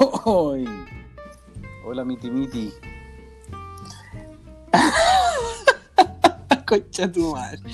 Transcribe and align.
Ay. 0.00 0.64
Hola, 1.84 2.04
Miti 2.04 2.30
Miti. 2.30 2.72
Concha 6.66 7.10
tu 7.10 7.32
madre. 7.34 7.60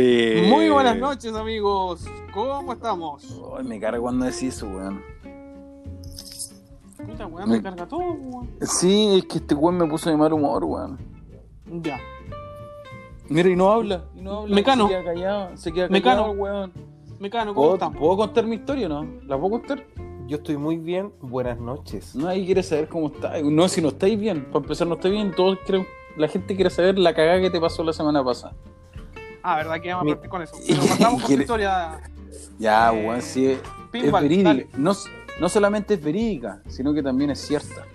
Eh, 0.00 0.46
Muy 0.48 0.68
buenas 0.68 0.96
noches, 0.96 1.34
amigos. 1.34 2.04
¿Cómo 2.32 2.74
estamos? 2.74 3.24
Ay, 3.58 3.64
me 3.64 3.80
carga 3.80 3.98
cuando 3.98 4.26
decís 4.26 4.54
eso, 4.54 4.68
weón. 4.68 5.02
Puta, 7.04 7.26
weón, 7.26 7.48
Me- 7.48 7.56
me 7.56 7.62
carga 7.62 7.86
todo, 7.88 8.12
weón. 8.12 8.48
Sí, 8.60 9.16
es 9.18 9.24
que 9.24 9.38
este 9.38 9.54
weón 9.56 9.76
me 9.78 9.86
puso 9.88 10.08
de 10.10 10.16
mal 10.16 10.32
humor, 10.32 10.62
weón. 10.62 10.98
Ya. 11.82 11.98
Mira, 13.28 13.48
y 13.48 13.56
no 13.56 13.70
habla. 13.72 14.04
Y 14.14 14.20
no 14.20 14.40
habla. 14.40 14.54
Mecano. 14.54 14.86
Se 14.86 14.92
queda 14.94 15.04
callado. 15.04 15.56
Se 15.56 15.72
queda 15.72 15.88
Mecano. 15.88 16.22
callado, 16.22 16.38
weón. 16.42 16.72
Mecano, 17.18 17.54
¿cómo 17.54 17.62
¿Puedo, 17.66 17.74
estamos? 17.74 17.98
¿Puedo 17.98 18.16
contar 18.18 18.46
mi 18.46 18.56
historia 18.56 18.86
o 18.86 18.90
no? 18.90 19.04
¿La 19.24 19.36
puedo 19.36 19.50
contar? 19.58 19.84
Yo 20.28 20.36
estoy 20.36 20.58
muy 20.58 20.76
bien, 20.76 21.10
buenas 21.22 21.58
noches. 21.58 22.14
No, 22.14 22.28
ahí 22.28 22.44
quiere 22.44 22.62
saber 22.62 22.86
cómo 22.86 23.06
está. 23.06 23.40
No, 23.40 23.66
si 23.66 23.80
no 23.80 23.88
estáis 23.88 24.20
bien. 24.20 24.44
Para 24.44 24.58
empezar, 24.58 24.86
no 24.86 24.96
estáis 24.96 25.14
bien. 25.14 25.32
Todos 25.34 25.58
creen... 25.66 25.86
La 26.18 26.28
gente 26.28 26.54
quiere 26.54 26.68
saber 26.68 26.98
la 26.98 27.14
cagada 27.14 27.40
que 27.40 27.48
te 27.48 27.58
pasó 27.58 27.82
la 27.82 27.94
semana 27.94 28.22
pasada. 28.22 28.54
Ah, 29.42 29.56
verdad 29.56 29.80
que 29.80 29.90
vamos 29.90 30.12
a 30.12 30.14
partir 30.16 30.30
con 30.30 30.42
eso. 30.42 30.54
Pero 30.66 30.82
partamos 30.82 31.22
con 31.22 31.34
tu 31.34 31.40
historia. 31.40 32.00
Ya, 32.58 32.92
Eh, 32.92 33.06
weón, 33.06 33.22
sí. 33.22 33.56
Es, 33.94 34.12
verídica. 34.12 34.54
No, 34.76 34.92
no 35.40 35.48
solamente 35.48 35.94
es 35.94 36.04
verídica, 36.04 36.60
sino 36.68 36.92
que 36.92 37.02
también 37.02 37.30
es 37.30 37.38
cierta. 37.40 37.86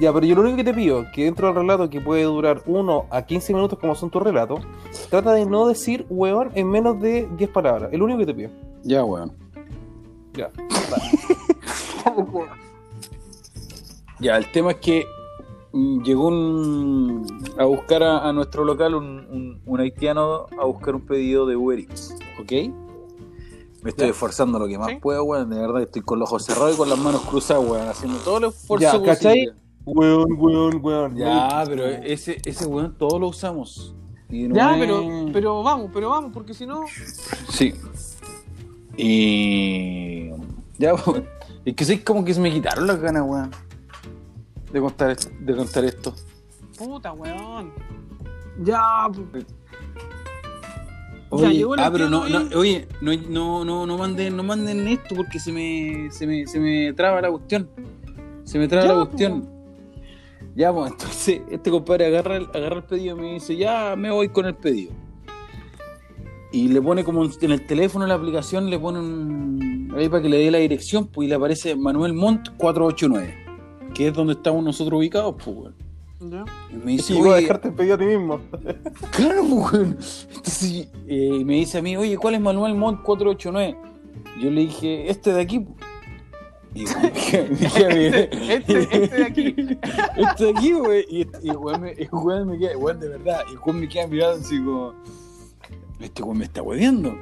Ya, 0.00 0.12
pero 0.12 0.26
yo 0.26 0.34
lo 0.34 0.40
único 0.40 0.56
que 0.56 0.64
te 0.64 0.74
pido, 0.74 1.06
que 1.14 1.24
dentro 1.26 1.46
del 1.46 1.54
relato 1.54 1.88
que 1.88 2.00
puede 2.00 2.24
durar 2.24 2.60
1 2.66 3.06
a 3.08 3.22
15 3.22 3.54
minutos 3.54 3.78
como 3.78 3.94
son 3.94 4.10
tus 4.10 4.20
relatos, 4.20 4.64
trata 5.10 5.32
de 5.32 5.46
no 5.46 5.68
decir 5.68 6.06
weón 6.08 6.50
en 6.56 6.68
menos 6.68 7.00
de 7.00 7.28
10 7.36 7.50
palabras. 7.50 7.90
Es 7.92 7.98
lo 8.00 8.04
único 8.04 8.18
que 8.18 8.26
te 8.26 8.34
pido. 8.34 8.50
Ya, 8.82 9.04
weón. 9.04 9.32
Ya. 10.32 10.50
Ya, 14.20 14.36
el 14.36 14.50
tema 14.50 14.72
es 14.72 14.76
que 14.78 15.06
mm, 15.72 16.02
llegó 16.02 16.28
un, 16.28 17.26
a 17.58 17.64
buscar 17.64 18.02
a, 18.02 18.28
a 18.28 18.32
nuestro 18.32 18.64
local 18.64 18.94
un, 18.94 19.04
un- 19.30 19.60
un 19.64 19.80
haitiano 19.80 20.46
a 20.60 20.64
buscar 20.64 20.94
un 20.94 21.02
pedido 21.02 21.46
de 21.46 21.56
Uber 21.56 21.78
Eats, 21.78 22.14
¿ok? 22.40 22.52
Me 23.82 23.90
estoy 23.90 24.06
Ya. 24.06 24.10
esforzando 24.10 24.58
lo 24.58 24.66
que 24.66 24.76
más 24.76 24.88
Sí. 24.88 24.96
puedo, 24.96 25.22
weón. 25.22 25.50
De 25.50 25.56
verdad, 25.58 25.80
estoy 25.82 26.02
con 26.02 26.18
los 26.18 26.28
ojos 26.30 26.44
cerrados 26.44 26.74
y 26.74 26.78
con 26.78 26.88
las 26.88 26.98
manos 26.98 27.20
cruzadas, 27.22 27.64
weón, 27.64 27.86
haciendo 27.88 28.18
todo 28.18 28.38
el 28.38 28.44
esfuerzo 28.46 28.82
Ya, 28.82 28.90
posible. 28.92 29.14
¿cachai? 29.14 29.48
Weón, 29.84 30.26
weón, 30.36 30.80
weón. 30.84 31.16
Ya, 31.16 31.62
pero 31.66 31.86
ese, 31.86 32.38
ese 32.44 32.66
weón 32.66 32.94
todos 32.98 33.20
lo 33.20 33.28
usamos. 33.28 33.94
Y 34.28 34.48
no 34.48 34.56
Ya, 34.56 34.74
pero, 34.78 35.02
pero 35.32 35.62
vamos, 35.62 35.90
pero 35.94 36.10
vamos, 36.10 36.32
porque 36.34 36.52
si 36.54 36.66
no. 36.66 36.82
Sí. 37.50 37.72
Y. 38.96 40.30
Ya, 40.78 40.94
weón. 40.94 41.24
Es 41.68 41.74
que 41.74 41.84
sé 41.84 42.02
como 42.02 42.24
que 42.24 42.32
se 42.32 42.40
me 42.40 42.50
quitaron 42.50 42.86
las 42.86 42.98
ganas, 42.98 43.22
weón. 43.26 43.50
De 44.72 44.80
contar, 44.80 45.10
esto- 45.10 45.30
de 45.38 45.54
contar 45.56 45.84
esto. 45.84 46.14
Puta, 46.78 47.12
weón. 47.12 47.72
Ya, 48.62 49.06
Oye, 51.30 51.62
ah, 51.76 51.90
pero 51.92 52.08
no, 52.08 52.22
oye, 52.56 52.88
no, 53.02 53.12
no, 53.28 53.64
no, 53.64 53.86
no 53.86 53.98
manden, 53.98 54.34
no 54.34 54.42
manden 54.42 54.88
esto 54.88 55.14
porque 55.14 55.38
se 55.38 55.52
me, 55.52 56.10
se 56.10 56.26
me, 56.26 56.46
se 56.46 56.58
me 56.58 56.94
traba 56.94 57.20
la 57.20 57.30
cuestión. 57.30 57.68
Se 58.44 58.58
me 58.58 58.66
traba 58.66 58.84
Ya, 58.86 58.88
la 58.92 58.94
pues. 59.00 59.08
cuestión. 59.08 59.50
Ya, 60.56 60.72
pues, 60.72 60.90
entonces, 60.92 61.42
este 61.50 61.70
compadre 61.70 62.06
agarra 62.06 62.38
el, 62.38 62.46
agarra 62.54 62.76
el 62.76 62.84
pedido 62.84 63.16
y 63.18 63.20
me 63.20 63.32
dice, 63.34 63.56
ya 63.56 63.94
me 63.94 64.10
voy 64.10 64.30
con 64.30 64.46
el 64.46 64.54
pedido. 64.54 64.92
Y 66.50 66.68
le 66.68 66.80
pone 66.80 67.04
como 67.04 67.22
en 67.26 67.50
el 67.52 67.66
teléfono, 67.66 68.06
en 68.06 68.08
la 68.08 68.14
aplicación, 68.14 68.70
le 68.70 68.78
pone 68.78 68.98
un, 68.98 69.77
ahí 69.96 70.08
para 70.08 70.22
que 70.22 70.28
le 70.28 70.38
dé 70.38 70.50
la 70.50 70.58
dirección, 70.58 71.06
pues 71.06 71.26
y 71.26 71.28
le 71.28 71.34
aparece 71.36 71.74
Manuel 71.76 72.12
Montt 72.14 72.48
489, 72.56 73.34
que 73.94 74.08
es 74.08 74.14
donde 74.14 74.34
estamos 74.34 74.62
nosotros 74.64 74.98
ubicados, 74.98 75.34
pues, 75.42 75.56
weón. 75.56 75.74
ya. 76.30 76.44
Y 76.72 76.76
me 76.76 76.92
dice, 76.92 77.14
voy 77.14 77.28
a 77.28 77.32
"Oye, 77.32 77.40
dejarte 77.42 77.68
el 77.68 77.74
pedido 77.74 77.94
a 77.94 77.98
ti 77.98 78.04
mismo. 78.04 78.40
Claro, 79.12 79.42
pues, 79.48 79.72
weón. 79.72 79.98
Entonces 80.34 80.88
eh, 81.06 81.42
me 81.44 81.54
dice 81.54 81.78
a 81.78 81.82
mí, 81.82 81.96
oye, 81.96 82.16
¿cuál 82.16 82.34
es 82.34 82.40
Manuel 82.40 82.74
Montt 82.74 83.02
489? 83.02 83.76
Yo 84.40 84.50
le 84.50 84.60
dije, 84.62 85.10
este 85.10 85.32
de 85.32 85.40
aquí. 85.40 85.60
po". 85.60 85.74
Y 86.74 86.84
me 86.84 87.10
dije, 87.10 87.48
mí, 87.50 88.28
Este, 88.52 88.78
este 88.82 89.16
de 89.16 89.24
aquí. 89.24 89.54
este 90.16 90.44
de 90.44 90.50
aquí, 90.50 90.72
güey. 90.72 91.04
Y, 91.08 91.26
y 91.42 91.50
el 91.50 91.56
weón 91.56 91.80
me, 91.80 91.94
queda, 92.58 92.76
weón, 92.78 93.00
de 93.00 93.08
verdad. 93.08 93.40
Y 93.48 93.52
el 93.54 93.58
weón 93.64 93.80
me 93.80 93.88
queda 93.88 94.06
mirando 94.06 94.36
así 94.44 94.58
como, 94.58 94.92
este 96.00 96.22
weón 96.22 96.38
me 96.38 96.44
está 96.44 96.62
hueveando. 96.62 97.16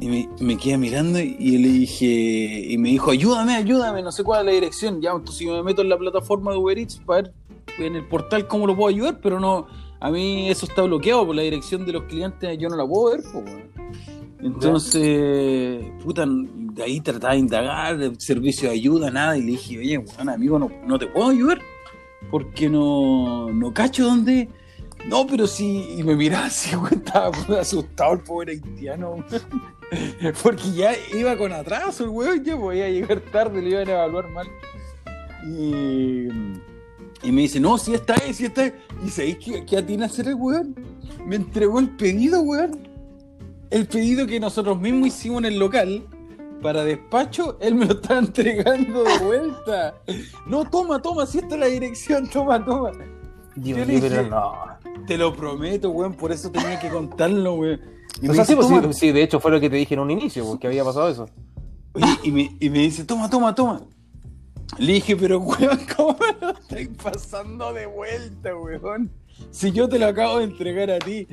Y 0.00 0.08
me, 0.08 0.28
me 0.40 0.56
queda 0.56 0.78
mirando 0.78 1.18
y, 1.18 1.58
le 1.58 1.68
dije, 1.68 2.06
y 2.06 2.78
me 2.78 2.90
dijo, 2.90 3.10
ayúdame, 3.10 3.54
ayúdame, 3.54 4.02
no 4.02 4.12
sé 4.12 4.22
cuál 4.24 4.40
es 4.40 4.46
la 4.46 4.52
dirección. 4.52 5.00
Ya, 5.00 5.12
entonces 5.12 5.46
yo 5.46 5.54
me 5.56 5.62
meto 5.62 5.82
en 5.82 5.88
la 5.88 5.98
plataforma 5.98 6.52
de 6.52 6.58
Uber 6.58 6.78
Eats 6.78 7.00
para 7.04 7.22
ver 7.22 7.32
en 7.78 7.96
el 7.96 8.06
portal 8.06 8.46
cómo 8.46 8.66
lo 8.66 8.76
puedo 8.76 8.88
ayudar, 8.88 9.18
pero 9.22 9.40
no, 9.40 9.66
a 10.00 10.10
mí 10.10 10.48
eso 10.50 10.66
está 10.66 10.82
bloqueado 10.82 11.26
por 11.26 11.34
la 11.34 11.42
dirección 11.42 11.86
de 11.86 11.92
los 11.92 12.04
clientes, 12.04 12.58
yo 12.58 12.68
no 12.68 12.76
la 12.76 12.86
puedo 12.86 13.16
ver, 13.16 13.24
pues. 13.32 13.44
Entonces, 14.40 15.82
puta, 16.02 16.26
de 16.28 16.82
ahí 16.82 17.00
trataba 17.00 17.32
de 17.32 17.40
indagar, 17.40 17.96
de 17.96 18.14
servicio 18.20 18.68
de 18.68 18.74
ayuda, 18.74 19.10
nada, 19.10 19.38
y 19.38 19.40
le 19.40 19.52
dije, 19.52 19.78
oye, 19.78 19.98
weón, 19.98 20.28
amigo, 20.28 20.58
no, 20.58 20.70
no 20.86 20.98
te 20.98 21.06
puedo 21.06 21.30
ayudar, 21.30 21.60
porque 22.30 22.68
no, 22.68 23.50
no 23.50 23.72
cacho 23.72 24.04
dónde. 24.04 24.50
No, 25.08 25.26
pero 25.26 25.46
sí, 25.46 25.96
y 25.98 26.02
me 26.02 26.16
miraba 26.16 26.46
así, 26.46 26.74
weón, 26.76 26.94
estaba 26.94 27.30
asustado 27.60 28.14
el 28.14 28.20
pobre 28.20 28.52
haitiano, 28.52 29.24
porque 30.42 30.72
ya 30.72 30.92
iba 31.14 31.36
con 31.36 31.52
atraso 31.52 32.04
el 32.04 32.10
weón, 32.10 32.44
ya 32.44 32.56
podía 32.56 32.88
llegar 32.88 33.20
tarde, 33.20 33.60
le 33.60 33.70
iban 33.70 33.88
a 33.88 33.92
evaluar 33.92 34.28
mal. 34.30 34.46
Y, 35.46 36.28
y 37.22 37.32
me 37.32 37.42
dice, 37.42 37.60
no, 37.60 37.76
si 37.76 37.94
esta 37.94 38.14
es, 38.14 38.36
si 38.36 38.46
esta 38.46 38.66
es. 38.66 38.72
Y 39.04 39.10
sabéis 39.10 39.38
que, 39.38 39.66
que 39.66 39.76
atina 39.76 40.04
a 40.04 40.08
hacer 40.08 40.28
el 40.28 40.36
weón. 40.36 40.74
Me 41.26 41.36
entregó 41.36 41.80
el 41.80 41.90
pedido, 41.90 42.40
weón. 42.40 42.88
El 43.70 43.86
pedido 43.86 44.26
que 44.26 44.40
nosotros 44.40 44.80
mismos 44.80 45.08
hicimos 45.08 45.38
en 45.40 45.46
el 45.46 45.58
local. 45.58 46.06
Para 46.62 46.82
despacho, 46.82 47.58
él 47.60 47.74
me 47.74 47.84
lo 47.84 47.92
estaba 47.92 48.20
entregando 48.20 49.04
de 49.04 49.18
vuelta. 49.18 50.00
No, 50.46 50.64
toma, 50.64 51.02
toma, 51.02 51.26
si 51.26 51.38
esta 51.38 51.56
es 51.56 51.60
la 51.60 51.66
dirección, 51.66 52.26
toma, 52.30 52.64
toma. 52.64 52.92
Dios 53.56 53.78
Yo 53.78 53.84
le 53.84 53.92
mío, 53.92 54.00
dije- 54.02 54.16
pero 54.16 54.28
no. 54.30 55.06
Te 55.06 55.18
lo 55.18 55.34
prometo, 55.34 55.90
weón, 55.90 56.14
por 56.14 56.32
eso 56.32 56.50
tenía 56.50 56.78
que 56.80 56.88
contarlo, 56.88 57.54
weón. 57.54 57.80
Y 58.22 58.26
O 58.26 58.30
me 58.30 58.34
sea, 58.36 58.44
sí, 58.44 58.54
dice, 58.54 58.68
pues, 58.68 58.80
"Toma". 58.82 58.92
sí, 58.92 59.12
de 59.12 59.22
hecho 59.22 59.40
fue 59.40 59.50
lo 59.50 59.60
que 59.60 59.68
te 59.70 59.76
dije 59.76 59.94
en 59.94 60.00
un 60.00 60.10
inicio, 60.10 60.44
porque 60.44 60.66
había 60.66 60.84
pasado 60.84 61.08
eso. 61.08 61.28
Y, 62.22 62.30
me, 62.32 62.56
y 62.60 62.70
me 62.70 62.78
dice, 62.80 63.04
toma, 63.04 63.28
toma, 63.30 63.54
toma. 63.54 63.82
Le 64.78 64.94
dije, 64.94 65.16
pero 65.16 65.38
weón, 65.40 65.78
¿cómo 65.96 66.16
me 66.20 66.46
lo 66.46 66.52
estáis 66.58 66.88
pasando 67.02 67.72
de 67.72 67.86
vuelta, 67.86 68.56
weón? 68.56 69.10
Si 69.50 69.72
yo 69.72 69.88
te 69.88 69.98
lo 69.98 70.06
acabo 70.06 70.38
de 70.38 70.44
entregar 70.44 70.90
a 70.90 70.98
ti. 70.98 71.26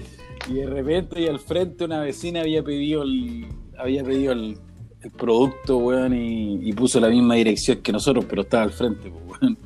Y 0.50 0.54
de 0.56 0.66
repente 0.68 1.20
ahí 1.20 1.28
al 1.28 1.40
frente 1.40 1.86
una 1.86 2.00
vecina 2.02 2.42
había 2.42 2.64
pedido 2.64 3.04
el, 3.04 3.48
había 3.78 4.04
pedido 4.04 4.34
el, 4.34 4.58
el 5.02 5.12
producto, 5.12 5.78
weón, 5.78 6.16
y, 6.16 6.68
y 6.68 6.74
puso 6.74 7.00
la 7.00 7.10
misma 7.10 7.36
dirección 7.36 7.78
que 7.82 7.92
nosotros, 7.92 8.26
pero 8.28 8.42
estaba 8.42 8.64
al 8.64 8.72
frente, 8.72 9.10
pues, 9.12 9.40
weón. 9.42 9.58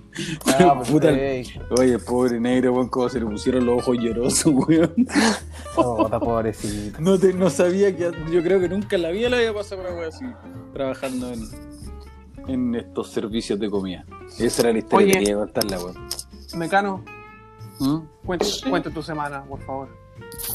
Ah, 0.60 0.82
puta, 0.90 1.08
perfecto. 1.10 1.76
oye, 1.80 2.00
pobre 2.00 2.40
negro, 2.40 2.74
weón, 2.74 2.90
cómo 2.90 3.10
se 3.10 3.20
le 3.20 3.26
pusieron 3.26 3.66
los 3.66 3.80
ojos 3.80 3.98
llorosos, 4.00 4.46
weón. 4.54 4.94
Puta, 5.76 6.20
pobrecito. 6.20 7.02
No, 7.02 7.18
te- 7.20 7.34
no 7.34 7.50
sabía 7.50 7.96
que. 7.96 8.10
Yo 8.32 8.42
creo 8.44 8.60
que 8.62 8.70
nunca 8.70 8.96
en 8.96 9.02
la 9.02 9.10
vida 9.10 9.30
le 9.30 9.36
había 9.38 9.54
pasado 9.54 9.82
una 9.82 9.92
wea 9.92 10.08
así, 10.08 10.24
trabajando 10.74 11.32
en, 11.34 11.42
en 12.48 12.76
estos 12.76 13.10
servicios 13.12 13.60
de 13.60 13.70
comida. 13.70 14.06
Esa 14.40 14.62
era 14.62 14.72
la 14.72 14.80
historia 14.80 15.06
Oye. 15.06 15.14
que 15.14 15.20
quería 15.20 15.36
contarla, 15.36 15.78
weón. 15.80 15.96
Mecano, 16.56 17.04
¿Mm? 17.80 17.98
cuenta, 18.26 18.46
cuenta 18.70 18.90
tu 18.90 19.02
semana, 19.04 19.44
por 19.44 19.60
favor. 19.64 19.90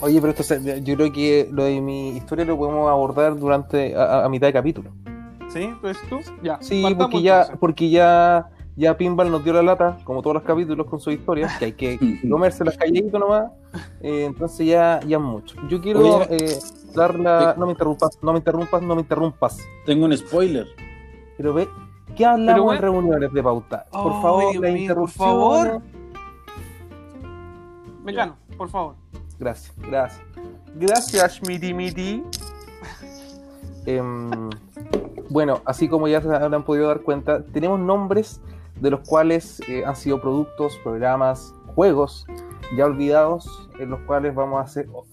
Oye, 0.00 0.18
pero 0.22 0.30
esto, 0.30 0.42
se- 0.42 0.82
yo 0.82 0.96
creo 0.96 1.12
que 1.12 1.48
lo 1.52 1.64
de 1.64 1.80
mi 1.82 2.16
historia 2.16 2.46
lo 2.46 2.56
podemos 2.56 2.88
abordar 2.90 3.36
durante 3.38 3.94
a, 3.94 4.24
a 4.24 4.28
mitad 4.30 4.46
de 4.46 4.52
capítulo. 4.54 4.90
¿Sí? 5.52 5.64
Entonces 5.64 6.02
tú, 6.08 6.20
ya. 6.42 6.58
Sí, 6.62 6.82
porque 6.96 7.20
ya, 7.20 7.46
porque 7.60 7.90
ya, 7.90 8.48
ya 8.80 8.96
Pinball 8.96 9.30
nos 9.30 9.44
dio 9.44 9.52
la 9.52 9.62
lata, 9.62 9.98
como 10.04 10.22
todos 10.22 10.34
los 10.34 10.42
capítulos 10.42 10.86
con 10.86 10.98
su 11.00 11.10
historia, 11.10 11.48
que 11.58 11.64
hay 11.66 11.72
que 11.72 11.98
comerse 12.30 12.64
las 12.64 12.76
calladito 12.78 13.18
nomás. 13.18 13.50
eh, 14.00 14.24
entonces 14.24 14.66
ya, 14.66 15.00
ya 15.06 15.18
es 15.18 15.22
mucho. 15.22 15.54
Yo 15.68 15.80
quiero 15.80 16.22
eh, 16.30 16.58
dar 16.94 17.18
la. 17.18 17.54
No 17.58 17.66
me 17.66 17.72
interrumpas, 17.72 18.18
no 18.22 18.32
me 18.32 18.38
interrumpas, 18.38 18.82
no 18.82 18.94
me 18.94 19.02
interrumpas. 19.02 19.58
Tengo 19.84 20.06
un 20.06 20.16
spoiler. 20.16 20.66
Pero 21.36 21.52
ve, 21.54 21.68
¿qué 22.16 22.24
hablamos 22.24 22.54
Pero, 22.54 22.64
güey- 22.64 22.76
en 22.76 22.82
reuniones 22.82 23.32
de 23.32 23.42
pauta? 23.42 23.86
Por 23.92 24.22
favor, 24.22 24.50
Dios 24.52 24.62
la 24.62 24.68
mío, 24.68 24.74
por 24.74 24.80
interrupción. 24.80 25.28
favor. 25.28 25.82
Mecano, 28.04 28.36
por 28.56 28.68
favor. 28.70 28.94
Gracias, 29.38 29.74
gracias. 29.78 30.22
Gracias, 30.74 31.42
Midi 31.46 31.74
Midi. 31.74 32.22
Em, 33.86 34.50
bueno, 35.30 35.62
así 35.64 35.88
como 35.88 36.06
ya 36.06 36.20
se 36.20 36.28
habrán 36.34 36.64
podido 36.64 36.88
dar 36.88 37.00
cuenta, 37.00 37.42
tenemos 37.42 37.80
nombres 37.80 38.40
de 38.80 38.90
los 38.90 39.00
cuales 39.00 39.60
eh, 39.68 39.84
han 39.86 39.94
sido 39.96 40.20
productos, 40.20 40.76
programas, 40.82 41.54
juegos 41.74 42.26
ya 42.76 42.86
olvidados, 42.86 43.68
en 43.78 43.90
los 43.90 44.00
cuales 44.00 44.34
vamos 44.34 44.60
a 44.60 44.64
hacer. 44.64 44.88
oh, 44.92 45.04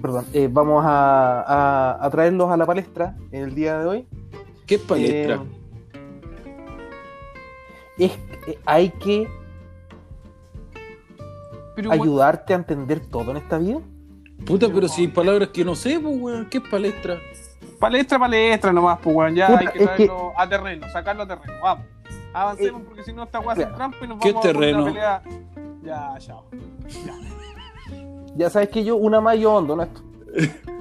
perdón, 0.00 0.24
eh, 0.32 0.48
vamos 0.50 0.84
a, 0.86 1.42
a- 1.42 2.04
a 2.06 2.10
traerlos 2.10 2.50
a 2.50 2.56
la 2.56 2.66
palestra 2.66 3.16
en 3.30 3.44
el 3.44 3.54
día 3.54 3.78
de 3.78 3.86
hoy. 3.86 4.08
¿Qué 4.66 4.76
es 4.76 4.80
palestra? 4.80 5.34
Eh, 7.98 8.06
es, 8.06 8.12
eh, 8.46 8.58
hay 8.64 8.90
que 8.90 9.28
Pero, 11.76 11.92
ayudarte 11.92 12.52
a 12.52 12.56
entender 12.56 13.00
todo 13.00 13.30
en 13.30 13.36
esta 13.38 13.58
vida. 13.58 13.80
Puta, 14.46 14.68
pero 14.72 14.88
si 14.88 15.02
hay 15.02 15.08
palabras 15.08 15.48
que 15.50 15.64
no 15.64 15.74
sé, 15.74 16.00
pues, 16.00 16.16
weón. 16.20 16.48
¿Qué 16.50 16.58
es 16.58 16.64
palestra? 16.68 17.18
palestra, 17.78 18.18
palestra 18.18 18.72
nomás, 18.72 18.98
pues, 19.02 19.14
weón. 19.14 19.34
Ya 19.34 19.46
Puta, 19.48 19.60
hay 19.60 19.66
que 19.68 19.84
traerlo 19.84 20.32
a 20.36 20.48
terreno, 20.48 20.86
sacarlo 20.92 21.22
a 21.22 21.26
terreno. 21.28 21.52
Vamos. 21.62 21.86
Avancemos 22.34 22.82
porque 22.86 23.02
si 23.04 23.12
no 23.12 23.24
esta 23.24 23.40
weá 23.40 23.56
se 23.56 23.66
trampa 23.66 23.98
y 24.04 24.08
nos 24.08 24.18
¿qué 24.20 24.32
vamos 24.32 24.44
a 24.44 24.48
terreno? 24.48 24.82
una 24.84 24.92
pelea. 24.92 25.22
Ya, 25.82 26.14
chao. 26.18 26.44
Ya. 27.04 27.14
Ya 28.36 28.50
sabes 28.50 28.70
que 28.70 28.82
yo, 28.82 28.96
una 28.96 29.20
más 29.20 29.38
yo 29.38 29.54
hondo 29.54 29.74
en 29.74 29.80
esto. 29.82 30.02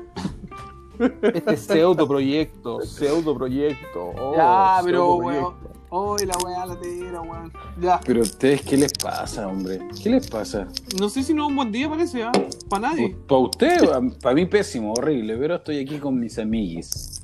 Este 1.33 1.57
pseudo 1.57 2.07
proyecto, 2.07 2.81
pseudo 2.81 3.35
proyecto. 3.35 4.11
oh, 4.19 4.35
Ya, 4.37 4.79
pero, 4.85 4.97
pseudo 4.99 5.15
weón. 5.15 5.55
Uy, 5.89 6.25
la 6.27 6.35
weá 6.45 6.65
latera, 6.67 7.21
weón. 7.21 7.51
Ya. 7.81 7.99
Pero 8.05 8.19
a 8.19 8.23
ustedes, 8.23 8.61
¿qué 8.61 8.77
les 8.77 8.93
pasa, 8.93 9.47
hombre? 9.47 9.79
¿Qué 10.01 10.11
les 10.11 10.27
pasa? 10.29 10.67
No 10.99 11.09
sé 11.09 11.23
si 11.23 11.33
no 11.33 11.45
es 11.45 11.49
un 11.49 11.55
buen 11.55 11.71
día, 11.71 11.89
parece, 11.89 12.21
¿ah? 12.23 12.31
Para 12.69 12.89
nadie. 12.89 13.15
Para 13.27 13.41
usted, 13.41 13.79
para 14.21 14.35
mí 14.35 14.45
pésimo, 14.45 14.93
horrible, 14.93 15.35
pero 15.37 15.55
estoy 15.55 15.79
aquí 15.79 15.97
con 15.97 16.19
mis 16.19 16.37
amiguis. 16.37 17.23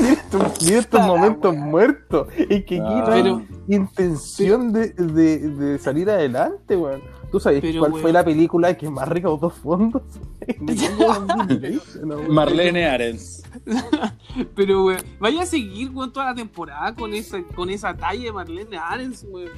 Mira 0.00 0.78
estos 0.78 1.00
la 1.00 1.06
momentos 1.06 1.54
muertos. 1.56 2.28
Es 2.36 2.64
que 2.64 2.76
aquí 2.76 2.78
no 2.80 3.06
hay 3.06 3.22
Pero- 3.22 3.42
intención 3.68 4.72
de, 4.72 4.88
de- 4.90 5.38
de 5.48 5.78
salir 5.78 6.10
adelante, 6.10 6.76
weón. 6.76 7.02
¿Tú 7.30 7.40
sabes 7.40 7.60
Pero, 7.60 7.80
cuál 7.80 7.92
weón. 7.92 8.02
fue 8.02 8.12
la 8.12 8.24
película 8.24 8.76
que 8.76 8.88
más 8.88 9.08
recaudó 9.08 9.50
fondos? 9.50 10.02
Marlene 12.28 12.86
Arens. 12.86 13.42
Pero, 14.54 14.84
weón, 14.86 15.00
vaya 15.18 15.42
a 15.42 15.46
seguir, 15.46 15.90
weón, 15.90 16.12
toda 16.12 16.26
la 16.26 16.34
temporada 16.34 16.94
con 16.94 17.14
esa, 17.14 17.42
con 17.54 17.70
esa 17.70 17.94
talla 17.96 18.24
de 18.24 18.32
Marlene 18.32 18.76
Arens, 18.78 19.24
weón. 19.28 19.50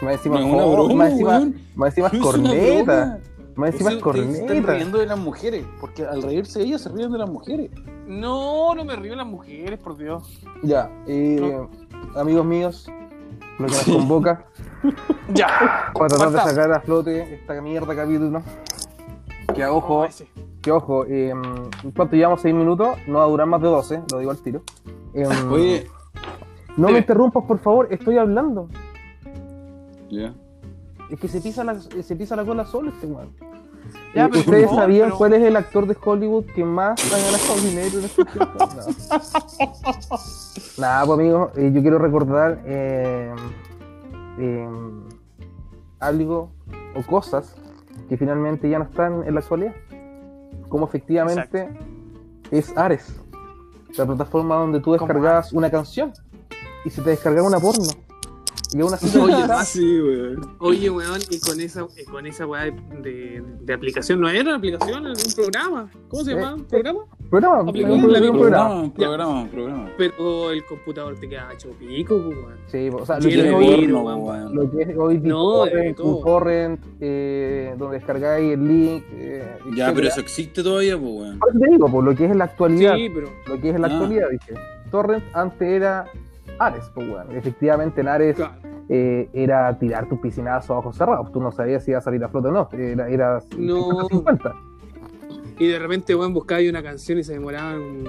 Más 0.00 0.14
encima, 0.14 0.40
No 0.40 0.72
broma, 0.72 0.94
más 0.94 1.12
encima, 1.12 1.52
más 1.76 1.96
encima 1.98 2.10
corneta. 2.22 3.20
Más 3.56 3.72
encima 3.72 3.90
es 3.90 3.94
se 3.96 3.98
están 3.98 4.46
corneta. 4.46 4.74
riendo 4.74 4.98
de 4.98 5.06
las 5.06 5.18
mujeres, 5.18 5.64
porque 5.80 6.04
al 6.06 6.22
reírse 6.22 6.62
ellas 6.62 6.80
se 6.80 6.88
ríen 6.88 7.12
de 7.12 7.18
las 7.18 7.28
mujeres. 7.30 7.70
No, 8.06 8.74
no 8.74 8.84
me 8.84 8.96
río 8.96 9.10
de 9.12 9.16
las 9.16 9.26
mujeres, 9.26 9.78
por 9.78 9.96
Dios. 9.96 10.40
Ya, 10.62 10.90
eh, 11.06 11.60
amigos 12.16 12.44
míos, 12.46 12.86
lo 13.58 13.66
que 13.66 13.72
nos 13.72 13.84
convoca 13.84 14.46
Ya. 15.34 15.48
para 15.94 16.08
tratar 16.08 16.30
de 16.32 16.38
sacar 16.50 16.72
a 16.72 16.80
flote 16.80 17.34
esta 17.34 17.60
mierda 17.60 17.94
capítulo. 17.94 18.42
Que 19.54 19.66
ojo, 19.66 20.00
Oh, 20.02 20.06
que 20.62 20.70
ojo, 20.72 21.04
eh, 21.06 21.32
¿cuánto 21.94 22.16
llevamos? 22.16 22.42
¿6 22.44 22.54
minutos? 22.54 22.96
No 23.06 23.18
va 23.18 23.24
a 23.24 23.28
durar 23.28 23.46
más 23.46 23.60
de 23.60 23.68
12, 23.68 24.02
lo 24.12 24.18
digo 24.20 24.30
al 24.30 24.38
tiro. 24.38 24.62
Eh, 25.12 25.26
Oye, 25.50 25.86
no 26.78 26.88
me 26.88 26.98
interrumpas, 26.98 27.44
por 27.44 27.58
favor, 27.58 27.88
estoy 27.90 28.16
hablando. 28.16 28.68
ya. 30.10 30.32
Es 31.12 31.20
que 31.20 31.28
se 31.28 31.40
pisa 31.42 31.62
la, 31.62 31.78
se 31.78 32.16
pisa 32.16 32.34
la 32.36 32.44
cola 32.44 32.64
solo 32.64 32.88
este 32.90 33.06
weón. 33.06 33.28
Ya, 34.14 34.28
pero 34.28 34.40
¿Ustedes 34.40 34.70
no, 34.70 34.76
sabían 34.76 35.06
pero- 35.08 35.18
cuál 35.18 35.34
es 35.34 35.42
el 35.42 35.56
actor 35.56 35.86
de 35.86 35.94
Hollywood 36.02 36.46
que 36.54 36.64
más 36.64 36.98
ha 37.12 37.18
ganado 37.18 37.60
dinero 37.62 37.98
en 37.98 38.04
este 38.06 38.24
tiempo? 38.24 38.58
No. 38.58 38.66
Nada, 40.78 41.04
pues 41.06 41.18
amigos, 41.18 41.50
eh, 41.56 41.70
yo 41.74 41.82
quiero 41.82 41.98
recordar 41.98 42.62
eh, 42.64 43.30
eh, 44.38 44.68
algo 46.00 46.50
o 46.96 47.02
cosas 47.06 47.56
que 48.08 48.16
finalmente 48.16 48.70
ya 48.70 48.78
no 48.78 48.84
están 48.84 49.22
en 49.26 49.34
la 49.34 49.40
actualidad. 49.40 49.74
Como 50.70 50.86
efectivamente 50.86 51.68
es 52.50 52.74
Ares, 52.74 53.14
la 53.98 54.06
plataforma 54.06 54.54
donde 54.56 54.80
tú 54.80 54.92
descargabas 54.92 55.52
una 55.52 55.70
canción 55.70 56.10
y 56.86 56.90
se 56.90 57.02
te 57.02 57.10
descargaba 57.10 57.46
una 57.46 57.60
porno. 57.60 57.84
Y 58.74 58.80
aún 58.80 58.94
así 58.94 59.06
Oye, 59.18 59.34
gustaba. 59.34 59.64
sí, 59.64 60.00
weón. 60.00 60.56
Oye, 60.58 60.90
weón, 60.90 61.20
y 61.30 61.38
con 61.40 61.60
esa, 61.60 61.86
y 61.96 62.04
con 62.04 62.26
esa 62.26 62.46
weá 62.46 62.64
de, 63.02 63.74
aplicación, 63.74 64.20
¿no 64.20 64.28
era 64.28 64.42
una 64.42 64.56
aplicación? 64.56 65.06
Era 65.06 65.12
un 65.12 65.32
programa. 65.34 65.90
¿Cómo 66.08 66.24
se 66.24 66.32
Eh, 66.32 66.34
llama? 66.36 66.54
¿Un 66.54 66.60
eh. 66.60 66.64
programa? 66.68 67.00
Programa, 67.30 67.72
programa. 67.72 67.94
Un 68.82 68.92
programa, 68.92 69.40
un 69.42 69.48
programa. 69.48 69.90
Pero 69.98 70.50
el 70.50 70.64
computador 70.66 71.18
te 71.18 71.28
queda 71.28 71.52
hecho 71.52 71.70
pico, 71.78 72.20
pues, 72.24 72.36
weón. 72.36 72.56
Sí, 72.66 72.88
o 72.92 73.04
sea, 73.06 73.16
lo 73.18 73.22
que, 73.28 73.34
es 73.48 73.54
hoy, 73.54 73.92
weón. 73.92 74.54
lo 74.54 74.70
que 74.70 74.82
es 74.82 74.96
hoy 74.96 75.18
No, 75.20 75.64
todo. 75.96 76.18
uTorrent, 76.18 76.80
eh, 77.00 77.74
donde 77.78 77.96
descargáis 77.98 78.52
el 78.54 78.68
link. 78.68 79.04
eh, 79.12 79.42
Ya, 79.76 79.90
etcétera. 79.90 79.92
pero 79.94 80.08
eso 80.08 80.20
existe 80.20 80.62
todavía, 80.62 80.98
pues, 80.98 81.10
weón. 81.12 81.38
Por 81.38 81.50
eso 81.50 81.58
te 81.58 81.70
digo, 81.70 81.90
por 81.90 82.04
lo 82.04 82.14
que 82.14 82.24
es 82.24 82.30
en 82.30 82.38
la 82.38 82.44
actualidad, 82.44 82.94
Sí, 82.96 83.08
pero. 83.14 83.28
lo 83.46 83.60
que 83.60 83.68
es 83.70 83.74
en 83.74 83.82
la 83.82 83.88
Ah. 83.88 83.92
actualidad, 83.92 84.28
dije. 84.30 84.54
Torrent 84.90 85.24
antes 85.34 85.68
era 85.68 86.04
Ares, 86.58 86.90
pues 86.94 87.08
bueno. 87.08 87.30
Efectivamente 87.32 88.00
en 88.00 88.08
Ares 88.08 88.36
Claro. 88.36 88.54
eh, 88.88 89.28
era 89.32 89.78
tirar 89.78 90.08
tu 90.08 90.20
piscinazo 90.20 90.74
a 90.74 90.78
ojos 90.78 90.96
cerrados. 90.96 91.30
Tú 91.32 91.40
no 91.40 91.50
sabías 91.52 91.84
si 91.84 91.90
iba 91.92 91.98
a 91.98 92.02
salir 92.02 92.22
a 92.24 92.28
flote 92.28 92.48
o 92.48 92.52
no. 92.52 92.68
Era, 92.72 93.08
era 93.08 93.42
No. 93.58 94.08
50-50. 94.08 94.54
Y 95.58 95.68
de 95.68 95.78
repente, 95.78 96.14
weón, 96.14 96.32
buscaba 96.34 96.58
ahí 96.58 96.68
una 96.68 96.82
canción 96.82 97.18
y 97.18 97.24
se 97.24 97.34
demoraban. 97.34 98.04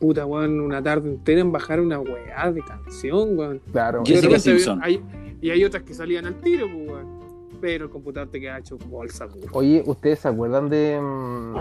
Puta, 0.00 0.24
weón, 0.26 0.60
una 0.60 0.80
tarde 0.82 1.10
entera 1.10 1.40
en 1.40 1.50
bajar 1.50 1.80
una 1.80 1.98
weá 1.98 2.52
de 2.52 2.62
canción, 2.62 3.36
weón. 3.38 3.60
Claro. 3.72 4.02
Y 4.04 4.14
hay- 4.14 5.02
y 5.40 5.50
hay 5.50 5.64
otras 5.64 5.82
que 5.82 5.94
salían 5.94 6.26
al 6.26 6.34
tiro, 6.40 6.66
pues, 6.72 6.88
weón. 6.88 7.18
Pero 7.60 7.86
el 7.86 7.90
computador 7.90 8.28
te 8.28 8.40
queda 8.40 8.58
hecho 8.58 8.78
bolsa, 8.88 9.26
pues. 9.26 9.46
Oye, 9.52 9.82
¿ustedes 9.86 10.20
se 10.20 10.28
acuerdan 10.28 10.68
de. 10.68 11.00
mm, 11.00 11.56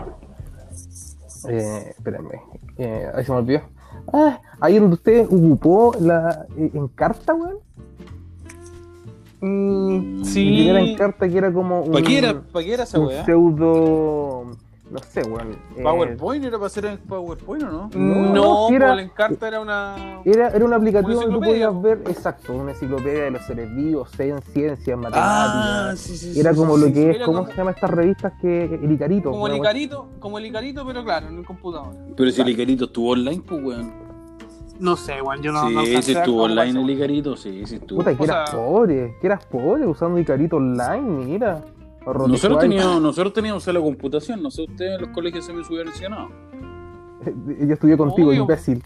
Eh, 1.50 1.94
espérenme. 1.98 2.42
Eh, 2.78 3.08
ahí 3.14 3.24
se 3.24 3.32
me 3.32 3.38
olvidó. 3.40 3.62
Ah, 4.14 4.40
ahí 4.62 4.80
donde 4.80 4.96
usted 4.96 5.26
ocupó 5.26 5.94
la 6.00 6.46
eh, 6.58 6.72
encarta, 6.74 7.34
weón. 7.34 7.58
Mm, 9.40 10.18
La 10.24 10.32
primera 10.32 10.82
sí. 10.82 10.92
encarta 10.92 11.30
que 11.30 11.38
era 11.38 11.54
como 11.54 11.82
un, 11.82 11.92
¿Para 11.92 12.06
qué 12.06 12.18
era, 12.18 12.42
pa' 12.42 12.64
qué 12.64 12.74
era 12.74 12.84
esa 12.84 13.00
un 13.00 13.08
weá? 13.08 13.24
pseudo. 13.26 14.46
No 14.90 15.00
sé, 15.00 15.22
weón. 15.24 15.52
eh, 15.76 15.84
¿PowerPoint 15.84 16.46
era 16.46 16.54
para 16.58 16.68
hacer 16.68 16.86
en 16.86 16.98
PowerPoint 17.00 17.62
o 17.66 17.68
no? 17.68 17.90
No, 17.94 18.34
No, 18.34 18.68
si 18.70 18.76
era- 18.76 18.88
pues, 18.94 19.00
el 19.00 19.06
Encarta 19.10 19.48
era 19.50 19.60
una. 19.60 20.22
Era, 20.24 20.48
era 20.48 20.64
un 20.64 20.72
aplicativo 20.74 21.22
donde 21.22 21.46
podías 21.46 21.82
ver, 21.82 22.02
exacto, 22.08 22.54
una 22.54 22.72
enciclopedia 22.72 23.24
de 23.26 23.32
los 23.32 23.42
seres 23.46 23.76
vivos, 23.76 24.10
cien- 24.18 24.42
ciencias, 24.54 24.98
Ah, 24.98 25.02
matemáticas. 25.02 26.00
sí, 26.00 26.16
sí. 26.18 26.40
era 26.40 26.54
sí, 26.54 26.58
como 26.58 26.76
sí, 26.76 26.82
lo 26.82 26.88
sí. 26.88 26.94
que 26.94 27.10
es, 27.10 27.16
Era 27.18 27.26
¿cómo 27.26 27.38
como- 27.40 27.52
se 27.52 27.58
llaman 27.58 27.74
estas 27.76 27.90
revistas 27.92 28.34
que 28.42 28.64
el 28.64 28.92
Icarito? 28.94 29.30
Como 29.32 29.48
el 29.48 29.58
Icarito, 29.58 30.08
como 30.22 30.38
el 30.40 30.46
Icarito, 30.46 30.88
pero 30.88 31.04
claro, 31.04 31.28
en 31.28 31.38
el 31.40 31.46
computador. 31.46 31.94
Pero 32.16 32.32
si 32.32 32.42
el 32.42 32.50
Icarito 32.50 32.86
estuvo 32.86 33.10
online, 33.12 33.44
pues, 33.46 33.62
weón. 33.62 34.07
No 34.80 34.96
sé, 34.96 35.22
weón, 35.22 35.42
yo 35.42 35.52
no. 35.52 35.70
no 35.70 35.82
Sí, 35.82 36.02
sí 36.02 36.16
a 36.16 36.20
estuvo 36.20 36.44
online 36.44 36.82
el 36.82 36.90
Icarito, 36.90 37.36
sí, 37.36 37.64
sí 37.66 37.76
estuvo. 37.76 38.00
Puta, 38.00 38.16
que 38.16 38.24
eras 38.24 38.50
sea- 38.50 38.58
pobre, 38.60 39.16
que 39.20 39.28
eras 39.28 39.46
pobre 39.46 39.86
usando 39.88 40.20
Icarito 40.20 40.58
online, 40.58 41.26
mira. 41.26 41.64
Nosotros 42.28 42.60
teníamos, 42.60 43.02
nosotros 43.02 43.34
teníamos 43.34 43.66
de 43.66 43.74
computación, 43.82 44.42
no 44.42 44.50
sé 44.50 44.62
ustedes 44.64 44.96
en 44.96 45.02
los 45.02 45.10
colegios 45.10 45.44
semi-subvencionados. 45.46 46.30
Yo 47.60 47.74
estudié 47.74 47.98
contigo, 47.98 48.30
Obvio. 48.30 48.42
imbécil. 48.44 48.82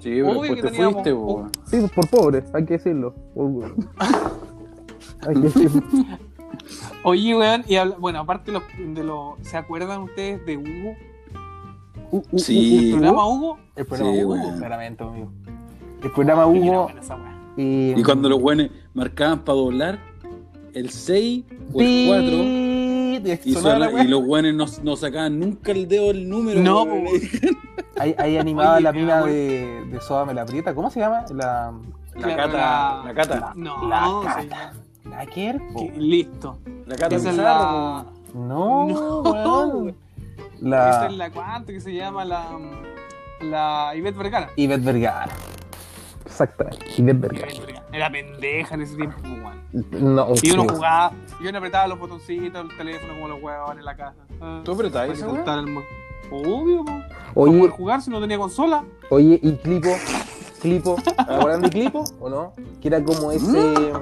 Sí, 0.00 0.10
pero 0.10 0.30
Obvio 0.30 0.40
después 0.42 0.56
que 0.56 0.62
te 0.62 0.68
teníamos- 0.70 0.92
fuiste, 0.94 1.14
po, 1.14 1.20
weón. 1.34 1.50
Sí, 1.66 1.76
pues, 1.78 1.92
por 1.92 2.08
pobre, 2.08 2.44
hay 2.52 2.64
que 2.64 2.72
decirlo. 2.74 3.14
Hay 5.28 5.34
que 5.34 5.40
decirlo. 5.42 5.82
Oye, 7.04 7.36
weón, 7.36 7.62
y 7.68 7.76
habla- 7.76 7.96
bueno, 7.98 8.18
aparte 8.20 8.50
de 8.50 8.58
los, 8.58 8.94
de 8.96 9.04
los. 9.04 9.34
¿Se 9.42 9.56
acuerdan 9.56 10.02
ustedes 10.02 10.44
de 10.44 10.56
Hugo? 10.56 10.96
Uh, 12.12 12.18
uh, 12.30 12.38
Sí. 12.38 12.84
¿El 12.84 12.90
programa 12.92 13.26
Hugo? 13.26 13.58
El 13.74 13.86
programa 13.86 14.12
Sí, 14.14 14.24
Hugo, 14.24 14.34
weón. 14.34 14.58
claramente, 14.58 15.02
amigo. 15.04 15.32
El 16.02 16.10
programa 16.12 16.46
Hugo. 16.46 16.84
buena 16.84 17.00
esa 17.00 17.16
weá. 17.16 17.38
eh, 17.56 17.94
Y 17.96 18.02
cuando 18.02 18.28
los 18.28 18.40
weones 18.40 18.70
marcaban 18.94 19.40
para 19.44 19.56
doblar 19.58 19.98
el 20.74 20.90
6 20.90 21.44
o 21.72 21.80
el 21.80 22.06
4, 22.06 22.30
Pi- 22.30 23.50
y, 23.50 24.04
y 24.04 24.08
los 24.08 24.22
weones 24.24 24.54
no, 24.54 24.66
no 24.84 24.96
sacaban 24.96 25.38
nunca 25.40 25.72
el 25.72 25.88
dedo 25.88 26.08
del 26.08 26.28
número. 26.28 26.60
No. 26.60 26.84
Ahí, 27.98 28.14
ahí 28.18 28.36
animaba 28.38 28.74
Oye, 28.76 28.82
la 28.84 28.92
mi 28.92 29.00
mina 29.00 29.18
amor. 29.18 29.28
de, 29.30 29.84
de 29.90 30.00
Soda 30.00 30.24
Me 30.24 30.32
la 30.34 30.44
Prieta. 30.46 30.74
¿Cómo 30.74 30.90
se 30.90 30.98
llama? 31.00 31.24
La. 31.34 31.72
La 32.14 32.26
La- 32.26 32.36
cata, 32.36 32.52
la- 32.56 33.02
la 33.06 33.14
cata, 33.14 33.52
No, 33.56 33.88
La 33.88 34.20
cata. 34.24 34.72
¿La 35.04 35.24
listo. 35.98 36.58
la 36.86 36.96
cata 36.96 37.16
Esa 37.16 37.30
es 37.30 37.36
la. 37.36 38.06
No, 38.34 38.86
No, 39.24 39.92
weón. 40.62 40.74
Esa 40.74 41.00
La. 41.00 41.06
es 41.08 41.16
la 41.16 41.30
cuánto 41.30 41.72
que 41.72 41.80
se 41.80 41.92
llama 41.94 42.24
la. 42.24 42.46
La 43.40 43.92
Ivette 43.96 44.16
Vergara. 44.16 44.50
Ivette 44.56 44.84
Vergara. 44.84 45.32
Exactamente, 46.24 46.86
Ivette 46.96 47.18
Vergara. 47.20 47.52
Ivette 47.52 47.66
Vergara. 47.66 47.86
Era 47.92 48.10
pendeja 48.10 48.74
en 48.74 48.80
ese 48.82 48.96
tiempo, 48.96 49.16
weón. 49.22 49.62
No, 49.90 50.28
Y 50.42 50.50
uno 50.52 50.62
sí. 50.62 50.68
jugaba, 50.70 51.12
y 51.40 51.46
uno 51.46 51.58
apretaba 51.58 51.86
los 51.88 51.98
botoncitos 51.98 52.68
del 52.68 52.76
teléfono 52.76 53.14
como 53.14 53.28
los 53.28 53.42
huevos 53.42 53.76
en 53.76 53.84
la 53.84 53.96
casa. 53.96 54.14
Ah, 54.40 54.60
¿Tú 54.64 54.72
apretabas 54.72 55.18
saltara 55.18 55.60
el 55.60 55.76
Obvio, 56.30 56.84
po. 56.84 56.92
Oye, 57.34 57.58
poder 57.58 57.70
jugar 57.72 58.00
si 58.02 58.10
no 58.10 58.20
tenía 58.20 58.38
consola. 58.38 58.84
oye, 59.10 59.38
y 59.42 59.52
Clipo, 59.56 59.90
Clipo, 60.62 60.96
¿te 61.04 61.10
acuerdan 61.32 61.60
de 61.62 61.70
Clipo 61.70 62.04
o 62.20 62.30
no? 62.30 62.54
Que 62.80 62.88
era 62.88 63.02
como 63.02 63.32
ese, 63.32 63.92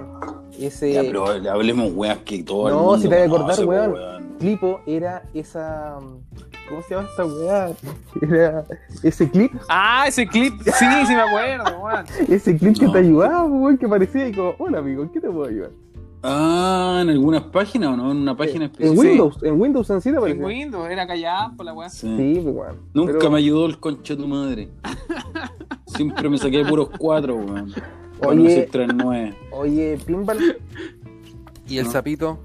ese, 0.58 0.92
Ya, 0.92 1.00
pero 1.02 1.26
hablemos 1.50 1.90
weas 1.94 2.18
que 2.18 2.42
todo 2.44 2.68
el 2.68 2.74
No, 2.74 2.96
si 2.98 3.08
te 3.08 3.14
vas 3.14 3.22
a 3.22 3.24
acordar, 3.24 3.56
po, 3.56 3.62
weón. 3.62 4.36
Clipo 4.38 4.80
era 4.86 5.22
esa, 5.34 5.98
¿Cómo 6.70 6.82
se 6.82 6.94
llama 6.94 7.08
esta 7.10 7.24
weá? 7.26 7.72
Era 8.22 8.64
ese 9.02 9.28
clip, 9.28 9.52
Ah, 9.68 10.04
ese 10.06 10.26
clip, 10.26 10.54
sí, 10.62 10.84
sí 11.06 11.14
me 11.14 11.20
acuerdo, 11.20 11.64
weón. 11.82 12.04
ese 12.28 12.56
clip 12.56 12.78
que 12.78 12.86
te 12.88 12.98
ayudaba, 12.98 13.44
weón, 13.44 13.76
que 13.76 13.88
parecía 13.88 14.28
y 14.28 14.32
como, 14.32 14.54
hola 14.58 14.78
amigo, 14.78 15.02
¿en 15.02 15.08
qué 15.08 15.20
te 15.20 15.28
puedo 15.28 15.46
ayudar? 15.48 15.70
Ah, 16.22 17.00
en 17.02 17.08
algunas 17.10 17.42
páginas 17.44 17.88
o 17.90 17.96
no, 17.96 18.10
en 18.12 18.18
una 18.18 18.36
página 18.36 18.66
En 18.66 18.70
específica. 18.70 19.00
Windows, 19.02 19.42
en 19.42 19.60
Windows 19.60 19.90
en 19.90 20.00
sí 20.00 20.10
te 20.10 20.16
En 20.16 20.20
parecía. 20.22 20.46
Windows, 20.46 20.90
era 20.90 21.06
callado 21.06 21.56
por 21.56 21.66
la 21.66 21.72
weá. 21.72 21.88
Sí. 21.88 22.14
Sí, 22.16 22.40
pues 22.42 22.54
weón. 22.54 22.76
Nunca 22.94 23.12
Pero- 23.18 23.30
me 23.30 23.38
ayudó 23.38 23.66
el 23.66 23.78
concho 23.80 24.14
de 24.16 24.22
tu 24.22 24.28
madre. 24.28 24.68
Siempre 25.86 26.28
me 26.28 26.38
saqué 26.38 26.64
puros 26.64 26.90
cuatro, 26.98 27.34
weón. 27.36 27.72
Oye. 28.22 28.54
ser 28.54 28.68
tres 28.70 28.88
nueve. 28.94 29.34
Oye, 29.50 29.98
Pinball, 30.06 30.58
¿Y 31.66 31.78
el 31.78 31.86
No. 31.86 31.90
sapito? 31.92 32.38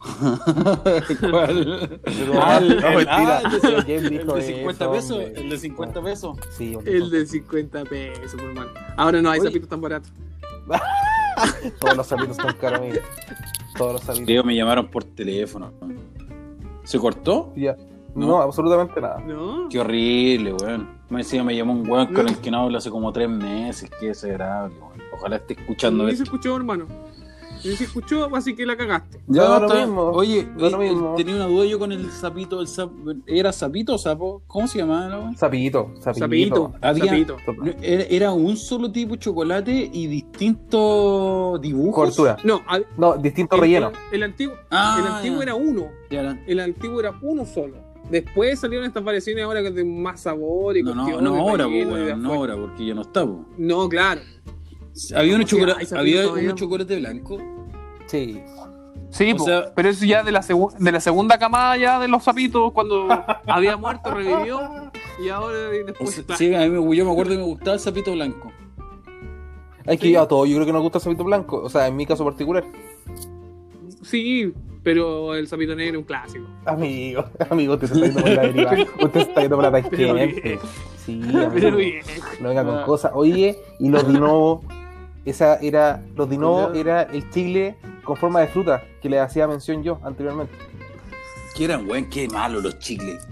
¿Cuál? 1.20 2.00
El, 2.04 2.32
no, 2.32 2.56
el- 2.58 2.68
mentira. 2.68 3.06
ah, 3.10 3.42
el 3.44 3.84
de- 3.84 3.96
el 3.96 4.26
de 4.26 4.42
50 4.42 4.84
eso, 4.84 4.92
pesos. 4.92 5.10
hombre. 5.12 5.40
El 5.40 5.50
de 5.50 5.58
50 5.58 6.02
pesos. 6.02 6.38
sí, 6.50 6.74
hombre, 6.74 6.96
El 6.96 7.10
de 7.10 7.26
50 7.26 7.84
pesos, 7.84 8.40
por 8.40 8.50
hermano. 8.50 8.70
Ahora 8.96 9.20
no 9.22 9.30
hay 9.30 9.40
zapitos 9.40 9.68
tan 9.68 9.80
baratos. 9.80 10.10
todos 11.80 11.96
los 11.96 12.06
sapitos 12.06 12.36
son 12.36 12.52
caros, 12.60 12.80
amigo. 12.80 12.96
Todos 13.76 13.92
los 13.94 14.02
sapitos. 14.02 14.26
Creo 14.26 14.44
me 14.44 14.54
llamaron 14.54 14.88
por 14.88 15.04
teléfono. 15.04 15.72
¿Se 16.84 16.98
cortó? 16.98 17.52
Ya. 17.56 17.76
No. 18.14 18.26
No, 18.26 18.42
absolutamente 18.42 19.00
nada. 19.00 19.20
¿No? 19.20 19.68
Qué 19.68 19.78
horrible, 19.78 20.52
weón. 20.54 20.98
Me 21.08 21.18
decía, 21.18 21.44
me 21.44 21.54
llamó 21.54 21.72
un 21.72 21.88
weón 21.88 22.12
con 22.12 22.28
el 22.28 22.36
que 22.38 22.50
no 22.50 22.62
hablo 22.62 22.78
hace 22.78 22.90
como 22.90 23.12
tres 23.12 23.28
meses. 23.28 23.88
Qué 24.00 24.06
desagradable, 24.06 24.74
weón. 24.78 24.90
Ojalá 25.12 25.36
esté 25.36 25.54
escuchando 25.54 26.08
Sí 26.08 26.16
se 26.16 26.22
escuchó, 26.24 26.56
hermano. 26.56 26.86
Sí 27.60 27.76
se 27.76 27.84
escuchó, 27.84 28.34
así 28.34 28.54
que 28.54 28.64
la 28.66 28.76
cagaste. 28.76 29.20
Ya, 29.26 29.42
Da 29.42 29.58
lo 29.60 29.66
está- 29.66 29.80
mismo, 29.86 30.02
Oye, 30.10 30.48
lo 30.56 30.68
eh, 30.68 30.76
mismo. 30.90 31.14
tenía 31.16 31.36
una 31.36 31.46
duda 31.46 31.64
yo 31.66 31.78
con 31.78 31.92
el 31.92 32.10
sapito. 32.10 32.60
El 32.60 32.66
sap- 32.66 32.90
¿Era 33.26 33.52
sapito 33.52 33.94
o 33.94 33.98
sapo? 33.98 34.42
¿Cómo 34.46 34.66
se 34.66 34.78
llamaba? 34.78 35.32
Sapito, 35.36 35.92
sapito. 36.00 36.72
Sapito. 36.80 37.36
No, 37.62 37.72
Era, 37.82 38.32
un 38.32 38.56
solo 38.56 38.90
tipo 38.90 39.14
de 39.14 39.18
chocolate 39.20 39.90
y 39.92 40.06
distintos 40.06 41.60
dibujos. 41.60 41.94
Cobertura. 41.94 42.36
No, 42.44 42.62
a- 42.66 42.80
No, 42.96 43.16
distinto 43.16 43.56
el, 43.56 43.60
relleno. 43.62 43.92
El, 44.12 44.22
antiguo, 44.22 44.54
Ah, 44.70 44.96
el 45.00 45.06
antiguo 45.12 45.36
ya. 45.38 45.42
era 45.44 45.54
uno. 45.54 45.86
Ya 46.10 46.38
El 46.46 46.60
antiguo 46.60 47.00
era 47.00 47.12
uno 47.22 47.44
solo. 47.44 47.76
Después 48.10 48.58
salieron 48.58 48.86
estas 48.86 49.04
variaciones 49.04 49.44
ahora 49.44 49.62
que 49.62 49.70
de 49.70 49.84
más 49.84 50.20
sabor 50.22 50.76
y 50.76 50.82
No, 50.82 50.94
no, 50.94 51.02
cuestiones, 51.04 51.30
no 51.32 51.38
ahora, 51.40 51.64
po, 51.66 51.70
y 51.70 51.84
no 52.16 52.32
ahora, 52.32 52.56
porque 52.56 52.86
ya 52.86 52.94
no 52.94 53.02
está. 53.02 53.24
po. 53.24 53.44
No, 53.56 53.88
claro. 53.88 54.20
Había 55.14 55.36
un 55.36 55.40
¿Cómo 55.42 55.48
se 55.48 55.56
llama? 55.56 55.66
chocolate, 55.72 55.82
Ese 55.84 55.98
había 55.98 56.14
sapito 56.16 56.28
todavía? 56.30 56.50
un 56.50 56.56
chocolate 56.56 56.96
blanco. 56.98 57.38
Sí. 58.06 58.42
Sí, 59.10 59.32
O 59.32 59.36
po, 59.36 59.44
sea- 59.44 59.72
pero 59.74 59.88
eso 59.88 60.04
ya 60.04 60.22
de 60.22 60.30
la, 60.32 60.44
de 60.78 60.92
la 60.92 61.00
segunda 61.00 61.38
camada 61.38 61.76
ya 61.76 61.98
de 61.98 62.08
los 62.08 62.22
zapitos, 62.22 62.72
cuando 62.72 63.08
había 63.46 63.76
muerto, 63.76 64.12
revivió, 64.14 64.60
y 65.24 65.28
ahora 65.28 65.58
O 65.68 65.84
después... 65.86 66.10
sea, 66.10 66.24
claro. 66.24 66.38
sí, 66.38 66.54
a 66.54 66.60
mí 66.60 66.68
me, 66.68 66.96
yo 66.96 67.04
me 67.04 67.10
acuerdo 67.10 67.32
que 67.32 67.38
me 67.38 67.42
gustaba 67.44 67.74
el 67.74 67.80
sapito 67.80 68.12
blanco. 68.12 68.52
Es 69.84 69.98
que 69.98 70.08
Sí. 70.08 70.16
a 70.16 70.26
todos 70.28 70.48
yo 70.48 70.54
creo 70.56 70.66
que 70.66 70.72
nos 70.72 70.82
gusta 70.82 70.98
el 70.98 71.02
sapito 71.04 71.24
blanco. 71.24 71.60
O 71.62 71.68
sea, 71.70 71.86
en 71.88 71.96
mi 71.96 72.06
caso 72.06 72.24
particular. 72.24 72.64
Sí, 74.02 74.52
pero 74.82 75.34
el 75.34 75.46
sapito 75.48 75.74
negro 75.74 75.94
es 75.98 76.02
un 76.02 76.04
clásico. 76.06 76.46
Amigo, 76.64 77.24
amigo, 77.50 77.74
usted 77.74 77.88
se 77.88 77.94
está 77.94 78.06
yendo 78.06 78.20
por 78.22 78.30
la 78.30 78.42
deriva. 78.42 78.70
Usted 79.04 79.12
se 79.12 79.28
está 79.28 79.40
yendo 79.42 79.56
por 79.56 79.64
la 79.64 79.72
tangente. 79.72 80.58
Sí, 81.04 81.20
Pero 81.32 81.46
amigo. 81.46 81.76
bien. 81.76 82.00
No 82.40 82.48
venga 82.50 82.64
con 82.64 82.78
Ah. 82.78 82.84
cosas. 82.84 83.12
Oye, 83.14 83.58
y 83.78 83.88
los 83.88 84.06
dinovos. 84.06 84.60
Esa 85.24 85.56
era. 85.56 86.02
Los 86.16 86.28
dinovos 86.30 86.72
Ya. 86.74 86.80
era 86.80 87.02
el 87.02 87.28
chile 87.30 87.76
con 88.04 88.16
forma 88.16 88.40
de 88.40 88.48
fruta 88.48 88.82
que 89.02 89.08
le 89.08 89.20
hacía 89.20 89.46
mención 89.46 89.82
yo 89.82 89.98
anteriormente. 90.02 90.52
Que 91.54 91.64
eran, 91.64 91.88
weón, 91.88 92.08
qué 92.08 92.28
malos 92.28 92.62
los 92.62 92.78
chicles. 92.78 93.26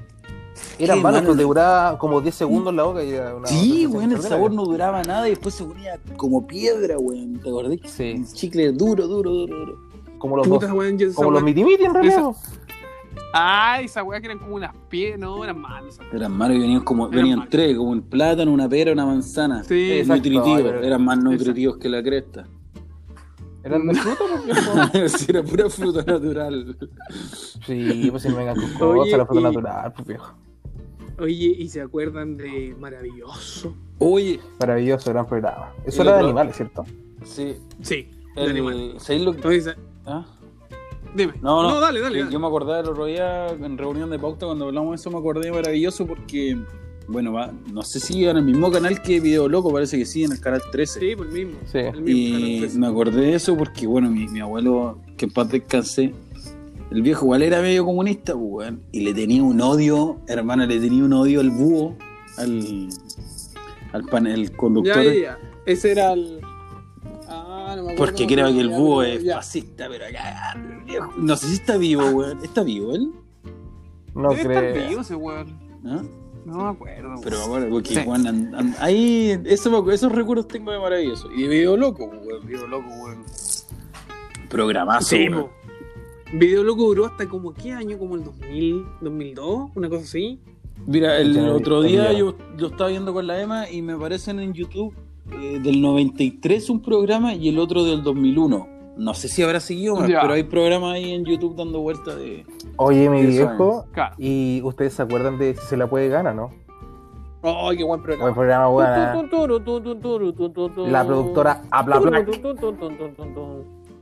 Eran 0.79 1.03
malos, 1.03 1.23
malo. 1.23 1.35
pero 1.35 1.49
duraba 1.49 1.99
como 1.99 2.21
10 2.21 2.35
segundos 2.35 2.75
la 2.75 2.83
boca 2.85 3.03
y 3.03 3.11
era 3.13 3.35
una. 3.35 3.47
Sí, 3.49 3.87
weón, 3.87 4.13
el 4.13 4.23
sabor 4.23 4.53
no 4.53 4.65
duraba 4.65 5.03
nada 5.03 5.27
y 5.27 5.31
después 5.31 5.55
se 5.55 5.65
ponía 5.65 5.99
como 6.17 6.47
piedra, 6.47 6.97
weón. 6.99 7.41
¿Te 7.41 7.49
acordás? 7.49 7.79
Sí. 7.87 8.23
Chicle 8.33 8.73
duro, 8.73 9.07
duro, 9.07 9.31
duro, 9.31 9.57
duro. 9.57 9.79
Como 10.19 10.37
los 10.37 10.47
Puta, 10.49 10.67
dos. 10.67 10.77
weón, 10.77 10.99
Como 11.15 11.31
los 11.31 11.43
mitimiti 11.43 11.85
en 11.85 11.95
realidad. 11.95 12.23
Ay, 13.33 13.85
esa 13.85 14.03
weá 14.03 14.21
que 14.21 14.27
eran 14.27 14.39
como 14.39 14.55
unas 14.57 14.75
pies, 14.89 15.19
no, 15.19 15.43
eran 15.45 15.61
malas. 15.61 15.95
esas 15.95 16.01
weas. 16.01 16.15
Eran 16.15 16.33
malos 16.33 16.57
y 16.57 16.61
venían 16.61 16.81
como, 16.83 17.07
Eran 17.09 17.17
venían 17.19 17.39
malos. 17.41 17.51
tres, 17.51 17.77
como 17.77 17.91
un 17.91 18.03
plátano, 18.03 18.53
una 18.53 18.69
pera, 18.69 18.93
una 18.93 19.05
manzana. 19.07 19.63
Sí, 19.65 19.93
Exacto. 19.93 20.15
nutritivos, 20.31 20.63
pero- 20.63 20.83
eran 20.83 21.05
más 21.05 21.19
Exacto. 21.19 21.33
nutritivos 21.37 21.77
que 21.77 21.89
la 21.89 22.03
cresta. 22.03 22.49
Eran 23.65 23.87
de 23.87 23.95
fruta, 23.95 24.25
pues, 24.93 25.13
Sí, 25.13 25.27
era 25.29 25.43
pura 25.43 25.69
fruta 25.69 26.03
natural. 26.11 26.77
Sí, 27.67 28.09
pues 28.11 28.23
si 28.23 28.29
no 28.31 28.37
vengan 28.37 28.57
con 28.57 28.89
Oye, 28.89 28.99
cosas, 29.13 29.19
la 29.19 29.27
fruta 29.27 29.41
y- 29.41 29.45
natural, 29.45 29.93
pues 29.93 30.07
viejo. 30.09 30.35
Oye, 31.21 31.55
¿y 31.59 31.69
se 31.69 31.81
acuerdan 31.83 32.37
de 32.37 32.75
Maravilloso? 32.79 33.75
Oye, 33.99 34.41
Maravilloso, 34.61 35.11
gran 35.11 35.27
programa. 35.27 35.73
Eso 35.85 36.01
era 36.03 36.15
de 36.15 36.21
animales, 36.25 36.57
¿cierto? 36.57 36.85
sí. 37.25 37.57
Sí, 37.83 38.09
de 38.37 38.43
El, 38.45 38.51
animal. 38.51 38.95
¿sabéis 38.99 39.25
lo 39.25 39.35
que- 39.35 39.75
ah? 40.07 40.25
Dime. 41.15 41.35
No, 41.43 41.63
no, 41.63 41.81
dale, 41.81 42.01
dale. 42.01 42.21
dale. 42.21 42.33
Yo 42.33 42.41
me 42.41 42.47
acordaba 42.47 42.81
el 42.81 42.89
otro 42.89 43.07
día 43.07 43.49
en 43.49 43.79
reunión 43.79 44.11
de 44.11 44.19
pauta 44.19 44.47
cuando 44.47 44.67
hablamos 44.67 44.91
de 44.91 44.97
eso, 44.97 45.11
me 45.11 45.19
acordé 45.19 45.51
maravilloso 45.51 46.07
porque, 46.07 46.57
bueno, 47.07 47.33
va, 47.33 47.53
no 47.73 47.83
sé 47.83 48.01
si 48.01 48.27
en 48.27 48.37
el 48.37 48.45
mismo 48.45 48.71
canal 48.71 49.03
que 49.03 49.21
Video 49.21 49.49
Loco, 49.49 49.73
parece 49.73 49.99
que 49.99 50.07
sí, 50.07 50.25
en 50.25 50.33
el 50.33 50.41
canal 50.41 50.63
13. 50.71 51.01
Sí, 51.01 51.17
por 51.17 51.27
el 51.27 51.33
mismo. 51.33 51.59
Sí. 51.71 51.79
El 51.79 52.03
mismo. 52.03 52.09
Y 52.09 52.33
Canal 52.33 52.59
13. 52.61 52.79
me 52.79 52.87
acordé 52.87 53.21
de 53.23 53.35
eso 53.35 53.57
porque, 53.57 53.87
bueno, 53.87 54.11
mi, 54.11 54.29
mi 54.29 54.41
abuelo, 54.41 54.99
que 55.17 55.27
en 55.27 55.33
paz 55.33 55.51
descanse, 55.51 56.15
el 56.91 57.03
viejo 57.03 57.27
igual 57.27 57.43
era 57.43 57.61
medio 57.61 57.85
comunista, 57.85 58.33
pues, 58.33 58.45
weón, 58.45 58.83
y 58.93 59.01
le 59.01 59.13
tenía 59.13 59.43
un 59.43 59.61
odio, 59.61 60.21
hermana, 60.27 60.67
le 60.67 60.81
tenía 60.81 61.05
un 61.05 61.13
odio 61.13 61.41
al 61.41 61.51
búho, 61.51 61.97
al, 62.39 62.89
al 63.93 64.05
panel 64.05 64.53
conductor. 64.53 65.03
Ya, 65.03 65.13
ya, 65.13 65.21
ya. 65.21 65.39
Ese 65.67 65.91
era 65.91 66.13
el. 66.15 66.41
Ah, 67.69 67.77
no 67.77 67.83
me 67.85 67.93
acuerdo. 67.93 67.97
Porque 68.13 68.27
creo 68.27 68.47
que 68.53 68.61
el 68.61 68.69
búho 68.71 69.03
es 69.03 69.23
ya. 69.23 69.37
fascista, 69.37 69.89
pero 69.89 70.07
acá, 70.07 70.57
viejo. 70.87 71.13
No 71.17 71.37
sé 71.37 71.47
si 71.49 71.55
está 71.55 71.77
vivo, 71.77 72.05
weón. 72.11 72.43
¿Está 72.45 72.63
vivo 72.63 72.95
él? 72.95 73.13
No 74.15 74.31
Debe 74.31 74.41
estar 74.43 74.73
creo. 74.73 74.89
vivo 74.89 75.01
ese 75.03 75.15
weón. 75.15 75.59
¿Ah? 75.85 76.03
No 76.45 76.57
me 76.65 76.69
acuerdo. 76.71 77.15
Pero 77.23 77.49
bueno, 77.49 77.67
porque 77.71 77.95
Sí. 77.95 78.01
weón, 78.07 78.75
ahí 78.81 79.39
eso, 79.45 79.83
me- 79.83 79.95
esos 79.95 80.11
recuerdos 80.13 80.49
tengo 80.49 80.73
de 80.73 80.79
maravilloso. 80.79 81.31
Y 81.33 81.43
de 81.43 81.49
video 81.49 81.77
loco, 81.77 82.07
weón. 82.07 82.47
Video 82.47 82.67
loco, 82.67 82.89
weón. 82.89 83.25
Programazo, 84.49 85.09
Sí, 85.09 85.29
weón. 85.29 85.49
Video 86.33 86.63
Loco 86.63 86.83
duró 86.85 87.07
hasta 87.07 87.27
como 87.27 87.55
qué 87.55 87.73
año, 87.73 87.97
como 87.99 88.15
el 88.15 88.23
2000, 88.23 88.85
2002, 89.01 89.71
una 89.75 89.89
cosa 89.89 90.03
así. 90.05 90.39
Mira, 90.87 91.17
el 91.19 91.39
otro 91.49 91.81
día 91.81 92.11
video. 92.11 92.37
yo 92.37 92.59
lo 92.59 92.67
estaba 92.67 92.91
viendo 92.91 93.15
con 93.15 93.27
la 93.27 93.41
Emma 93.41 93.71
y 93.71 93.81
me 93.81 93.95
aparecen 93.95 94.39
en 94.39 94.53
YouTube 94.53 94.95
eh, 95.33 95.61
del 95.63 95.81
93 95.83 96.71
un 96.71 96.83
programa 96.83 97.35
y 97.35 97.49
el 97.49 97.59
otro 97.59 97.85
del 97.85 98.03
2001. 98.03 98.69
No 98.97 99.15
sé 99.15 99.29
si 99.29 99.43
habrá 99.43 99.61
seguido 99.61 99.95
más, 99.97 100.09
Ya. 100.09 100.21
pero 100.23 100.35
hay 100.35 100.43
programas 100.43 100.95
ahí 100.95 101.13
en 101.13 101.25
YouTube 101.25 101.55
dando 101.57 101.81
vueltas 101.81 102.17
de... 102.17 102.45
Oye, 102.77 103.09
mi 103.09 103.25
viejo, 103.27 103.87
Claro. 103.93 104.15
¿y 104.19 104.61
ustedes 104.65 104.95
se 104.95 105.03
acuerdan 105.03 105.39
de 105.39 105.55
si 105.55 105.65
se 105.67 105.77
la 105.77 105.89
puede 105.89 106.09
ganar, 106.09 106.35
no? 106.35 106.51
Ay, 107.43 107.77
qué 107.77 107.85
buen 107.85 108.03
programa. 108.03 108.25
Buen 108.25 108.35
programa, 108.35 108.67
buena. 108.67 109.15
La 110.89 111.05
productora 111.07 111.63
Habla. 111.71 112.01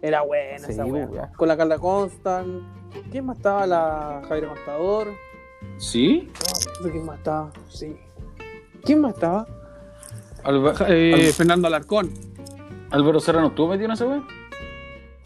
Era 0.03 0.23
buena 0.23 0.59
Sí, 0.59 0.73
esa 0.73 0.85
wea. 0.87 1.33
Con 1.37 1.49
la 1.49 1.57
Carla 1.57 1.79
Constant. 1.79 2.63
¿Quién 3.11 3.27
más 3.27 3.37
estaba? 3.37 3.67
La 3.67 4.23
Javier 4.29 4.49
Contador. 4.49 5.09
¿Sí? 5.79 6.31
¿Quién 6.83 7.05
más 7.05 7.19
estaba? 7.19 7.51
Sí. 7.69 7.97
¿Quién 8.85 9.01
más 9.01 9.15
estaba? 9.15 9.47
Alba- 10.47 10.75
Eh, 10.89 11.13
Al- 11.15 11.33
Fernando 11.33 11.67
Alarcón. 11.67 12.11
Álvaro 12.91 13.21
Serrano, 13.21 13.51
¿tú 13.53 13.67
metido 13.67 13.87
en 13.87 13.93
esa 13.93 14.07
weá? 14.07 14.23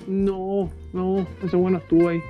No, 0.06 0.70
no, 0.92 1.26
ese 1.44 1.56
bueno 1.56 1.78
estuvo 1.78 2.08
ahí. 2.08 2.20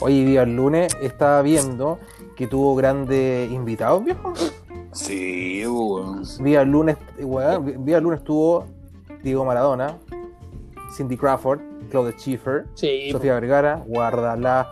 Oye, 0.00 0.24
día 0.24 0.42
el 0.42 0.54
lunes 0.56 0.94
estaba 1.00 1.40
viendo 1.42 1.98
que 2.34 2.46
tuvo 2.46 2.74
grandes 2.74 3.50
invitados, 3.50 4.04
viejo. 4.04 4.34
Sí, 4.92 5.64
weón. 5.66 6.22
Día 6.42 6.62
el 6.62 6.68
lunes, 6.70 6.96
weón, 7.18 7.84
día 7.84 7.98
el 7.98 8.02
lunes 8.04 8.22
tuvo 8.24 8.66
Diego 9.22 9.44
Maradona, 9.44 9.96
Cindy 10.96 11.16
Crawford, 11.16 11.60
Claudia 11.90 12.12
Schiffer, 12.18 12.66
Sí, 12.74 13.10
Sofía 13.12 13.34
Vergara, 13.34 13.82
Guardalá, 13.86 14.68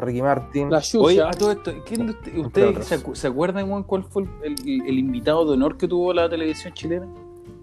Ricky 0.00 0.22
Martin. 0.22 0.70
la 0.70 0.82
Oye, 0.98 1.22
a 1.22 1.30
todo 1.30 1.52
esto, 1.52 1.72
¿quién 1.86 2.06
de 2.06 2.12
usted- 2.12 2.36
¿ustedes 2.38 2.86
se, 2.86 2.98
acu- 2.98 3.14
se 3.14 3.26
acuerdan, 3.28 3.70
weón, 3.70 3.84
cuál 3.84 4.04
fue 4.04 4.24
el, 4.42 4.54
el- 4.66 4.86
el 4.86 4.98
invitado 4.98 5.44
de 5.46 5.52
honor 5.52 5.76
que 5.76 5.86
tuvo 5.88 6.12
la 6.12 6.28
televisión 6.28 6.72
chilena? 6.74 7.06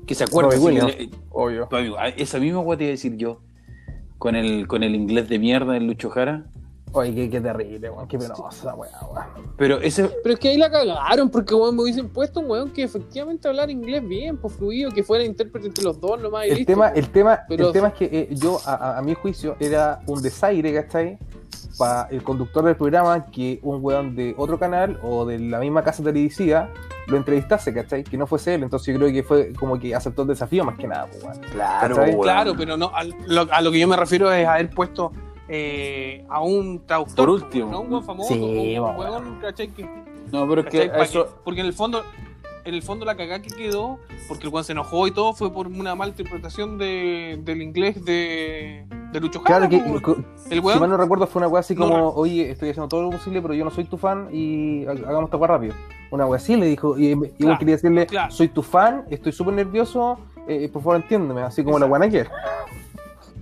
Que 0.05 0.15
se 0.15 0.23
acuerda. 0.23 0.51
Robbie 0.55 0.81
le- 0.81 1.09
Obvio. 1.31 1.67
Pa' 1.69 1.79
amigo, 1.79 1.97
a- 1.97 2.07
esa 2.09 2.39
misma 2.39 2.59
weá 2.61 2.77
te 2.77 2.85
iba 2.85 2.89
a 2.89 2.91
decir 2.91 3.17
yo. 3.17 3.39
Con 4.17 4.35
el, 4.35 4.67
con 4.67 4.81
el 4.83 4.95
inglés 4.95 5.29
de 5.29 5.37
mierda 5.37 5.73
del 5.73 5.85
Lucho 5.85 6.09
Jara. 6.09 6.45
Oye, 6.93 7.13
qué, 7.13 7.29
qué 7.29 7.41
terrible, 7.41 7.89
weón, 7.89 8.07
qué 8.07 8.17
penosa, 8.17 8.73
weón, 8.73 8.91
weón. 9.13 9.25
Pero 9.57 9.79
ese. 9.81 10.09
Pero 10.23 10.33
es 10.33 10.39
que 10.39 10.47
ahí 10.49 10.57
la 10.57 10.71
cagaron, 10.71 11.29
porque 11.29 11.53
weón, 11.53 11.75
me 11.75 11.83
hubiesen 11.83 12.07
puesto 12.09 12.39
un 12.39 12.49
weón 12.49 12.71
que 12.71 12.81
efectivamente 12.83 13.47
hablara 13.47 13.69
inglés 13.71 14.07
bien, 14.07 14.37
pues 14.37 14.53
fluido, 14.55 14.89
que 14.91 15.03
fuera 15.03 15.23
intérprete 15.25 15.67
entre 15.67 15.83
los 15.83 15.99
dos 15.99 16.19
nomás 16.21 16.47
y 16.47 16.51
El 16.51 16.55
listo, 16.59 16.71
tema, 16.71 16.87
el 16.89 17.09
tema, 17.09 17.41
Pero- 17.49 17.67
el 17.67 17.73
tema 17.73 17.89
es 17.89 17.93
que 17.95 18.05
eh, 18.05 18.29
yo, 18.31 18.57
a, 18.65 18.73
a- 18.73 18.97
a 18.99 19.01
mi 19.01 19.13
juicio, 19.13 19.57
era 19.59 19.99
un 20.07 20.21
desaire, 20.21 20.73
¿cachai? 20.73 21.19
Para 21.77 22.07
el 22.09 22.23
conductor 22.23 22.63
del 22.65 22.75
programa 22.75 23.25
que 23.27 23.59
un 23.61 23.79
weón 23.83 24.15
de 24.15 24.33
otro 24.37 24.57
canal 24.57 24.99
o 25.03 25.25
de 25.25 25.37
la 25.39 25.59
misma 25.59 25.83
casa 25.83 26.03
televisiva 26.03 26.69
lo 27.07 27.17
entrevistase, 27.17 27.73
¿cachai? 27.73 28.03
Que 28.03 28.17
no 28.17 28.27
fuese 28.27 28.55
él. 28.55 28.63
Entonces 28.63 28.93
yo 28.93 28.99
creo 28.99 29.11
que 29.13 29.23
fue 29.23 29.53
como 29.53 29.79
que 29.79 29.93
aceptó 29.95 30.23
el 30.23 30.27
desafío 30.29 30.65
más 30.65 30.77
que 30.77 30.87
nada, 30.87 31.05
pues, 31.09 31.23
weón. 31.23 31.39
Claro, 31.51 31.95
¿Cachai? 31.95 32.11
weón. 32.11 32.23
Claro, 32.23 32.53
pero 32.57 32.77
no, 32.77 32.91
a 32.93 33.03
lo, 33.03 33.47
a 33.51 33.61
lo 33.61 33.71
que 33.71 33.79
yo 33.79 33.87
me 33.87 33.95
refiero 33.95 34.31
es 34.31 34.45
haber 34.47 34.69
puesto 34.71 35.11
eh, 35.47 36.25
a 36.29 36.41
un 36.41 36.85
traductor. 36.85 37.15
Por 37.15 37.29
último. 37.29 37.71
No 37.71 37.81
un 37.81 37.89
buen 37.89 38.03
famoso, 38.03 38.33
Sí, 38.33 38.77
un 38.77 38.83
weón, 38.97 39.39
¿cachai? 39.41 39.69
Que, 39.69 39.83
No, 40.31 40.47
pero 40.49 40.61
es 40.61 40.67
que 40.67 40.91
eso. 41.01 41.25
que- 41.25 41.31
porque 41.45 41.61
en 41.61 41.67
el 41.67 41.73
fondo, 41.73 42.03
en 42.67 42.73
el 42.75 42.81
fondo 42.83 43.05
la 43.05 43.15
cagada 43.15 43.41
que 43.41 43.49
quedó, 43.49 43.97
porque 44.27 44.45
el 44.47 44.53
weón 44.53 44.65
se 44.65 44.73
enojó 44.73 45.07
y 45.07 45.11
todo, 45.11 45.33
fue 45.33 45.51
por 45.53 45.67
una 45.67 45.95
mala 45.95 46.09
interpretación 46.09 46.77
de, 46.77 47.39
del 47.41 47.61
inglés 47.61 48.03
de, 48.03 48.85
de 49.13 49.19
Lucho 49.21 49.39
Jara. 49.39 49.67
Claro 49.69 50.03
que, 50.03 50.15
el 50.49 50.59
si 50.59 50.59
weón, 50.59 50.79
mal 50.81 50.89
no 50.89 50.97
recuerdo, 50.97 51.27
fue 51.27 51.39
una 51.39 51.47
weá 51.47 51.61
así 51.61 51.75
No 51.75 51.87
como, 51.87 52.09
oye, 52.09 52.51
estoy 52.51 52.69
haciendo 52.71 52.89
todo 52.89 53.03
lo 53.03 53.11
posible, 53.11 53.41
pero 53.41 53.53
yo 53.53 53.63
no 53.63 53.71
soy 53.71 53.85
tu 53.85 53.97
fan 53.97 54.27
y 54.33 54.85
ha- 54.85 54.91
hagamos 54.91 55.25
esta 55.25 55.37
weá 55.37 55.47
rápido. 55.47 55.73
Una 56.11 56.25
weá 56.25 56.37
así 56.37 56.57
le 56.57 56.65
dijo, 56.65 56.97
y 56.99 57.07
igual 57.07 57.31
Claro, 57.37 57.59
quería 57.59 57.75
decirle, 57.75 58.05
claro. 58.05 58.31
soy 58.31 58.49
tu 58.49 58.61
fan, 58.61 59.05
estoy 59.09 59.31
súper 59.31 59.53
nervioso, 59.53 60.19
eh, 60.47 60.67
por 60.67 60.81
favor 60.81 60.97
entiéndeme, 60.97 61.43
así 61.43 61.63
como 61.63 61.79
la 61.79 61.85
weá 61.85 62.03
ayer. 62.03 62.29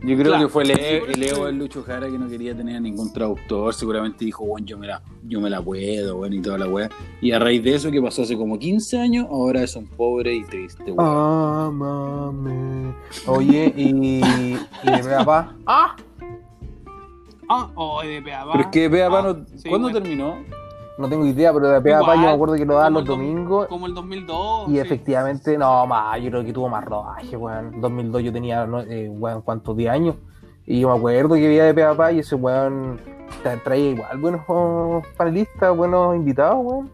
Yo 0.03 0.15
creo 0.15 0.25
Claro. 0.33 0.45
que 0.47 0.51
fue 0.53 0.63
por 0.99 1.09
el 1.11 1.23
ego 1.23 1.45
del 1.47 1.57
Lucho 1.57 1.81
Jara 1.83 2.07
que 2.07 2.19
no 2.19 2.27
quería 2.27 2.55
tener 2.55 2.79
ningún 2.81 3.11
traductor. 3.11 3.73
Seguramente 3.73 4.23
dijo, 4.23 4.45
bueno, 4.45 4.65
yo 4.67 4.77
me 4.77 4.85
la, 4.87 5.01
yo 5.23 5.41
me 5.41 5.49
la 5.49 5.61
puedo, 5.63 6.17
bueno, 6.17 6.35
y 6.35 6.41
toda 6.41 6.59
la 6.59 6.67
weá. 6.67 6.89
Y 7.21 7.31
a 7.31 7.39
raíz 7.39 7.63
de 7.63 7.73
eso, 7.75 7.89
que 7.89 7.99
pasó 8.01 8.21
hace 8.21 8.37
como 8.37 8.59
15 8.59 8.99
años, 8.99 9.25
ahora 9.31 9.63
es 9.63 9.75
un 9.75 9.87
pobre 9.87 10.35
y 10.35 10.43
triste, 10.43 10.91
weón. 10.91 10.99
Amame. 10.99 12.93
Oye, 13.25 13.73
y, 13.75 14.21
y 14.21 14.91
de 14.91 15.15
papá, 15.17 15.55
ah, 15.65 15.95
ah, 17.49 17.71
oh, 17.75 18.01
de 18.03 18.21
Peabá. 18.21 18.51
Pero 18.51 18.63
es 18.65 18.69
que 18.71 18.89
Pea 18.89 19.09
Pa 19.09 19.19
Ah, 19.19 19.21
no- 19.23 19.45
sí, 19.57 19.69
¿Cuándo 19.69 19.87
bueno. 19.89 20.01
terminó? 20.01 20.35
No 20.97 21.09
tengo 21.09 21.25
idea, 21.25 21.51
pero 21.53 21.67
de 21.69 21.75
papá 21.81 21.99
Igual, 22.01 22.17
yo 22.17 22.21
me 22.27 22.31
acuerdo 22.33 22.55
que 22.55 22.65
lo 22.65 22.75
daban 22.75 22.93
los 22.93 23.05
domingos 23.05 23.67
Como 23.67 23.85
el 23.87 23.93
2002. 23.93 24.69
y 24.69 24.71
sí. 24.73 24.79
efectivamente, 24.79 25.57
no, 25.57 25.85
más, 25.87 26.21
yo 26.21 26.29
creo 26.29 26.43
que 26.45 26.53
tuvo 26.53 26.69
más 26.69 26.83
rodaje, 26.85 27.35
weón. 27.35 27.81
2002 27.81 28.23
yo 28.23 28.31
tenía, 28.33 28.65
no, 28.65 28.81
eh, 28.81 29.09
weón, 29.09 29.41
¿cuántos? 29.41 29.75
10 29.75 29.89
años. 29.91 30.15
Y 30.65 30.79
yo 30.79 30.89
me 30.89 30.97
acuerdo 30.97 31.35
que 31.35 31.47
veía 31.47 31.65
de 31.65 31.73
papá 31.73 32.11
y 32.11 32.19
ese 32.19 32.35
weón 32.35 32.99
tra- 33.43 33.61
traía 33.63 33.91
igual 33.91 34.17
buenos 34.17 34.41
panelistas, 35.17 35.75
buenos 35.75 36.15
invitados, 36.15 36.57
weón. 36.63 36.91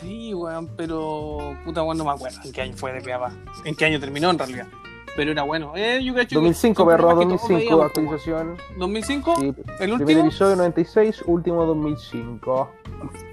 Sí, 0.00 0.32
weón, 0.34 0.68
pero 0.76 1.54
puta, 1.64 1.82
weón, 1.82 1.98
no 1.98 2.04
me 2.04 2.10
acuerdo 2.10 2.38
en 2.44 2.52
qué 2.52 2.62
año 2.62 2.74
fue 2.76 2.92
de 2.92 3.00
Peabá. 3.00 3.30
En 3.64 3.74
qué 3.74 3.86
año 3.86 3.98
terminó 4.00 4.30
en 4.30 4.38
realidad. 4.38 4.66
Pero 5.16 5.30
era 5.30 5.42
bueno. 5.44 5.72
Eh, 5.76 6.00
yo 6.02 6.12
cacho 6.14 6.28
que 6.30 6.34
2005, 6.36 6.82
son 6.82 6.88
perro, 6.88 7.08
programas 7.08 7.24
que 7.24 7.38
todos 7.38 7.48
2005, 7.48 7.58
veíamos, 7.58 7.70
po, 7.70 7.76
weón. 7.76 7.86
actualización. 7.86 8.56
2005, 8.78 9.34
Sí, 9.38 9.46
el 9.46 9.54
primer 9.54 9.92
último. 10.00 10.20
episodio 10.20 10.56
96, 10.56 11.22
último 11.26 11.64
2005. 11.66 12.70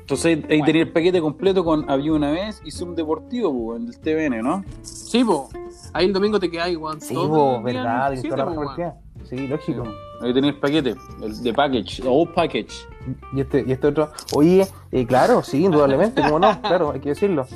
Entonces 0.02 0.26
ahí 0.26 0.42
Bueno. 0.50 0.66
tenía 0.66 0.82
el 0.84 0.92
paquete 0.92 1.22
completo 1.22 1.64
con 1.64 1.90
Había 1.90 2.14
una 2.14 2.32
vez 2.32 2.62
y 2.66 2.72
Zoom 2.72 2.96
Deportivo, 2.96 3.76
en 3.76 3.88
el 3.88 3.98
TVN, 4.00 4.42
¿no? 4.44 4.64
Sí, 4.82 5.24
po. 5.24 5.50
Ahí 5.94 6.06
el 6.06 6.14
domingo 6.14 6.40
te 6.40 6.50
quedas, 6.52 6.76
weón. 6.76 7.02
Sí, 7.02 7.16
día 7.16 7.60
verdad, 7.64 8.14
toda 8.22 8.38
la. 8.76 8.96
Sí, 9.24 9.48
lógico. 9.48 9.84
Ahí 10.22 10.34
tenía 10.34 10.50
el 10.52 10.60
paquete, 10.60 10.96
el 11.24 11.42
de 11.44 11.54
package, 11.54 12.02
o 12.06 12.26
package. 12.26 12.88
Y 13.34 13.42
este, 13.42 13.64
y 13.68 13.72
este 13.72 13.88
otro. 13.88 14.12
Oye, 14.34 14.68
eh, 14.92 15.06
claro, 15.06 15.42
sí, 15.42 15.64
indudablemente, 15.66 16.22
¿cómo 16.22 16.40
no? 16.40 16.62
Claro, 16.62 16.92
hay 16.92 17.00
que 17.00 17.10
decirlo. 17.10 17.48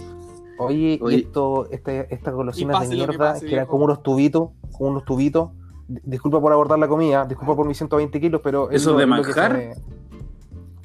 Oye, 0.57 0.99
Oye. 1.01 1.17
y 1.17 1.19
esto, 1.21 1.67
este, 1.71 2.13
estas 2.13 2.33
golosinas 2.33 2.81
de 2.81 2.89
que 2.89 2.95
mierda, 2.95 3.33
pase, 3.33 3.45
que 3.45 3.53
eran 3.55 3.65
como 3.67 3.85
unos 3.85 4.01
tubitos, 4.03 4.49
como 4.77 4.89
unos 4.91 5.05
tubitos. 5.05 5.51
Disculpa 5.87 6.39
por 6.41 6.51
abordar 6.51 6.79
la 6.79 6.87
comida, 6.87 7.25
disculpa 7.25 7.55
por 7.55 7.67
mis 7.67 7.77
120 7.77 8.19
kilos, 8.19 8.41
pero. 8.43 8.69
es 8.71 8.81
¿Eso 8.81 8.95
de 8.97 9.05
manjar? 9.05 9.53
me- 9.53 9.73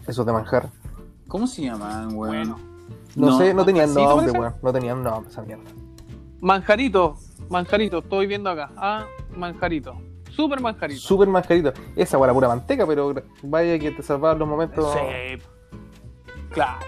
Eso 0.07 0.25
de 0.25 0.33
manjar. 0.33 0.69
¿Cómo 1.29 1.47
se 1.47 1.63
llaman, 1.63 2.09
weón? 2.15 2.17
Bueno. 2.17 2.59
No, 3.17 3.27
No, 3.31 3.39
sé, 3.39 3.55
no 3.55 3.65
tenían 3.65 3.93
¿manjarcito 3.95 4.17
nombre, 4.23 4.41
weón. 4.41 4.55
No 4.63 4.73
tenían 4.73 5.03
nombre 5.03 5.31
esa 5.31 5.43
mierda. 5.43 5.65
Manjarito, 6.41 7.17
manjarito, 7.49 7.99
estoy 7.99 8.27
viendo 8.27 8.51
acá. 8.51 8.71
Ah, 8.77 9.07
manjarito. 9.37 9.95
Super 10.31 10.61
manjarito. 10.61 11.01
Súper 11.01 11.29
manjarito. 11.29 11.73
Esa 11.97 12.17
weá, 12.19 12.29
la 12.29 12.35
pura 12.35 12.49
manteca, 12.49 12.87
pero 12.87 13.15
vaya 13.43 13.79
que 13.79 13.91
te 13.91 14.03
salvaban 14.03 14.39
los 14.39 14.49
momentos 14.49 14.93
Sí. 14.93 15.43
Claro, 16.51 16.79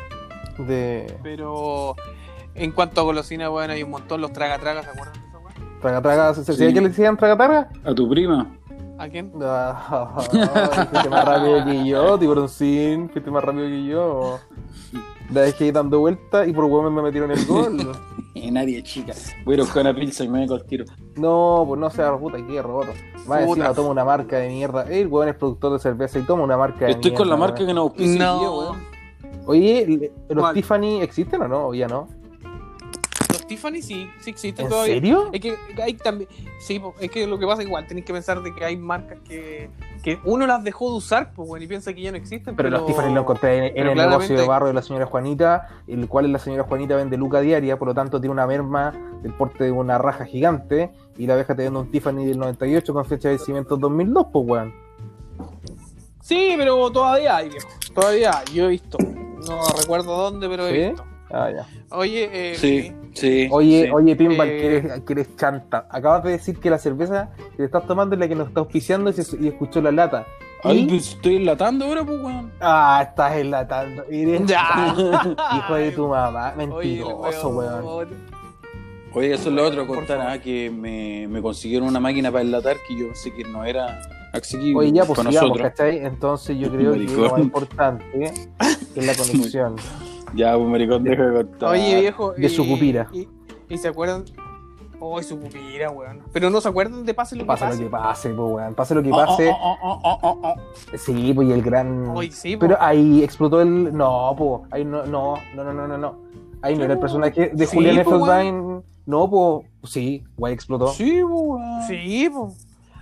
de 0.59 1.19
pero 1.23 1.95
en 2.55 2.73
cuanto 2.73 3.01
a 3.01 3.05
golosinas, 3.05 3.51
weón, 3.51 3.71
hay 3.71 3.83
un 3.83 3.91
montón. 3.91 4.21
Los 4.21 4.33
traga 4.33 4.59
traga, 4.59 4.83
¿se 4.83 4.91
acuerdan 4.91 5.15
de 5.15 5.29
esa 5.29 5.39
weón? 5.39 5.81
traga 5.81 6.03
traga. 6.03 6.35
¿Se 6.35 6.53
Sí. 6.53 6.73
que 6.75 6.81
le 6.81 6.89
decían 6.89 7.17
traga 7.17 7.37
traga? 7.37 7.69
¿A 7.85 7.95
tu 7.95 8.09
prima? 8.09 8.47
¿A 8.99 9.09
quién? 9.09 9.33
Ah, 9.43 10.15
fuiste 10.91 11.09
más 11.09 11.25
rápido 11.25 11.65
que 11.65 11.85
yo, 11.87 12.19
tiburoncín. 12.19 13.09
Fuiste 13.11 13.31
más 13.31 13.43
rápido 13.43 13.67
que 13.67 13.85
yo. 13.87 14.39
La 15.33 15.41
dejé 15.43 15.65
ahí 15.65 15.71
dando 15.73 15.99
vuelta 16.01 16.47
y 16.47 16.53
por 16.53 16.65
hueón 16.67 16.95
me 16.95 17.01
metieron 17.03 17.31
el 17.31 17.45
gol. 17.47 17.91
Eh, 18.35 18.51
nadie, 18.53 18.83
chica. 18.83 19.15
Voy 19.45 19.55
a 19.57 19.59
buscar 19.63 19.83
una 19.83 19.95
pizza 19.95 20.25
y 20.25 20.29
me 20.29 20.41
meto 20.41 20.55
al 20.55 20.65
tiro. 20.65 20.85
No, 21.17 21.65
pues 21.67 21.81
no 21.81 21.89
sea 21.91 22.15
puta, 22.19 22.37
qué 22.47 22.61
roboto. 22.61 22.93
Más 23.27 23.43
encima 23.43 23.73
toma 23.73 23.89
una 23.91 24.05
marca 24.05 24.37
de 24.37 24.49
mierda. 24.49 24.83
El 24.85 25.07
hueón 25.07 25.29
es 25.31 25.35
productor 25.37 25.73
de 25.73 25.79
cerveza 25.79 26.19
y 26.19 26.23
toma 26.23 26.43
una 26.45 26.57
marca 26.59 26.85
de 26.85 26.91
Estoy 26.93 27.13
mierda. 27.13 27.19
con 27.19 27.29
la 27.31 27.37
marca 27.37 27.57
weón. 27.57 27.67
que 27.69 27.75
nos 27.75 27.83
auspicia 27.83 28.35
hoy 28.35 28.39
día, 28.41 28.47
No. 28.49 28.59
weón. 28.59 28.77
Oye, 29.47 30.13
¿los 30.29 30.39
¿Cuál? 30.43 30.55
Tiffany 30.55 31.01
existen 31.01 31.43
o 31.43 31.49
no? 31.49 31.67
¿O 31.69 31.75
ya 31.75 31.89
no? 31.89 32.09
Tiffany 33.53 33.83
sí, 33.83 34.11
sí 34.21 34.31
existen 34.31 34.65
¿En 34.65 34.71
todavía. 34.71 34.95
serio? 34.95 35.29
Es 35.31 35.41
que 35.41 35.59
hay 35.83 35.93
también. 35.95 36.31
Sí, 36.59 36.81
es 37.01 37.11
que 37.11 37.27
lo 37.27 37.39
que 37.39 37.47
pasa 37.47 37.63
igual, 37.63 37.87
tenéis 37.87 38.07
que 38.07 38.15
pensar 38.15 38.43
de 38.43 38.55
que 38.55 38.65
hay 38.65 38.79
marcas 38.79 39.19
que, 39.29 39.69
que 40.03 40.19
uno 40.25 40.47
las 40.47 40.65
dejó 40.65 40.91
de 40.91 40.97
usar, 40.97 41.33
pues 41.35 41.47
bueno, 41.47 41.63
y 41.63 41.69
piensa 41.69 41.93
que 41.93 42.01
ya 42.01 42.11
no 42.11 42.17
existen. 42.17 42.57
Pero 42.57 42.71
Pero, 42.71 42.79
los 42.79 42.87
Tiffany 42.87 43.13
los 43.13 43.23
encontré 43.25 43.79
en, 43.79 43.87
el 43.89 43.95
negocio 43.95 44.39
de 44.39 44.47
barro 44.47 44.69
de 44.69 44.73
la 44.73 44.81
señora 44.81 45.05
Juanita, 45.05 45.69
el 45.87 46.09
cual 46.09 46.33
la 46.33 46.39
señora 46.39 46.63
Juanita 46.63 46.97
vende 46.97 47.19
luca 47.19 47.41
diaria, 47.41 47.79
por 47.79 47.89
lo 47.89 47.95
tanto 47.95 48.21
tiene 48.21 48.33
una 48.33 48.47
merma 48.47 48.93
del 49.23 49.35
porte 49.35 49.65
de 49.65 49.71
una 49.71 49.99
raja 49.99 50.25
gigante, 50.25 50.91
y 51.19 51.27
la 51.27 51.35
abeja 51.35 51.55
te 51.55 51.65
vende 51.65 51.79
un 51.79 51.91
Tiffany 51.91 52.25
del 52.25 52.39
98 52.39 52.95
con 52.95 53.05
fecha 53.05 53.29
de 53.29 53.37
vencimiento 53.37 53.77
2002, 53.77 54.27
pues 54.33 54.49
weón. 54.49 54.75
Sí, 56.23 56.55
pero 56.57 56.91
todavía 56.91 57.37
hay, 57.37 57.51
viejo. 57.51 57.69
Todavía 57.95 58.31
hay, 58.39 58.55
yo 58.55 58.65
he 58.65 58.69
visto. 58.69 58.97
No 59.47 59.61
recuerdo 59.79 60.17
dónde, 60.17 60.49
pero 60.49 60.67
he 60.69 60.89
visto. 60.89 61.12
Ah, 61.33 61.51
ya. 61.51 61.67
Oye, 61.97 62.29
eh, 62.33 62.55
Sí, 62.57 62.93
sí. 63.15 63.49
Oye, 63.51 63.85
sí. 63.87 63.91
oye, 63.91 64.15
Pinball, 64.17 64.49
Eh, 64.49 64.61
que, 64.61 64.67
eres, 64.77 65.01
que 65.03 65.13
eres 65.15 65.37
chanta. 65.37 65.87
Acabas 65.91 66.23
de 66.25 66.33
decir 66.33 66.59
que 66.59 66.69
la 66.69 66.79
cerveza 66.79 67.31
que 67.53 67.57
te 67.57 67.65
estás 67.65 67.87
tomando 67.87 68.15
es 68.15 68.21
la 68.21 68.29
que 68.29 68.35
nos 68.35 68.49
está 68.49 68.61
auspiciando 68.61 69.09
y, 69.11 69.15
se- 69.15 69.37
y 69.43 69.49
escuchó 69.49 69.81
la 69.81 69.93
lata. 69.93 70.27
Ay, 70.65 70.81
Y- 70.81 70.87
pues 70.89 71.09
estoy 71.09 71.37
enlatando 71.37 71.87
ahora, 71.87 72.05
pues, 72.05 72.23
weón. 72.23 72.53
Ah, 72.61 73.05
estás 73.09 73.37
enlatando. 73.37 74.05
Eres 74.11 74.45
Ya. 74.47 74.95
hijo 75.57 75.75
de 75.75 75.91
tu 75.93 76.07
mamá. 76.09 76.53
Oye, 76.57 76.67
Mentiroso, 76.67 77.49
weón. 77.49 78.09
Oye, 79.15 79.35
eso 79.35 79.49
es 79.51 79.55
lo 79.55 79.67
otro, 79.67 79.87
contar 79.87 80.21
ah, 80.21 80.39
que 80.39 80.71
me, 80.71 81.27
me 81.29 81.43
consiguieron 81.43 81.87
una 81.89 82.01
máquina 82.01 82.31
para 82.33 82.43
enlatar 82.43 82.77
que 82.87 82.97
yo 82.99 83.07
pensé 83.09 83.33
que 83.33 83.45
no 83.45 83.63
era 83.65 84.01
asequible 84.33 84.79
Oye, 84.79 84.93
ya, 84.93 85.05
pues 85.05 85.19
para 85.19 85.31
sigamos, 85.31 85.51
nosotros. 85.51 85.71
¿cachai? 85.71 85.99
Entonces 86.05 86.59
yo 86.59 86.71
creo 86.71 86.93
que 86.95 86.99
lo 87.01 87.31
más 87.31 87.41
importante 87.41 88.05
es 88.97 89.07
la 89.07 89.15
conexión. 89.15 89.77
Ya, 90.35 90.57
pues, 90.57 90.69
maricón, 90.69 91.05
deja 91.05 91.23
de 91.27 91.33
contar. 91.45 91.71
Oye, 91.71 92.01
viejo. 92.01 92.33
De 92.33 92.49
su 92.49 92.63
y- 92.65 92.69
cupira. 92.69 93.09
Y, 93.13 93.29
y 93.69 93.79
se 93.79 93.89
acuerdan. 93.89 94.25
Oh, 95.05 95.21
su 95.21 95.39
cupira, 95.41 95.91
weón. 95.91 96.23
Pero 96.33 96.49
no 96.49 96.61
se 96.61 96.69
acuerdan 96.69 97.05
de 97.05 97.13
Pase 97.13 97.35
lo 97.35 97.43
que 97.43 97.47
Pase 97.49 97.65
pase. 97.65 97.77
lo 97.79 97.85
que 97.85 97.91
pase, 97.91 98.29
pues, 98.31 98.51
weón. 98.53 98.75
Pase 98.75 98.95
lo 98.95 99.03
que 99.03 99.11
Oh, 99.13 99.17
pase. 99.17 99.51
oh, 99.51 99.57
oh, 99.61 99.79
oh, 99.83 100.01
oh, 100.03 100.19
oh, 100.23 100.41
oh. 100.45 100.97
Sí, 100.97 101.33
pues, 101.35 101.49
y 101.49 101.53
el 101.53 101.63
gran. 101.63 102.09
Oye, 102.17 102.31
sí, 102.31 102.57
po. 102.57 102.61
Pero 102.61 102.77
ahí 102.81 103.23
explotó 103.25 103.61
el. 103.61 103.93
No, 103.97 104.35
pues. 104.39 104.61
Ahí 104.71 104.85
no, 104.85 105.05
no, 105.05 105.35
no, 105.57 105.65
no, 105.65 105.73
no, 105.73 105.89
no. 105.89 105.99
no. 105.99 106.19
Ahí 106.63 106.77
no 106.77 106.85
era 106.85 106.95
el 106.95 107.01
personaje 107.01 107.51
de 107.53 107.67
Sí, 107.67 107.75
Julián 107.77 108.05
po, 108.05 108.15
Effelbein. 108.15 108.83
No, 109.05 109.29
pues. 109.29 109.67
Sí, 109.93 110.23
guay 110.37 110.55
explotó. 110.55 110.87
Sí, 110.89 111.21
pues, 111.21 111.33
weón. 111.35 111.83
Sí, 111.89 112.31
po. 112.33 112.53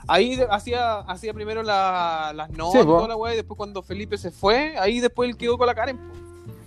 Ahí 0.08 0.40
hacía, 0.50 1.00
hacía 1.00 1.34
primero 1.34 1.62
la- 1.62 2.32
las 2.34 2.50
notas 2.50 2.72
Sí, 2.72 2.78
y 2.78 2.84
po. 2.84 2.96
toda 2.96 3.08
la 3.08 3.16
weá, 3.16 3.34
y 3.34 3.36
después 3.36 3.56
cuando 3.58 3.82
Felipe 3.82 4.16
se 4.16 4.30
fue, 4.30 4.74
ahí 4.78 4.98
después 5.00 5.28
él 5.30 5.36
quedó 5.36 5.58
con 5.58 5.66
la 5.66 5.74
Karen. 5.74 5.98
po. 5.98 6.04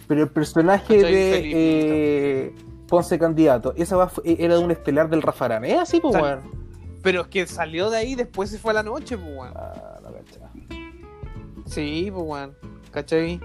Pero 0.08 0.24
el 0.24 0.30
personaje 0.30 0.98
de 1.02 1.42
eh, 1.54 2.56
Ponce 2.88 3.18
Candidato, 3.18 3.74
esa 3.78 3.96
va- 3.96 4.12
era 4.24 4.56
de 4.58 4.64
un 4.64 4.72
estelar 4.72 5.10
del 5.10 5.22
Rafarán. 5.22 5.64
¿Es 5.66 5.78
así, 5.80 6.00
pues, 6.00 6.14
Sal- 6.14 6.24
weón? 6.24 6.64
Pero 7.02 7.22
es 7.22 7.28
que 7.28 7.48
salió 7.48 7.90
de 7.90 7.98
ahí, 7.98 8.16
después 8.16 8.50
se 8.50 8.58
fue 8.58 8.72
a 8.72 8.76
la 8.76 8.84
noche, 8.84 9.18
pues, 9.18 9.30
weón. 9.38 9.54
Ah, 9.56 10.00
la. 10.04 10.12
Sí, 11.66 12.10
pues, 12.14 12.26
weón. 12.26 12.54
¿Cachai? 12.92 13.40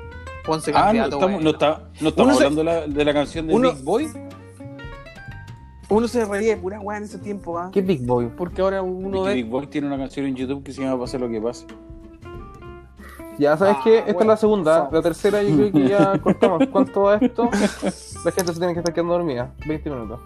Ponce 0.44 0.70
Ah, 0.74 0.78
no 0.78 0.84
candidato, 0.84 1.16
estamos, 1.16 1.30
weón. 1.34 1.44
no 1.44 1.50
está, 1.50 1.88
no 2.00 2.08
estamos 2.08 2.36
se- 2.38 2.44
hablando 2.44 2.60
de 2.60 2.64
la, 2.64 2.86
de 2.86 3.04
la 3.04 3.12
canción 3.14 3.46
de 3.46 3.54
Uno- 3.54 3.72
Big 3.72 3.84
Boy. 3.84 4.08
Uno 5.90 6.06
se 6.06 6.22
reía 6.26 6.54
de 6.54 6.60
pura 6.60 6.80
weá 6.80 6.98
en 6.98 7.04
ese 7.04 7.18
tiempo, 7.18 7.58
¿ah? 7.58 7.70
¿Qué 7.72 7.80
Big 7.80 8.04
Boy? 8.04 8.30
Porque 8.36 8.60
ahora 8.60 8.82
uno 8.82 9.10
Porque 9.18 9.28
ve. 9.30 9.34
Big 9.36 9.46
Boy 9.46 9.66
tiene 9.68 9.86
una 9.86 9.96
canción 9.96 10.26
en 10.26 10.34
YouTube 10.36 10.62
que 10.62 10.72
se 10.72 10.82
llama 10.82 11.00
Pase 11.00 11.18
lo 11.18 11.30
que 11.30 11.40
pase. 11.40 11.66
Ya 13.38 13.56
sabes 13.56 13.76
Ah, 13.78 13.80
que 13.84 13.98
esta 13.98 14.20
es 14.20 14.26
la 14.26 14.36
segunda. 14.36 14.84
Son. 14.86 14.94
La 14.94 15.02
tercera, 15.02 15.42
yo 15.42 15.54
creo 15.56 15.72
que 15.72 15.88
ya 15.88 16.18
cortamos. 16.22 16.66
¿Cuánto 16.72 17.02
va 17.02 17.16
esto? 17.16 17.44
La 18.24 18.32
gente 18.32 18.52
se 18.52 18.58
tiene 18.58 18.72
que 18.74 18.80
estar 18.80 18.92
quedando 18.92 19.14
dormida. 19.14 19.54
20 19.66 19.90
minutos. 19.90 20.20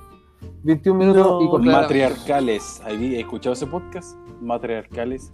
21 0.65 0.99
minutos 0.99 1.27
No, 1.27 1.43
y 1.43 1.49
cortamos. 1.49 1.75
Matriarcales. 1.83 2.81
¿Has 2.85 2.93
escuchado 2.93 3.53
ese 3.53 3.67
podcast? 3.67 4.17
Matriarcales. 4.41 5.33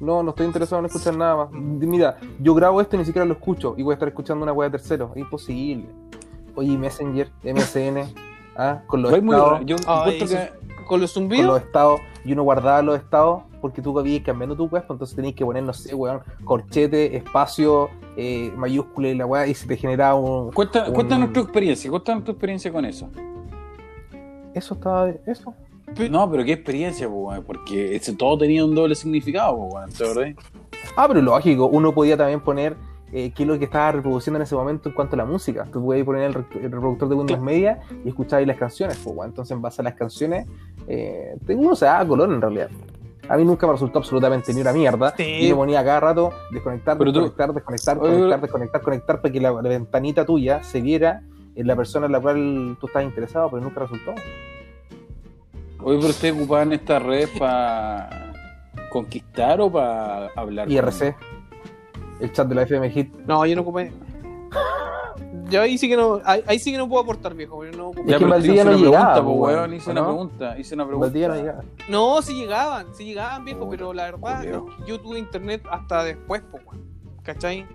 No, 0.00 0.22
no 0.22 0.30
estoy 0.30 0.46
interesado 0.46 0.78
en 0.80 0.86
escuchar 0.86 1.16
nada 1.16 1.36
más. 1.36 1.50
Mira, 1.52 2.16
yo 2.40 2.54
grabo 2.54 2.80
esto 2.80 2.96
y 2.96 3.00
ni 3.00 3.04
siquiera 3.04 3.26
lo 3.26 3.34
escucho 3.34 3.74
y 3.76 3.82
voy 3.82 3.92
a 3.92 3.94
estar 3.94 4.08
escuchando 4.08 4.44
una 4.44 4.52
wea 4.52 4.68
de 4.68 4.78
tercero. 4.78 5.12
Imposible. 5.16 5.86
Oye, 6.54 6.76
Messenger, 6.78 7.30
MSN, 7.44 8.14
¿ah? 8.56 8.80
con 8.86 9.02
los 9.02 9.10
muy. 9.22 9.34
Yo 9.64 9.76
encuentro 9.76 10.10
eso- 10.10 10.26
que- 10.36 10.52
Con 10.88 11.00
los 11.00 11.12
con 11.12 11.22
zumbidos. 11.22 11.46
los 11.46 11.60
estados, 11.62 12.00
y 12.24 12.32
uno 12.32 12.42
guardaba 12.42 12.82
los 12.82 12.96
estados 12.98 13.42
porque 13.60 13.80
tú 13.82 13.96
habías 13.98 14.22
cambiando 14.24 14.56
tu 14.56 14.66
web, 14.66 14.84
entonces 14.88 15.14
tenías 15.14 15.34
que 15.34 15.44
poner, 15.44 15.62
no 15.62 15.72
sé, 15.72 15.94
weón, 15.94 16.20
corchete, 16.44 17.16
espacio, 17.16 17.90
eh, 18.16 18.52
mayúscula 18.56 19.08
y 19.08 19.14
la 19.14 19.26
weá, 19.26 19.46
y 19.46 19.54
se 19.54 19.66
te 19.66 19.76
generaba 19.76 20.14
un. 20.16 20.52
Cuenta, 20.52 20.86
un- 20.88 20.94
cuéntanos 20.94 21.32
tu 21.32 21.40
experiencia, 21.40 21.90
cuéntanos 21.90 22.24
tu 22.24 22.30
experiencia 22.32 22.72
con 22.72 22.84
eso. 22.84 23.08
Eso 24.54 24.74
estaba. 24.74 25.10
Eso. 25.26 25.54
No, 26.10 26.30
pero 26.30 26.44
qué 26.44 26.52
experiencia, 26.52 27.08
weón, 27.08 27.42
porque 27.44 28.00
todo 28.16 28.38
tenía 28.38 28.64
un 28.64 28.74
doble 28.74 28.94
significado, 28.94 29.52
weón, 29.54 29.90
¿te 29.90 30.04
acordás? 30.04 30.34
Ah, 30.96 31.06
pero 31.08 31.20
lógico, 31.22 31.66
uno 31.66 31.92
podía 31.92 32.16
también 32.16 32.40
poner 32.40 32.76
eh, 33.12 33.32
qué 33.34 33.42
es 33.44 33.48
lo 33.48 33.58
que 33.58 33.64
estaba 33.66 33.92
reproduciendo 33.92 34.36
en 34.38 34.42
ese 34.42 34.54
momento 34.54 34.88
en 34.88 34.94
cuanto 34.94 35.16
a 35.16 35.18
la 35.18 35.24
música. 35.24 35.64
Tú 35.72 35.84
podías 35.84 36.04
poner 36.04 36.22
el, 36.24 36.34
re- 36.34 36.44
el 36.54 36.70
reproductor 36.72 37.08
de 37.08 37.14
Windows. 37.14 37.40
Media 37.40 37.80
y 38.04 38.08
escuchar 38.08 38.40
ahí 38.40 38.46
las 38.46 38.56
canciones. 38.58 38.98
Pues, 39.02 39.14
bueno. 39.16 39.30
Entonces, 39.30 39.54
en 39.56 39.62
base 39.62 39.80
a 39.82 39.84
las 39.84 39.94
canciones, 39.94 40.46
eh, 40.86 41.36
uno 41.48 41.74
se 41.74 41.84
daba 41.86 42.06
color 42.06 42.30
en 42.32 42.40
realidad. 42.40 42.68
A 43.28 43.36
mí 43.36 43.44
nunca 43.44 43.66
me 43.66 43.72
resultó 43.74 43.98
absolutamente 43.98 44.54
ni 44.54 44.60
una 44.62 44.72
mierda. 44.72 45.14
Sí. 45.16 45.22
Y 45.46 45.48
me 45.50 45.54
ponía 45.56 45.84
cada 45.84 46.00
rato 46.00 46.32
desconectar, 46.50 46.96
Pero 46.98 47.12
tú- 47.12 47.20
desconectar, 47.20 47.52
desconectar, 47.54 47.98
desconectar, 48.00 48.40
desconectar, 48.40 48.80
conectar 48.82 49.20
para 49.20 49.32
que 49.32 49.40
la, 49.40 49.52
la 49.52 49.68
ventanita 49.68 50.24
tuya 50.24 50.62
se 50.62 50.80
viera 50.80 51.22
en 51.54 51.66
la 51.66 51.76
persona 51.76 52.06
en 52.06 52.12
la 52.12 52.20
cual 52.20 52.76
tú 52.80 52.86
estás 52.86 53.04
interesado, 53.04 53.50
pero 53.50 53.62
nunca 53.62 53.80
resultó. 53.80 54.12
Oye, 55.82 55.98
pero 55.98 56.08
ustedes 56.10 56.34
ocupaban 56.34 56.72
esta 56.72 56.98
red 56.98 57.28
para 57.38 58.32
conquistar 58.90 59.60
o 59.60 59.70
para 59.70 60.28
hablar. 60.34 60.70
IRC, 60.70 61.14
el 62.20 62.32
chat 62.32 62.48
de 62.48 62.54
la 62.54 62.62
FM 62.62 62.90
Hit. 62.90 63.14
No, 63.26 63.44
yo 63.46 63.54
no 63.56 63.62
ocupé. 63.62 63.92
Yo 65.50 65.62
ahí 65.62 65.78
sí 65.78 65.88
que 65.88 65.96
no, 65.96 66.20
ahí, 66.24 66.42
ahí 66.46 66.58
sí 66.58 66.70
que 66.72 66.76
no 66.78 66.88
puedo 66.88 67.02
aportar, 67.02 67.34
viejo. 67.34 67.64
Yo 67.64 67.72
no, 67.72 67.86
ocupé. 67.88 68.02
Es 68.02 68.06
Ya, 68.08 68.12
que 68.18 68.24
pero 68.24 68.30
Valdivia 68.30 68.54
hice 68.62 68.64
no 68.64 68.70
una 68.76 68.86
llegaba, 68.86 69.14
pregunta, 69.14 69.40
weón, 69.40 69.74
hice 69.74 69.88
¿o 69.88 69.92
una 69.92 70.00
no? 70.02 70.06
pregunta, 70.08 70.58
hice 70.58 70.74
una 70.74 70.84
pregunta. 70.86 71.06
Valdivia 71.06 71.28
no 71.28 71.34
llegaba. 71.36 71.64
No, 71.88 72.22
sí 72.22 72.34
llegaban, 72.34 72.86
sí 72.94 73.04
llegaban, 73.04 73.44
viejo, 73.46 73.60
Puta, 73.60 73.70
pero 73.70 73.92
la 73.94 74.04
verdad 74.10 74.42
que 74.42 74.86
yo 74.86 75.00
tuve 75.00 75.18
internet 75.18 75.62
hasta 75.70 76.04
después, 76.04 76.42
po, 76.42 76.58
weón. 76.66 76.86
¿Cachai? 77.22 77.66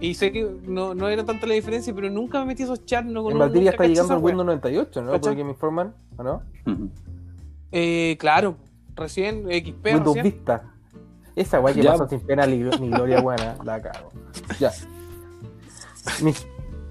Y 0.00 0.14
sé 0.14 0.32
que 0.32 0.48
no, 0.62 0.94
no 0.94 1.08
era 1.08 1.24
tanta 1.24 1.46
la 1.46 1.54
diferencia, 1.54 1.92
pero 1.94 2.08
nunca 2.10 2.38
me 2.40 2.46
metí 2.46 2.62
a 2.62 2.66
esos 2.66 2.84
chats. 2.84 3.06
No, 3.08 3.28
En 3.28 3.34
no- 3.34 3.40
Valdivia 3.40 3.70
está 3.70 3.84
llegando 3.86 4.14
el. 4.14 4.20
Windows 4.22 4.46
98, 4.46 5.02
¿no? 5.02 5.12
¿Cachai? 5.12 5.20
Por 5.32 5.36
que 5.36 5.44
me 5.44 5.50
informan, 5.50 5.94
¿o 6.16 6.22
no? 6.22 6.42
Eh, 7.72 8.16
claro, 8.18 8.56
recién 8.94 9.42
XP, 9.44 9.86
Windows 9.94 10.16
recién. 10.16 10.22
Vista. 10.34 10.62
Esa 11.40 11.60
weá 11.60 11.74
que 11.74 11.82
Ya. 11.82 11.92
pasó 11.92 12.08
sin 12.08 12.20
pena 12.20 12.46
ni, 12.46 12.56
ni 12.58 12.90
gloria 12.90 13.20
buena, 13.20 13.56
la 13.64 13.80
cago. 13.80 14.10
Ya. 14.58 14.70
Mi- 16.22 16.32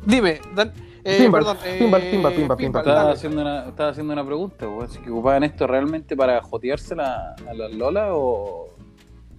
Dime, 0.06 0.40
Dan, 0.56 0.72
eh, 1.04 1.18
Pinball, 1.20 1.42
perdón. 1.44 1.58
eh, 1.66 1.76
pinball, 1.80 2.02
pinball, 2.02 2.34
pinball, 2.34 2.58
pinball. 2.58 2.82
Estaba 2.88 3.12
haciendo 3.12 3.42
una, 3.42 3.66
estaba 3.68 3.90
haciendo 3.90 4.14
una 4.14 4.26
pregunta, 4.26 4.66
así 4.84 5.00
que 5.00 5.10
ocupaban 5.10 5.44
esto 5.44 5.68
realmente 5.68 6.16
para 6.16 6.42
jotearse 6.42 6.96
la- 6.96 7.36
a 7.50 7.54
las 7.54 7.74
Lola 7.74 8.16
o, 8.16 8.70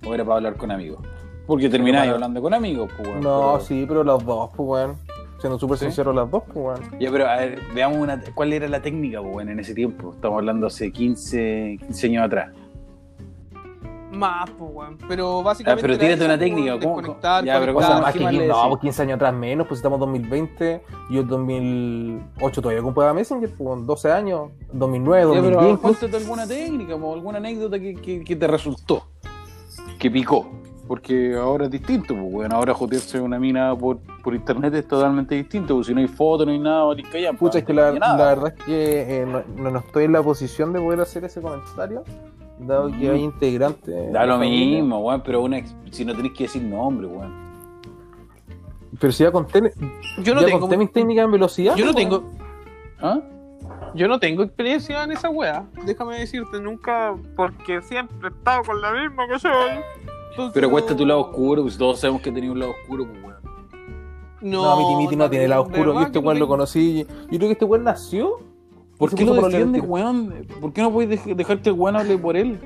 o 0.07 0.15
era 0.15 0.25
para 0.25 0.37
hablar 0.37 0.57
con 0.57 0.71
amigos. 0.71 1.01
Porque 1.47 1.71
termináis 1.71 2.03
para- 2.05 2.15
hablando 2.15 2.43
con 2.43 2.53
amigos, 2.53 2.91
pues, 2.97 3.09
weón, 3.09 3.21
No, 3.23 3.53
pero- 3.55 3.65
sí, 3.65 3.85
pero 3.89 4.05
las 4.05 4.25
dos, 4.25 4.51
pues 4.55 4.69
weón. 4.69 4.97
Siendo 5.41 5.57
súper 5.59 5.79
¿Sí? 5.79 5.85
sincero, 5.85 6.13
las 6.13 6.29
dos, 6.31 6.43
pues 6.53 6.57
weón. 6.81 6.99
Ya, 7.01 7.11
pero 7.13 7.29
a 7.29 7.37
ver, 7.37 7.61
veamos 7.73 7.99
una, 7.99 8.21
cuál 8.35 8.53
era 8.53 8.69
la 8.69 8.83
técnica, 8.83 9.23
pues, 9.23 9.47
en 9.49 9.59
ese 9.61 9.73
tiempo. 9.73 10.13
Estamos 10.13 10.37
hablando 10.39 10.67
hace 10.67 10.91
15, 10.93 11.79
15 11.81 12.07
años 12.09 12.25
atrás. 12.27 12.53
Más, 14.19 14.51
pues, 14.51 14.71
weón. 14.75 14.99
Pero 15.07 15.41
Ah, 15.41 15.43
básicamente. 15.45 15.81
pero 15.83 15.95
era 15.95 16.03
tírate 16.05 16.25
una 16.25 16.39
técnica, 16.39 16.73
¿cómo- 16.81 16.97
Desconectar, 16.97 17.45
ya, 17.45 17.61
pero 17.61 17.75
¿cómo- 17.75 17.87
más 17.87 18.13
qué 18.13 18.19
que 18.19 18.25
más 18.25 18.31
15, 18.33 18.47
le 18.47 18.49
no, 18.49 18.57
decís? 18.57 18.69
pues 18.71 18.81
15 18.81 19.03
años 19.03 19.15
atrás 19.17 19.35
menos, 19.35 19.67
pues 19.69 19.79
estamos 19.79 19.97
en 19.97 20.01
2020. 20.01 20.83
Yo 21.11 21.21
en 21.21 21.29
2008 21.29 22.63
todavía 22.63 22.83
ocupaba 22.83 23.15
Messenger, 23.15 23.49
pues 23.57 23.69
con 23.69 23.87
12 23.87 24.11
años. 24.11 24.51
2009, 24.73 25.23
Ya, 25.35 25.41
pero 25.43 25.55
2010. 25.57 25.73
incluso. 25.79 25.99
cuéntate 26.01 26.23
alguna 26.23 26.47
técnica, 26.47 26.95
o 26.97 27.15
alguna 27.15 27.39
anécdota 27.39 27.79
que, 27.79 27.95
que- 27.95 28.25
que 28.25 28.37
te 28.37 28.47
resultó, 28.47 29.05
que 29.99 30.11
picó. 30.11 30.47
Porque 30.89 31.37
ahora 31.37 31.67
es 31.67 31.71
distinto, 31.71 32.15
pues, 32.15 32.27
weón. 32.33 32.53
Ahora 32.55 32.73
jotearse 32.73 33.21
una 33.21 33.39
mina 33.39 33.77
por, 33.77 33.99
por 34.25 34.35
internet 34.35 34.73
es 34.75 34.89
totalmente 34.89 35.35
distinto, 35.35 35.75
porque 35.75 35.89
si 35.89 35.95
no 35.95 36.01
hay 36.01 36.09
foto, 36.09 36.47
no 36.47 36.51
hay 36.51 36.59
nada, 36.59 36.85
valís 36.85 37.07
callan, 37.09 37.37
Pucha, 37.37 37.59
es 37.59 37.65
que 37.67 37.75
no 37.75 37.83
la, 37.83 37.93
la 37.93 38.17
verdad 38.17 38.55
es 38.57 38.65
que 38.65 39.21
eh, 39.23 39.27
no- 39.27 39.71
no 39.71 39.79
estoy 39.81 40.05
en 40.05 40.13
la 40.13 40.23
posición 40.23 40.73
de 40.73 40.81
poder 40.81 41.01
hacer 41.03 41.25
ese 41.25 41.43
comentario, 41.43 42.05
dado 42.61 42.91
que 42.91 43.11
hay 43.11 43.23
integrantes. 43.23 44.13
Da 44.13 44.27
lo 44.27 44.35
familia. 44.37 44.77
mismo, 44.81 44.99
weón, 45.01 45.23
pero 45.25 45.43
una, 45.43 45.61
si 45.91 46.05
no 46.05 46.15
tenés 46.15 46.33
que 46.33 46.45
decir 46.45 46.63
nombre, 46.63 47.07
weón. 47.07 47.33
Pero 49.01 49.13
si 49.13 49.23
ya 49.23 49.31
conté, 49.31 49.73
Yo 50.23 50.35
no 50.35 50.41
ya 50.41 50.47
tengo. 50.47 50.61
conté 50.61 50.77
mis 50.77 50.93
técnicas 50.93 51.25
en 51.27 51.31
velocidad. 51.33 51.77
Yo 51.77 51.87
no 51.87 51.93
pues, 51.93 52.05
tengo. 52.05 52.25
¿Ah? 53.01 53.21
Yo 53.95 54.09
no 54.09 54.19
tengo 54.19 54.43
experiencia 54.43 55.05
en 55.05 55.13
esa 55.13 55.31
wea. 55.31 55.65
Déjame 55.87 56.19
decirte, 56.19 56.61
nunca. 56.61 57.15
Porque 57.37 57.81
siempre 57.83 58.29
he 58.29 58.33
estado 58.33 58.63
con 58.65 58.81
la 58.81 58.93
misma 58.93 59.27
que 59.29 59.39
soy. 59.39 59.53
Entonces, 60.31 60.53
Pero 60.55 60.71
cuesta 60.71 60.97
tu 60.97 61.07
lado 61.07 61.21
oscuro, 61.21 61.63
pues 61.63 61.79
todos 61.79 62.01
sabemos 62.01 62.23
que 62.23 62.31
tenía 62.33 62.51
un 62.53 62.59
lado 62.59 62.73
oscuro, 62.73 63.07
pues, 63.07 63.23
weón. 63.23 63.39
No, 64.41 64.63
No, 64.63 64.77
mi 64.77 64.95
Timiti 64.97 65.17
no 65.17 65.31
tiene 65.31 65.49
lado 65.49 65.63
oscuro. 65.63 65.95
Yo 65.95 66.01
este 66.01 66.19
weón 66.19 66.37
no 66.39 66.41
lo 66.45 66.49
conocí. 66.49 67.05
Yo 67.31 67.39
creo 67.39 67.41
que 67.41 67.53
este 67.53 67.65
weón 67.65 67.85
nació. 67.85 68.41
¿Por 68.99 69.15
qué 69.15 69.25
lo 69.25 69.49
lentes. 69.49 69.83
weón? 69.87 70.47
¿Por 70.61 70.73
qué 70.73 70.83
no 70.83 70.93
puedes 70.93 71.25
dej- 71.25 71.35
dejar 71.35 71.61
que 71.63 71.69
el 71.71 71.77
weón 71.77 71.97
hable 71.97 72.19
por 72.19 72.37
él? 72.37 72.59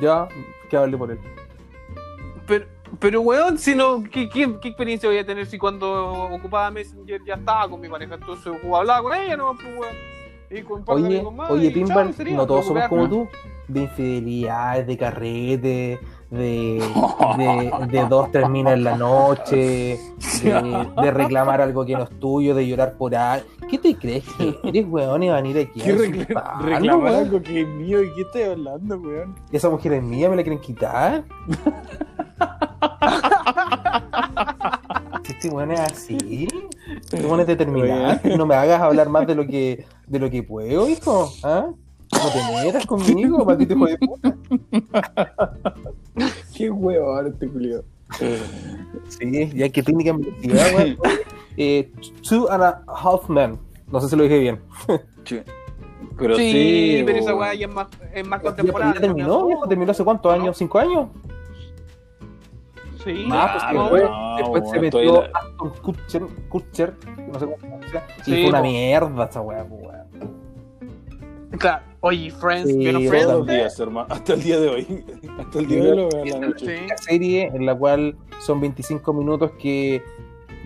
Ya, 0.00 0.26
que 0.70 0.76
hable 0.76 0.96
por 0.96 1.10
él. 1.10 1.18
Pero, 2.46 2.66
pero 2.98 3.20
weón, 3.20 3.58
si 3.58 3.74
no, 3.74 4.02
¿qué, 4.04 4.28
qué, 4.28 4.58
qué 4.60 4.68
experiencia 4.68 5.08
voy 5.08 5.18
a 5.18 5.26
tener 5.26 5.46
si 5.46 5.58
cuando 5.58 6.12
ocupaba 6.32 6.70
Messenger 6.70 7.20
ya 7.26 7.34
estaba 7.34 7.68
con 7.68 7.80
mi 7.80 7.88
pareja? 7.88 8.14
Entonces 8.14 8.52
hablaba 8.72 9.02
con 9.02 9.14
ella, 9.14 9.36
no, 9.36 9.54
pues 9.54 9.66
weón. 9.78 9.94
Y 10.48 10.62
con 10.62 10.84
Oye, 10.86 11.22
más, 11.34 11.50
oye, 11.50 11.72
sería, 12.12 12.36
no 12.36 12.46
todos 12.46 12.66
ocupé 12.66 12.82
somos 12.82 12.88
como 12.88 13.08
tú. 13.08 13.28
De 13.66 13.80
infidelidades, 13.82 14.86
de 14.86 14.96
carrete, 14.96 16.00
de, 16.30 16.82
de, 17.38 17.72
de 17.88 18.06
dos, 18.08 18.30
tres 18.32 18.48
minas 18.48 18.74
en 18.74 18.84
la 18.84 18.96
noche, 18.96 19.98
de, 20.42 20.88
de 21.02 21.10
reclamar 21.10 21.60
algo 21.60 21.84
que 21.84 21.94
no 21.94 22.04
es 22.04 22.10
tuyo, 22.18 22.54
de 22.54 22.66
llorar 22.66 22.94
por 22.96 23.14
algo. 23.14 23.46
¿Qué 23.68 23.78
te 23.78 23.94
crees 23.96 24.24
que 24.36 24.58
eres, 24.64 24.86
weón, 24.88 25.22
y 25.22 25.28
van 25.28 25.44
a 25.44 25.48
ir 25.48 25.58
aquí 25.58 25.80
a 25.80 25.84
¿Qué 25.84 25.92
reclamar 25.94 26.96
weón? 26.96 27.06
algo 27.14 27.42
que 27.42 27.62
es 27.62 27.68
mío 27.68 28.02
y 28.02 28.12
qué 28.14 28.22
estoy 28.22 28.42
hablando, 28.42 28.96
weón? 28.98 29.34
¿Esa 29.52 29.70
mujer 29.70 29.92
es 29.94 30.02
mía? 30.02 30.28
¿Me 30.28 30.36
la 30.36 30.42
quieren 30.42 30.60
quitar? 30.60 31.24
Este 35.28 35.50
weón 35.50 35.70
es 35.72 35.80
así, 35.80 36.48
este 36.88 37.16
weón 37.26 37.40
es 37.40 37.46
determinante. 37.46 38.36
No 38.38 38.46
me 38.46 38.54
hagas 38.54 38.80
hablar 38.80 39.08
más 39.10 39.26
de 39.26 39.34
lo 39.34 39.46
que, 39.46 39.84
de 40.06 40.18
lo 40.18 40.30
que 40.30 40.42
puedo, 40.42 40.88
hijo. 40.88 41.30
¿Ah? 41.42 41.66
No 42.12 42.30
te 42.32 42.64
metas 42.64 42.86
conmigo, 42.86 43.44
maldito 43.44 43.74
hijo 43.74 43.86
de 43.86 43.98
puta. 43.98 44.36
Qué 46.56 46.70
weón 46.70 47.26
este 47.26 47.48
culiado. 47.48 47.84
Sí, 49.08 49.50
ya 49.54 49.68
que 49.68 49.82
técnica 49.82 50.12
velocidad, 50.12 50.66
weón. 50.76 50.96
Eh, 51.58 51.90
two 52.28 52.50
and 52.50 52.62
a 52.62 52.82
half 52.86 53.28
men. 53.28 53.58
No 53.90 54.00
sé 54.00 54.08
si 54.08 54.16
lo 54.16 54.24
dije 54.24 54.38
bien. 54.38 54.60
Pero 56.18 56.36
sí, 56.36 56.50
sí, 56.52 57.02
pero 57.04 57.18
esa 57.18 57.34
weá 57.34 57.54
ya 57.54 57.66
es 57.66 57.74
más, 57.74 57.88
es 58.14 58.26
más 58.26 58.40
contemporánea. 58.40 58.94
ya 58.94 59.00
terminó, 59.00 59.48
terminó 59.68 59.90
hace 59.90 60.04
cuántos 60.04 60.34
¿No? 60.34 60.42
años, 60.42 60.56
cinco 60.56 60.78
años. 60.78 61.08
Sí. 63.04 63.26
Ah, 63.30 63.50
pues 63.52 63.62
Ah, 63.64 63.68
que 63.70 63.74
no, 63.76 63.82
después, 63.84 64.02
no, 64.10 64.36
después 64.36 64.70
se 64.70 64.80
metió 64.80 65.00
todavía 65.14 65.30
Aston 65.34 65.70
Kutcher, 65.82 66.22
Kutcher, 66.48 66.94
no 67.32 67.38
sé 67.38 67.44
cómo 67.44 67.56
se 67.58 67.66
pronuncia, 67.66 68.06
y 68.18 68.22
Sí, 68.24 68.30
fue 68.32 68.48
una 68.48 68.62
mierda 68.62 69.24
esa 69.24 69.40
weá, 69.42 69.62
weón. 69.64 70.05
Claro. 71.58 71.84
Oye, 72.00 72.30
Friends, 72.30 72.70
Sí, 72.70 72.76
¿vieron 72.78 73.02
yo 73.02 73.10
Todos 73.10 73.22
Friends? 73.24 73.38
los 73.38 73.46
días, 73.46 73.80
hermano. 73.80 74.06
Hasta 74.10 74.34
el 74.34 74.42
día 74.42 74.60
de 74.60 74.68
hoy. 74.68 75.04
Hasta 75.38 75.58
el 75.58 75.66
día 75.66 75.82
de 75.82 75.90
hoy 75.90 75.96
lo 75.96 76.08
veo 76.08 76.24
la 76.40 76.46
noche. 76.46 76.76
Sí. 76.78 76.84
Una 76.84 76.96
serie 76.98 77.50
en 77.52 77.66
la 77.66 77.74
cual 77.74 78.16
son 78.40 78.60
25 78.60 79.12
minutos 79.12 79.50
que. 79.60 80.02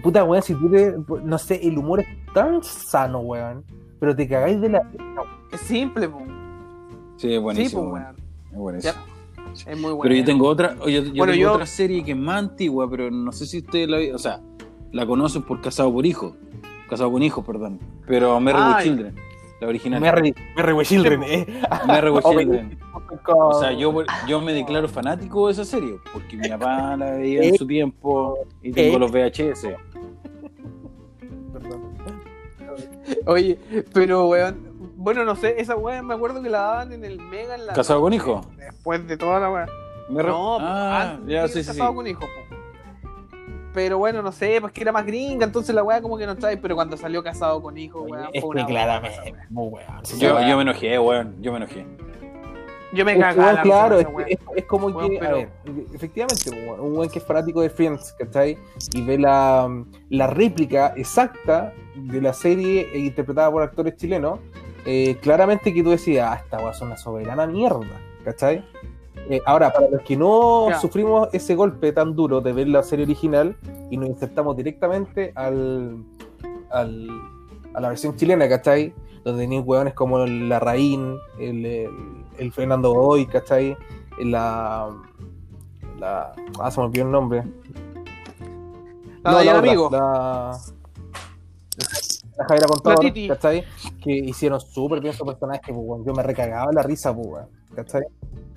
Puta 0.02 0.24
weón, 0.24 0.42
si 0.42 0.54
tú 0.54 0.70
te. 0.70 0.94
No 1.24 1.38
sé, 1.38 1.60
el 1.66 1.78
humor 1.78 2.00
es 2.00 2.06
tan 2.34 2.62
sano, 2.62 3.20
weón. 3.20 3.64
Pero 3.98 4.14
te 4.16 4.26
cagáis 4.28 4.60
de 4.60 4.68
la. 4.70 4.82
Es 5.52 5.60
simple, 5.60 6.08
po. 6.08 6.18
Sí, 7.16 7.28
es 7.28 7.32
Sí, 7.34 7.38
buenísimo. 7.38 7.82
po, 7.82 7.88
weón. 7.90 8.04
weón. 8.52 8.76
Es 8.76 8.84
buenísimo. 8.94 9.04
Es 9.66 9.78
muy 9.78 9.90
bueno. 9.92 10.02
Pero 10.02 10.14
yo 10.14 10.24
tengo 10.24 10.46
otra, 10.46 10.76
oye, 10.80 11.02
yo 11.02 11.10
Bueno, 11.14 11.32
tengo 11.32 11.44
yo- 11.44 11.52
otra 11.54 11.66
serie 11.66 12.04
que 12.04 12.12
es 12.12 12.16
más 12.16 12.38
antigua, 12.38 12.88
pero 12.88 13.10
no 13.10 13.32
sé 13.32 13.46
si 13.46 13.58
ustedes 13.58 13.88
la 13.88 13.98
o 14.14 14.18
sea, 14.18 14.40
la 14.92 15.04
conocen 15.06 15.42
por 15.42 15.60
Casado 15.60 15.92
por 15.92 16.06
Hijos. 16.06 16.34
Casado 16.88 17.10
con 17.10 17.22
Hijos, 17.22 17.44
perdón. 17.44 17.78
Pero 18.06 18.38
Merry 18.40 18.58
with. 18.60 18.82
Children, 18.84 19.14
la 19.60 19.68
original. 19.68 20.00
Merry, 20.00 20.34
Merry 20.56 20.72
with 20.72 20.86
Children, 20.86 21.22
eh. 21.24 21.46
Merry 21.86 22.10
with 22.10 22.24
Ok. 22.24 22.32
Children. 22.38 22.78
O 23.26 23.60
sea, 23.60 23.72
yo, 23.72 23.92
yo 24.26 24.40
me 24.40 24.52
declaro 24.52 24.88
fanático 24.88 25.46
de 25.46 25.52
esa 25.52 25.64
serie, 25.64 25.96
porque 26.12 26.36
mi 26.36 26.48
papá 26.48 26.96
la 26.96 27.10
veía 27.12 27.42
en 27.42 27.56
su 27.56 27.66
tiempo 27.66 28.38
y 28.62 28.72
tengo 28.72 28.96
Eh. 28.96 29.00
los 29.00 29.10
VHS. 29.12 29.66
Perdón. 31.52 31.82
Oye, 33.26 33.58
pero 33.92 34.28
weón. 34.28 34.70
Bueno, 34.96 35.24
no 35.24 35.34
sé, 35.34 35.54
esa 35.58 35.76
weá 35.76 36.02
me 36.02 36.12
acuerdo 36.14 36.42
que 36.42 36.50
la 36.50 36.58
daban 36.60 36.92
en 36.92 37.04
el 37.06 37.18
Mega 37.20 37.54
en 37.54 37.66
la 37.66 37.72
¿Casado 37.72 38.02
con 38.02 38.12
hijo? 38.12 38.42
Después 38.58 39.06
de 39.08 39.16
toda 39.16 39.40
la 39.40 39.50
weá. 39.50 39.66
No, 40.10 40.22
pues, 40.22 40.26
ah, 40.68 41.12
antes 41.12 41.28
ya, 41.32 41.42
de 41.42 41.48
sí, 41.48 41.54
sí, 41.54 41.62
sí. 41.62 41.66
casado 41.68 41.94
con 41.94 42.06
hijos, 42.06 42.24
po. 42.24 42.49
Pero 43.72 43.98
bueno, 43.98 44.20
no 44.22 44.32
sé, 44.32 44.60
pues 44.60 44.72
que 44.72 44.82
era 44.82 44.90
más 44.90 45.06
gringa, 45.06 45.46
entonces 45.46 45.74
la 45.74 45.82
weá 45.82 46.02
como 46.02 46.18
que 46.18 46.26
no 46.26 46.36
trae, 46.36 46.56
pero 46.56 46.74
cuando 46.74 46.96
salió 46.96 47.22
casado 47.22 47.62
con 47.62 47.78
hijos, 47.78 48.04
weón, 48.08 48.28
Es 48.32 48.42
fue 48.42 48.56
que 48.56 48.60
una 48.62 48.66
claramente, 48.66 49.34
muy 49.48 49.68
weón. 49.68 50.02
Yo, 50.18 50.40
yo 50.40 50.56
me 50.56 50.62
enojé, 50.62 50.98
weón. 50.98 51.36
Yo 51.40 51.52
me 51.52 51.58
enojé. 51.58 51.86
Yo 52.92 53.04
me 53.04 53.16
cagaba 53.16 53.44
weón, 53.44 53.54
la 53.54 53.62
claro, 53.62 53.98
es, 54.00 54.64
como 54.66 54.88
Weón, 54.88 55.10
que, 55.10 55.24
a 55.24 55.32
ver, 55.32 55.48
efectivamente, 55.94 56.50
weón, 56.50 56.80
un 56.80 56.96
weón 56.96 57.08
que 57.08 57.20
es 57.20 57.24
fanático 57.24 57.60
de 57.62 57.70
Friends, 57.70 58.12
¿cachai? 58.18 58.58
Y 58.92 59.02
ve 59.02 59.16
la, 59.18 59.68
la 60.08 60.26
réplica 60.26 60.92
exacta 60.96 61.72
de 61.94 62.20
la 62.20 62.32
serie 62.32 62.88
interpretada 62.98 63.50
por 63.52 63.62
actores 63.62 63.94
chilenos, 63.96 64.40
eh, 64.84 65.16
claramente 65.20 65.72
que 65.72 65.84
tú 65.84 65.90
decías, 65.90 66.28
ah, 66.28 66.40
esta 66.42 66.58
weá 66.58 66.72
es 66.72 66.80
una 66.80 66.96
soberana 66.96 67.46
mierda, 67.46 68.00
¿cachai? 68.24 68.64
Eh, 69.28 69.40
ahora, 69.46 69.72
para 69.72 69.88
los 69.88 70.02
que 70.02 70.16
no 70.16 70.68
sufrimos 70.80 71.28
ese 71.32 71.54
golpe 71.54 71.92
tan 71.92 72.16
duro 72.16 72.40
de 72.40 72.52
ver 72.52 72.68
la 72.68 72.82
serie 72.82 73.04
original 73.04 73.56
y 73.90 73.96
nos 73.96 74.08
insertamos 74.08 74.56
directamente 74.56 75.32
al, 75.36 76.02
al- 76.70 77.08
a 77.74 77.80
la 77.80 77.88
versión 77.90 78.16
chilena, 78.16 78.48
¿cachai? 78.48 78.92
Donde 79.24 79.42
tenían 79.44 79.62
hueones 79.66 79.94
como 79.94 80.18
el 80.24 80.48
Larraín, 80.48 81.16
el, 81.38 81.64
el, 81.64 81.90
el 82.38 82.52
Fernando 82.52 82.92
Godoy, 82.92 83.26
¿cachai? 83.26 83.76
La, 84.18 84.88
la. 85.98 86.32
Ah, 86.58 86.70
se 86.70 86.80
me 86.80 86.86
olvidó 86.86 87.04
el 87.04 87.10
nombre. 87.12 87.44
La 89.22 89.30
No, 89.32 89.38
Diana 89.40 89.58
otra, 89.58 89.70
Amigo. 89.70 89.88
La, 89.92 90.58
la 92.38 92.44
Javiera 92.46 92.66
Contador, 92.66 92.98
La. 93.04 93.28
¿cachai? 93.28 93.64
Que 94.02 94.12
hicieron 94.12 94.60
súper 94.60 95.00
bien 95.00 95.12
su 95.14 95.24
personaje, 95.24 95.72
pues. 95.72 96.04
Yo 96.06 96.12
me 96.14 96.22
recagaba 96.22 96.72
la 96.72 96.82
risa, 96.82 97.14
pues, 97.14 97.44
¿cachai? 97.74 98.02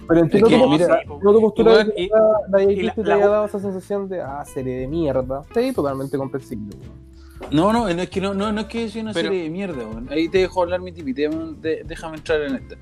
Pero 0.08 0.20
entiendo 0.22 0.48
Es 0.48 0.54
que, 0.54 0.60
tu 0.60 0.70
postura, 0.70 1.02
entiendo 1.02 1.34
tu 1.34 1.42
postura 1.42 1.82
y 1.84 1.86
que 1.92 2.02
y- 2.04 2.10
la, 2.50 2.64
y 2.64 2.90
te 2.92 3.04
la- 3.04 3.16
haya 3.16 3.28
dado 3.28 3.46
esa 3.46 3.60
sensación 3.60 4.10
de, 4.10 4.22
ah, 4.22 4.44
serie 4.46 4.80
de 4.80 4.88
mierda. 4.88 5.44
Sí, 5.54 5.72
totalmente 5.74 6.18
comprensible. 6.18 6.76
No, 7.52 7.74
no, 7.74 7.82
no 7.94 8.02
es 8.02 8.10
que 8.10 8.22
no, 8.22 8.34
no, 8.34 8.52
no 8.52 8.62
es 8.62 8.68
que 8.68 8.90
sea 8.90 9.02
una 9.02 9.14
Pero- 9.14 9.30
serie 9.30 9.44
de 9.44 9.50
mierda, 9.50 9.86
weón. 9.86 10.08
Ahí 10.10 10.30
te 10.30 10.40
dejo 10.40 10.62
hablar 10.64 10.82
mi 10.82 10.92
tipi, 10.92 11.14
te- 11.14 11.84
déjame 11.86 12.18
entrar 12.18 12.42
en 12.42 12.56
esta. 12.56 12.76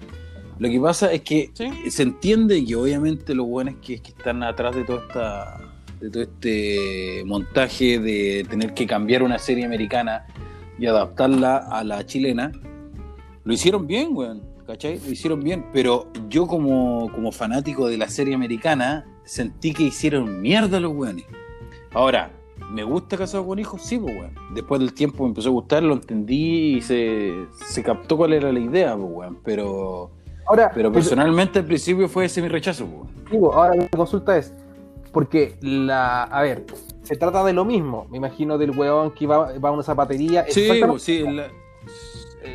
Lo 0.59 0.69
que 0.69 0.79
pasa 0.79 1.11
es 1.11 1.21
que 1.21 1.49
¿Sí? 1.53 1.89
se 1.89 2.03
entiende 2.03 2.63
que 2.63 2.75
obviamente 2.75 3.33
los 3.33 3.47
buenos 3.47 3.75
que, 3.81 3.99
que 3.99 4.09
están 4.11 4.43
atrás 4.43 4.75
de 4.75 4.83
toda 4.83 5.01
esta 5.01 5.57
de 5.99 6.09
todo 6.09 6.23
este 6.23 7.23
montaje 7.25 7.99
de 7.99 8.43
tener 8.49 8.73
que 8.73 8.87
cambiar 8.87 9.21
una 9.21 9.37
serie 9.37 9.65
americana 9.65 10.25
y 10.79 10.87
adaptarla 10.87 11.57
a 11.57 11.83
la 11.83 12.03
chilena, 12.07 12.51
lo 13.43 13.53
hicieron 13.53 13.85
bien, 13.85 14.09
weón. 14.11 14.41
¿Cachai? 14.71 15.01
Lo 15.05 15.11
hicieron 15.11 15.41
bien, 15.41 15.65
pero 15.73 16.07
yo 16.29 16.47
como, 16.47 17.11
como 17.11 17.33
fanático 17.33 17.89
de 17.89 17.97
la 17.97 18.07
serie 18.07 18.33
americana 18.33 19.05
sentí 19.25 19.73
que 19.73 19.83
hicieron 19.83 20.41
mierda 20.41 20.79
los 20.79 20.93
weones. 20.93 21.25
Ahora, 21.93 22.31
¿me 22.69 22.85
gusta 22.85 23.17
Casado 23.17 23.45
con 23.45 23.59
Hijos? 23.59 23.81
Sí, 23.81 23.99
pues, 23.99 24.15
weón. 24.15 24.33
Después 24.53 24.79
del 24.79 24.93
tiempo 24.93 25.23
me 25.23 25.29
empezó 25.31 25.49
a 25.49 25.51
gustar, 25.51 25.83
lo 25.83 25.95
entendí 25.95 26.77
y 26.77 26.81
se, 26.81 27.47
se 27.65 27.83
captó 27.83 28.15
cuál 28.15 28.31
era 28.31 28.49
la 28.49 28.59
idea, 28.61 28.95
pues, 28.95 29.09
weón. 29.11 29.39
Pero, 29.43 30.11
Ahora, 30.45 30.71
pero 30.73 30.89
personalmente 30.89 31.59
al 31.59 31.65
principio 31.65 32.07
fue 32.07 32.23
ese 32.23 32.41
mi 32.41 32.47
rechazo, 32.47 32.85
pues, 32.85 33.41
weón. 33.41 33.53
Ahora 33.53 33.75
mi 33.75 33.89
consulta 33.89 34.37
es, 34.37 34.53
porque 35.11 35.57
la, 35.59 36.23
a 36.23 36.43
ver, 36.43 36.65
se 37.03 37.17
trata 37.17 37.43
de 37.43 37.51
lo 37.51 37.65
mismo, 37.65 38.07
me 38.09 38.19
imagino 38.19 38.57
del 38.57 38.71
weón 38.71 39.11
que 39.11 39.27
va, 39.27 39.51
va 39.59 39.67
a 39.67 39.71
una 39.73 39.83
zapatería. 39.83 40.45
Sí, 40.47 40.69
pues, 40.87 41.03
sí, 41.03 41.25
la, 41.27 41.47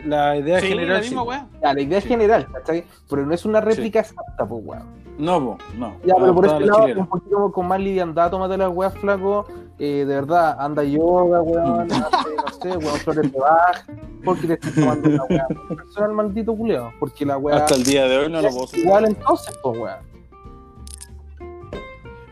la 0.05 0.37
idea 0.37 0.61
Sí, 0.61 0.69
general. 0.69 0.97
la 0.97 1.03
sí, 1.03 1.09
misma 1.11 1.23
weá. 1.23 1.47
Ya, 1.63 1.75
la 1.75 1.81
idea 1.81 2.01
Sí. 2.01 2.07
es 2.07 2.09
general, 2.09 2.47
¿cachai? 2.53 2.85
Pero 3.09 3.27
no 3.27 3.35
es 3.35 3.45
una 3.45 3.61
réplica 3.61 4.01
exacta, 4.01 4.47
pues, 4.47 4.63
weón. 4.65 5.07
No, 5.19 5.57
pues, 5.57 5.79
no. 5.79 5.97
Ya, 6.05 6.15
pero 6.19 6.35
por 6.35 6.45
ese 6.47 6.61
la 6.61 6.67
lado, 6.67 7.01
un 7.01 7.07
poquito 7.07 7.53
con 7.53 7.69
más 7.69 7.81
liviandad, 7.81 8.31
tómate 8.31 8.57
las 8.59 8.71
weas, 8.71 8.95
flaco. 8.99 9.47
Eh, 9.79 10.05
de 10.07 10.15
verdad, 10.15 10.57
anda 10.59 10.83
yoga, 10.85 11.41
weón, 11.43 11.91
hace, 11.93 12.01
no 12.37 12.53
sé, 12.63 12.77
weón, 12.79 12.99
flores 13.01 13.33
de 13.33 13.39
Bach. 13.39 13.87
Porque 14.25 14.47
te 14.47 14.55
estás 14.55 14.75
tomando 14.75 15.09
una 15.09 15.25
wea 15.25 15.47
personal, 15.69 16.13
maldito 16.13 16.55
culeo. 16.57 16.93
Porque 16.99 17.25
la 17.25 17.39
wea. 17.39 17.57
Hasta 17.57 17.75
el 17.77 17.85
día 17.85 18.07
de 18.09 18.19
hoy 18.19 18.31
no 18.31 18.43
lo 18.43 18.49
puedo 18.51 18.69
igual 18.75 19.05
entonces, 19.07 19.57
pues, 19.63 19.79
weón. 19.79 20.17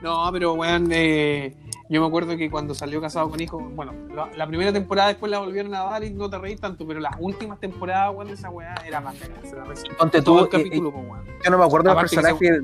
No, 0.03 0.29
pero 0.33 0.53
weón, 0.55 0.89
eh, 0.93 1.57
yo 1.89 2.01
me 2.01 2.07
acuerdo 2.07 2.37
que 2.37 2.51
cuando 2.51 2.75
salió 2.75 3.01
Casado 3.01 3.29
con 3.29 3.41
Hijos, 3.41 3.63
bueno, 3.75 3.93
la, 4.15 4.29
la 4.37 4.47
primera 4.47 4.73
temporada 4.73 5.09
después 5.09 5.31
la 5.31 5.39
volvieron 5.39 5.75
a 5.75 5.85
dar 5.85 6.03
y 6.05 6.11
no 6.11 6.31
te 6.31 6.39
reís 6.39 6.61
tanto, 6.61 6.87
pero 6.87 6.99
las 7.01 7.15
últimas 7.19 7.61
temporadas, 7.61 8.15
weón, 8.15 8.29
de 8.29 8.35
esa 8.35 8.49
weá 8.51 8.75
era 8.87 9.01
más 9.01 9.15
cagarse 9.17 9.55
la 9.55 9.65
risa. 9.65 9.87
Ponte 9.99 10.23
tú, 10.23 10.39
el 10.39 10.45
eh, 10.47 10.49
capítulo, 10.51 10.91
pues, 10.93 11.05
weón. 11.09 11.25
Yo 11.45 11.51
no 11.51 11.59
me 11.59 11.65
acuerdo 11.65 11.91
del 11.91 11.97
que 11.99 12.17
personaje. 12.17 12.61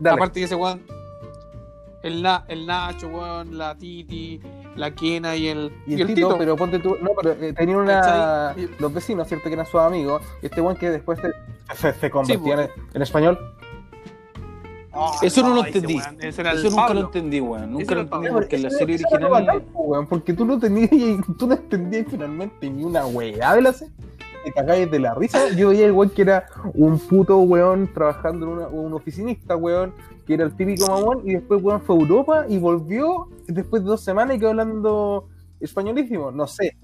Dale. 0.00 0.16
Aparte 0.16 0.40
que 0.40 0.44
ese 0.46 0.54
weón, 0.54 0.82
el, 2.02 2.22
Na- 2.22 2.44
el 2.48 2.66
Nacho, 2.66 3.08
weón, 3.08 3.58
la 3.58 3.74
Titi, 3.76 4.40
la 4.76 4.90
Kena 4.90 5.36
y 5.36 5.48
el, 5.48 5.72
Y 5.86 6.00
el, 6.00 6.06
Tito, 6.14 6.36
pero 6.38 6.56
ponte 6.56 6.78
tú, 6.78 6.96
no, 7.00 7.10
pero 7.20 7.32
eh, 7.42 7.52
tenía 7.52 7.76
una, 7.76 8.54
los 8.78 8.92
vecinos, 8.92 9.26
¿cierto? 9.28 9.48
Que 9.48 9.54
eran 9.54 9.66
sus 9.66 9.80
amigos, 9.80 10.22
y 10.42 10.46
este 10.46 10.60
weón 10.60 10.76
que 10.76 10.90
después 10.90 11.18
se, 11.20 11.30
se, 11.74 11.92
se 11.98 12.10
convertía 12.10 12.62
en, 12.64 12.70
en 12.94 13.02
español. 13.02 13.38
Ah, 14.98 15.12
Eso 15.22 15.42
no 15.42 15.54
lo 15.56 15.66
entendí. 15.66 15.98
ese 16.20 16.28
Eso 16.28 16.42
nunca 16.70 16.76
Pablo. 16.86 17.00
lo 17.00 17.06
entendí, 17.06 17.40
weón. 17.40 17.72
Nunca 17.72 17.94
lo 17.94 18.00
entendí 18.02 18.26
Pablo. 18.26 18.32
porque 18.32 18.56
en 18.56 18.62
la 18.62 18.70
serie 18.70 18.94
original. 18.96 19.30
bacán, 19.30 19.62
weón, 19.74 20.06
porque 20.06 20.32
tú 20.32 20.44
no 20.44 20.58
tenías, 20.58 20.90
tú 21.38 21.46
no 21.46 21.54
entendías 21.54 22.06
finalmente 22.08 22.70
ni 22.70 22.82
una 22.84 23.06
weá 23.06 23.54
de 23.54 23.62
la 23.62 23.72
serie. 23.72 23.92
Te 24.44 24.52
cagáis 24.52 24.88
de 24.90 24.98
la 25.00 25.12
risa. 25.14 25.50
Yo 25.50 25.70
veía 25.70 25.86
el 25.86 25.92
weón 25.92 26.10
que 26.10 26.22
era 26.22 26.46
un 26.74 26.98
puto 27.00 27.36
weón 27.38 27.92
trabajando 27.92 28.46
en 28.46 28.52
una, 28.52 28.68
un 28.68 28.92
oficinista, 28.94 29.56
weón, 29.56 29.92
que 30.24 30.34
era 30.34 30.44
el 30.44 30.54
típico 30.56 30.86
mamón, 30.86 31.22
y 31.28 31.34
después 31.34 31.62
weón 31.62 31.80
fue 31.82 31.96
a 31.96 32.00
Europa 32.00 32.44
y 32.48 32.58
volvió 32.58 33.28
después 33.48 33.82
de 33.82 33.88
dos 33.88 34.00
semanas 34.02 34.36
y 34.36 34.38
quedó 34.38 34.50
hablando 34.50 35.28
españolísimo. 35.60 36.30
No 36.30 36.46
sé. 36.46 36.76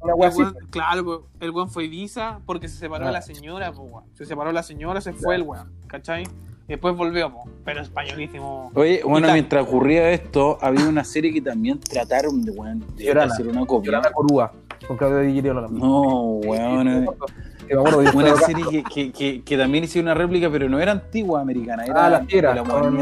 Una 0.00 0.14
weá 0.14 0.28
así. 0.28 0.40
weón- 0.42 0.56
claro, 0.70 1.26
el 1.40 1.50
weón 1.52 1.70
fue 1.70 1.84
Ibiza 1.84 2.40
porque 2.44 2.68
se 2.68 2.76
separó 2.76 3.06
Ah. 3.06 3.12
la 3.12 3.22
señora, 3.22 3.72
pues, 3.72 3.88
weón. 3.90 4.04
Se 4.14 4.24
separó 4.26 4.50
la 4.52 4.62
señora, 4.62 5.00
se 5.00 5.12
fue 5.12 5.36
el 5.36 5.42
weón, 5.42 5.70
¿cachai? 5.86 6.24
Después 6.68 6.96
volvió, 6.96 7.32
pues, 7.32 7.54
pero 7.64 7.80
españolísimo. 7.82 8.72
Oye, 8.74 9.00
bueno, 9.04 9.32
mientras 9.32 9.62
ocurría 9.66 10.10
esto, 10.10 10.58
había 10.60 10.88
una 10.88 11.04
serie 11.04 11.32
que 11.32 11.40
también 11.40 11.78
trataron 11.78 12.42
de, 12.42 12.50
weón, 12.50 12.84
de 12.96 13.04
hacer 13.12 13.46
una 13.48 13.64
copia. 13.66 13.92
Llorana 13.92 14.10
Corúa, 14.12 14.52
con 14.88 14.96
Claudio 14.96 15.20
Di 15.20 15.32
Girolamo. 15.34 15.78
No, 15.78 16.48
weón. 16.48 16.88
eh. 16.88 17.06
Una 18.14 18.36
serie 18.36 18.64
que, 18.70 18.82
que, 18.82 19.12
que, 19.12 19.42
que 19.42 19.56
también 19.56 19.84
hicieron 19.84 20.06
una 20.08 20.14
réplica, 20.14 20.50
pero 20.50 20.68
no 20.68 20.78
era 20.80 20.92
antigua 20.92 21.40
americana, 21.40 21.84
era 21.84 22.06
Ah, 22.06 22.10
la 22.10 22.18
la 22.54 22.62
con, 22.64 22.98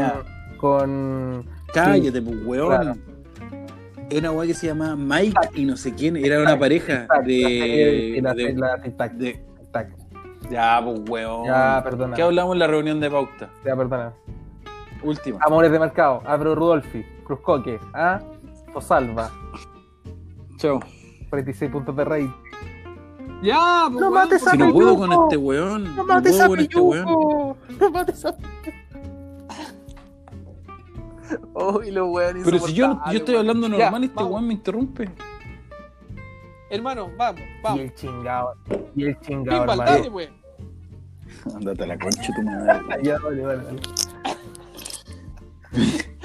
con. 0.57 1.45
Cállate, 1.73 2.21
pues, 2.21 2.37
weón. 2.45 2.67
Claro. 2.69 2.95
Era 4.11 4.19
una 4.19 4.31
weá 4.31 4.47
que 4.47 4.53
se 4.53 4.67
llamaba 4.67 4.95
Mike 4.95 5.39
y 5.55 5.65
no 5.65 5.75
sé 5.75 5.93
quién, 5.93 6.15
era 6.17 6.39
una 6.39 6.57
pareja 6.59 7.07
de. 7.25 8.19
la, 8.21 8.33
de- 8.35 8.53
de-. 9.15 9.41
Ya, 10.49 10.81
pues, 10.83 11.01
weón. 11.09 11.45
Ya, 11.45 11.81
perdona. 11.83 12.15
¿Qué 12.15 12.21
hablamos 12.21 12.53
en 12.53 12.59
la 12.59 12.67
reunión 12.67 12.99
de 12.99 13.09
pauta? 13.09 13.49
Ya, 13.65 13.75
perdona. 13.75 14.13
Última. 15.03 15.39
Amores 15.45 15.71
de 15.71 15.79
mercado. 15.79 16.21
Álvaro 16.25 16.55
Rudolfi. 16.55 17.05
Cruzcoque. 17.23 17.79
¿Ah? 17.93 18.19
Fosalva. 18.73 19.31
Chao. 20.57 20.79
46 21.29 21.71
puntos 21.71 21.95
de 21.95 22.05
rey. 22.05 22.33
Ya, 23.41 23.85
pues, 23.87 24.01
No 24.01 24.09
weón, 24.09 24.13
mates 24.13 24.41
pues, 24.41 24.51
Si 24.51 24.57
no 24.57 24.73
puedo 24.73 24.97
con 24.97 25.11
este 25.11 25.37
weón. 25.37 25.95
No, 25.95 26.05
puedo 26.05 26.47
con 26.47 26.59
este 26.59 26.79
weón. 26.79 27.57
No 27.79 27.89
mates 27.91 28.25
a 28.25 28.35
Uy, 31.53 31.91
los 31.91 32.07
weones 32.09 32.43
Pero 32.45 32.59
si 32.59 32.73
yo, 32.73 32.99
yo 33.11 33.17
estoy 33.17 33.35
hablando 33.35 33.67
Ya, 33.67 33.85
normal 33.85 34.03
y 34.03 34.05
este 34.05 34.15
vamos. 34.15 34.31
weón 34.31 34.47
me 34.47 34.53
interrumpe. 34.53 35.09
Hermano, 36.69 37.09
vamos, 37.17 37.41
Y 37.41 37.61
vamos. 37.63 37.79
el 37.81 37.93
chingado. 37.95 38.53
Y 38.95 39.05
el 39.05 39.19
chingado, 39.21 39.61
hermano. 39.61 39.83
dale, 39.83 40.09
weón. 40.09 40.33
Andate 41.55 41.83
a 41.83 41.87
la 41.87 41.97
concha 41.99 42.33
tu 42.35 42.41
madre. 42.43 42.79
Ya, 43.03 43.17
vale, 43.19 43.41
vale, 43.43 43.63
vale. 43.63 43.79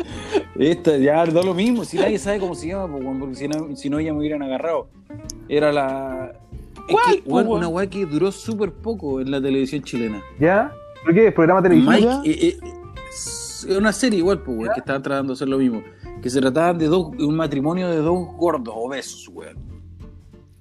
Esta 0.59 0.96
ya 0.98 1.24
da 1.26 1.42
lo 1.42 1.55
mismo, 1.55 1.85
si 1.85 1.96
nadie 1.98 2.18
sabe 2.18 2.38
cómo 2.38 2.55
se 2.55 2.68
llama, 2.68 2.87
pues, 2.98 3.05
porque 3.18 3.35
si 3.35 3.48
no, 3.48 3.74
si 3.76 3.90
no 3.90 4.00
ya 4.00 4.12
me 4.12 4.20
hubieran 4.20 4.42
agarrado. 4.42 4.88
Era 5.48 5.72
la. 5.72 6.33
Es 6.88 6.94
¿Cuál, 6.94 7.22
que, 7.22 7.29
weón? 7.29 7.48
una 7.48 7.68
weá 7.68 7.88
que 7.88 8.07
duró 8.07 8.31
súper 8.33 8.72
poco 8.72 9.20
en 9.20 9.31
la 9.31 9.40
televisión 9.40 9.83
chilena. 9.83 10.22
¿Ya? 10.38 10.72
¿Por 11.05 11.14
qué? 11.14 11.33
¿Programa 11.33 11.62
televisivo? 11.62 11.92
Mike, 11.92 12.31
eh, 12.31 12.48
eh, 12.48 12.59
es 13.11 13.66
una 13.76 13.92
serie 13.92 14.18
igual, 14.18 14.40
pues, 14.42 14.57
weón, 14.59 14.72
que 14.74 14.81
estaban 14.81 15.03
tratando 15.03 15.33
de 15.33 15.35
hacer 15.35 15.48
lo 15.48 15.59
mismo. 15.59 15.83
Que 16.22 16.29
se 16.31 16.40
trataban 16.40 16.79
de 16.79 16.87
dos, 16.87 17.11
de 17.16 17.24
un 17.24 17.37
matrimonio 17.37 17.88
de 17.88 17.96
dos 17.96 18.18
gordos 18.37 18.74
obesos, 18.76 19.29
weón. 19.29 19.69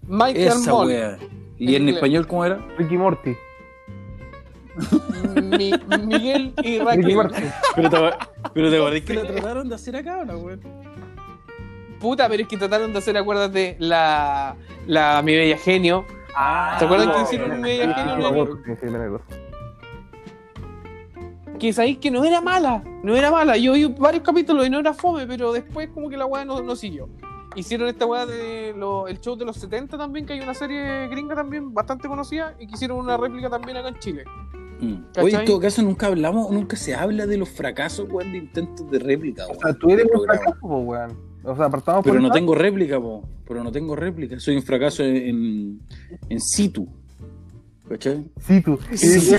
Michael 0.09 0.47
Esa 0.47 0.71
Moll. 0.71 0.87
weá. 0.87 1.17
¿Y 1.57 1.75
En 1.75 1.83
en 1.87 1.95
español 1.95 2.27
cómo 2.27 2.45
era? 2.45 2.57
Ricky 2.77 2.97
Morty. 2.97 3.35
Mi- 5.41 5.73
Miguel 6.05 6.53
y 6.63 6.79
Ricky 6.79 6.83
Raquel. 6.83 7.15
Morty. 7.15 7.43
Pero 7.75 7.89
te, 7.89 7.97
pero 8.53 8.69
te 8.69 8.77
acordás 8.77 9.01
que 9.01 9.13
la 9.13 9.23
trataron 9.27 9.69
de 9.69 9.75
hacer 9.75 9.95
acá, 9.95 10.23
¿no, 10.25 10.37
weón? 10.37 10.61
Puta, 11.99 12.29
pero 12.29 12.43
es 12.43 12.47
que 12.49 12.57
trataron 12.57 12.93
de 12.93 12.99
hacer, 12.99 13.17
acuérdate, 13.17 13.75
la, 13.79 14.55
la 14.87 15.21
Mi 15.21 15.35
Bella 15.35 15.57
Genio. 15.57 16.05
Ah, 16.35 16.75
¿Te 16.79 16.85
acuerdas 16.85 17.07
que 17.07 17.13
no, 17.17 17.23
hicieron 17.23 17.49
no, 17.49 17.55
media 17.57 17.87
no, 17.87 17.93
genio, 17.95 18.57
que 21.59 21.73
sabéis 21.73 21.97
que 21.97 22.09
no 22.09 22.23
era 22.23 22.39
mala, 22.39 22.81
no 23.03 23.17
era 23.17 23.31
mala. 23.31 23.57
Yo 23.57 23.73
vi 23.73 23.83
varios 23.85 24.23
capítulos 24.23 24.65
y 24.65 24.69
no 24.69 24.79
era 24.79 24.93
fome, 24.93 25.27
pero 25.27 25.51
después 25.51 25.89
como 25.93 26.09
que 26.09 26.15
la 26.15 26.25
weá 26.25 26.45
no, 26.45 26.61
no 26.61 26.75
siguió. 26.75 27.09
Hicieron 27.55 27.87
esta 27.87 28.05
weá 28.05 28.25
de 28.25 28.73
lo- 28.77 29.07
el 29.07 29.19
show 29.19 29.35
de 29.35 29.45
los 29.45 29.57
70 29.57 29.97
también, 29.97 30.25
que 30.25 30.33
hay 30.33 30.39
una 30.41 30.53
serie 30.53 31.07
gringa 31.07 31.35
también 31.35 31.73
bastante 31.73 32.07
conocida, 32.07 32.55
y 32.59 32.67
que 32.67 32.73
hicieron 32.75 32.97
una 32.99 33.17
réplica 33.17 33.49
también 33.49 33.77
acá 33.77 33.89
en 33.89 33.99
Chile. 33.99 34.23
Mm. 34.81 34.95
Oye, 35.21 35.35
en 35.35 35.45
todo 35.45 35.59
caso, 35.59 35.81
nunca 35.81 36.07
hablamos, 36.07 36.51
nunca 36.51 36.77
se 36.77 36.95
habla 36.95 37.25
de 37.25 37.37
los 37.37 37.49
fracasos, 37.49 38.07
weón, 38.09 38.31
de 38.31 38.37
intentos 38.37 38.89
de 38.89 38.99
réplica, 38.99 39.45
O 39.45 39.49
weón. 39.49 39.59
sea, 39.61 39.73
tú 39.73 39.89
eres 39.89 40.05
un 40.05 40.11
programa. 40.11 40.39
fracaso, 40.41 40.59
po, 40.61 40.77
weón. 40.79 41.29
O 41.43 41.55
sea, 41.55 41.65
apartamos 41.65 42.03
por 42.03 42.11
Pero 42.13 42.21
no 42.21 42.31
tengo 42.31 42.53
réplica, 42.55 42.99
po. 42.99 43.23
Pero 43.47 43.63
no 43.63 43.71
tengo 43.71 43.95
réplica. 43.95 44.39
Soy 44.39 44.55
un 44.57 44.61
fracaso 44.61 45.03
en, 45.03 45.79
en 46.29 46.39
situ. 46.39 46.87
¿Cachai? 47.89 48.23
Sí, 48.39 48.61
tú. 48.61 48.77
Sí. 48.93 49.31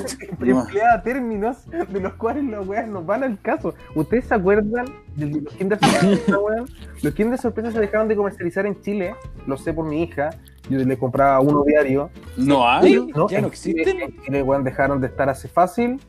Y- 0.43 0.51
Emplea 0.51 1.01
términos 1.03 1.59
de 1.71 2.01
los 2.01 2.15
cuales 2.15 2.45
los 2.45 2.67
weas 2.67 2.89
nos 2.89 3.07
van 3.07 3.23
al 3.23 3.41
caso. 3.41 3.75
¿Ustedes 3.95 4.25
se 4.27 4.35
acuerdan 4.35 4.87
de 5.15 5.27
los 5.27 5.55
Kinder 5.55 5.79
Sorpresa, 5.79 6.39
weón? 6.41 6.69
Los 7.03 7.15
Kinder 7.15 7.39
Sorpresa 7.39 7.71
se 7.71 7.79
dejaron 7.79 8.09
de 8.09 8.17
comercializar 8.17 8.67
en 8.67 8.81
Chile. 8.81 9.15
Lo 9.47 9.57
sé 9.57 9.73
por 9.73 9.85
mi 9.87 10.03
hija. 10.03 10.31
Yo 10.69 10.79
le 10.79 10.99
compraba 10.99 11.39
uno 11.41 11.63
diario. 11.65 12.11
No 12.37 12.69
hay, 12.69 13.07
¿no? 13.15 13.29
ya 13.29 13.41
no 13.41 13.47
existen. 13.49 14.01
En 14.01 14.21
Chile, 14.23 14.43
weón, 14.43 14.65
dejaron 14.65 15.01
de 15.01 15.07
estar 15.07 15.29
hace 15.29 15.47
fácil 15.49 16.01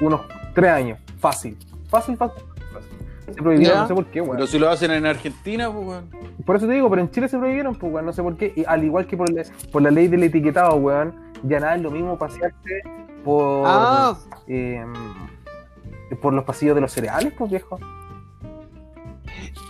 unos 0.00 0.20
tres 0.54 0.70
años. 0.70 0.98
Fácil. 1.18 1.56
Fácil, 1.88 2.16
fácil. 2.16 2.42
Se 3.26 3.32
prohibieron, 3.42 3.74
Ya. 3.76 3.82
no 3.82 3.88
sé 3.88 3.94
por 3.94 4.06
qué, 4.06 4.20
weón. 4.20 4.36
Pero 4.36 4.46
si 4.46 4.58
lo 4.58 4.70
hacen 4.70 4.90
en 4.92 5.04
Argentina, 5.06 5.70
pues, 5.72 5.86
weón. 5.86 6.10
Por 6.44 6.56
eso 6.56 6.66
te 6.66 6.72
digo, 6.74 6.88
pero 6.88 7.02
en 7.02 7.10
Chile 7.10 7.28
se 7.28 7.36
prohibieron, 7.38 7.74
pues, 7.74 7.92
weón, 7.92 8.06
no 8.06 8.12
sé 8.12 8.22
por 8.22 8.36
qué. 8.36 8.52
Y 8.56 8.64
al 8.66 8.84
igual 8.84 9.06
que 9.06 9.16
por 9.16 9.30
la, 9.32 9.42
por 9.72 9.82
la 9.82 9.90
ley 9.90 10.08
del 10.08 10.22
etiquetado, 10.22 10.76
weón, 10.76 11.14
ya 11.42 11.60
nada 11.60 11.74
es 11.76 11.82
lo 11.82 11.90
mismo 11.90 12.16
pasearse 12.18 12.82
por, 13.24 13.64
Ah, 13.66 14.16
eh, 14.46 14.84
por 16.22 16.32
los 16.32 16.44
pasillos 16.44 16.74
de 16.76 16.80
los 16.80 16.92
cereales, 16.92 17.32
pues, 17.36 17.50
viejo. 17.50 17.78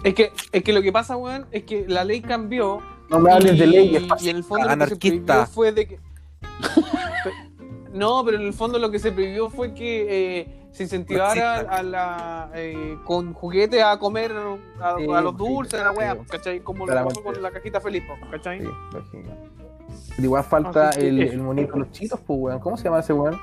es 0.05 0.15
que, 0.15 0.33
es 0.53 0.63
que 0.63 0.73
lo 0.73 0.83
que 0.83 0.93
pasa, 0.93 1.17
weón, 1.17 1.47
es 1.51 1.65
que 1.65 1.87
la 1.89 2.05
ley 2.05 2.21
cambió. 2.21 2.81
No 3.09 3.21
me 3.21 3.33
hables 3.33 3.59
de 3.59 3.65
y- 3.67 3.71
leyes, 3.71 4.03
Y 4.21 4.29
en 4.29 4.37
el 4.37 4.45
fondo 4.45 4.69
lo 4.69 4.87
que 4.87 5.11
se 5.11 5.47
fue 5.47 5.73
de 5.73 5.87
que. 5.87 5.99
No, 7.93 8.23
pero 8.27 8.37
en 8.37 8.43
el 8.47 8.53
fondo 8.53 8.79
lo 8.79 8.91
que 8.91 8.99
se 8.99 9.11
prohibió 9.11 9.49
fue 9.49 9.73
que 9.73 10.41
eh, 10.41 10.49
se 10.77 10.83
incentivara 10.85 11.61
a 11.61 11.83
la 11.83 12.51
eh, 12.55 12.99
con 13.05 13.33
juguetes 13.33 13.83
a 13.83 13.99
comer 13.99 14.33
a, 14.81 14.97
Sí, 14.99 15.07
a 15.13 15.21
los 15.21 15.37
dulces, 15.37 15.81
a 15.81 15.85
la 15.85 15.93
wea, 15.93 16.15
sí. 16.15 16.21
¿cachai? 16.31 16.61
Como 16.61 16.87
lo 16.87 16.93
pasó 17.05 17.23
con 17.23 17.41
la 17.43 17.51
cajita 17.51 17.81
feliz, 17.81 18.03
¿cachai? 18.31 18.61
Sí, 18.61 18.69
lógico. 18.93 19.31
Pero 20.11 20.23
igual 20.25 20.45
falta 20.45 20.89
Así 20.91 21.01
el, 21.07 21.23
el 21.23 21.41
monito 21.43 21.73
de 21.75 21.79
los 21.81 21.91
chitos, 21.93 22.21
pues, 22.27 22.39
weón. 22.39 22.61
¿Cómo 22.61 22.77
se 22.77 22.85
llama 22.85 23.01
ese 23.01 23.13
weón? 23.13 23.39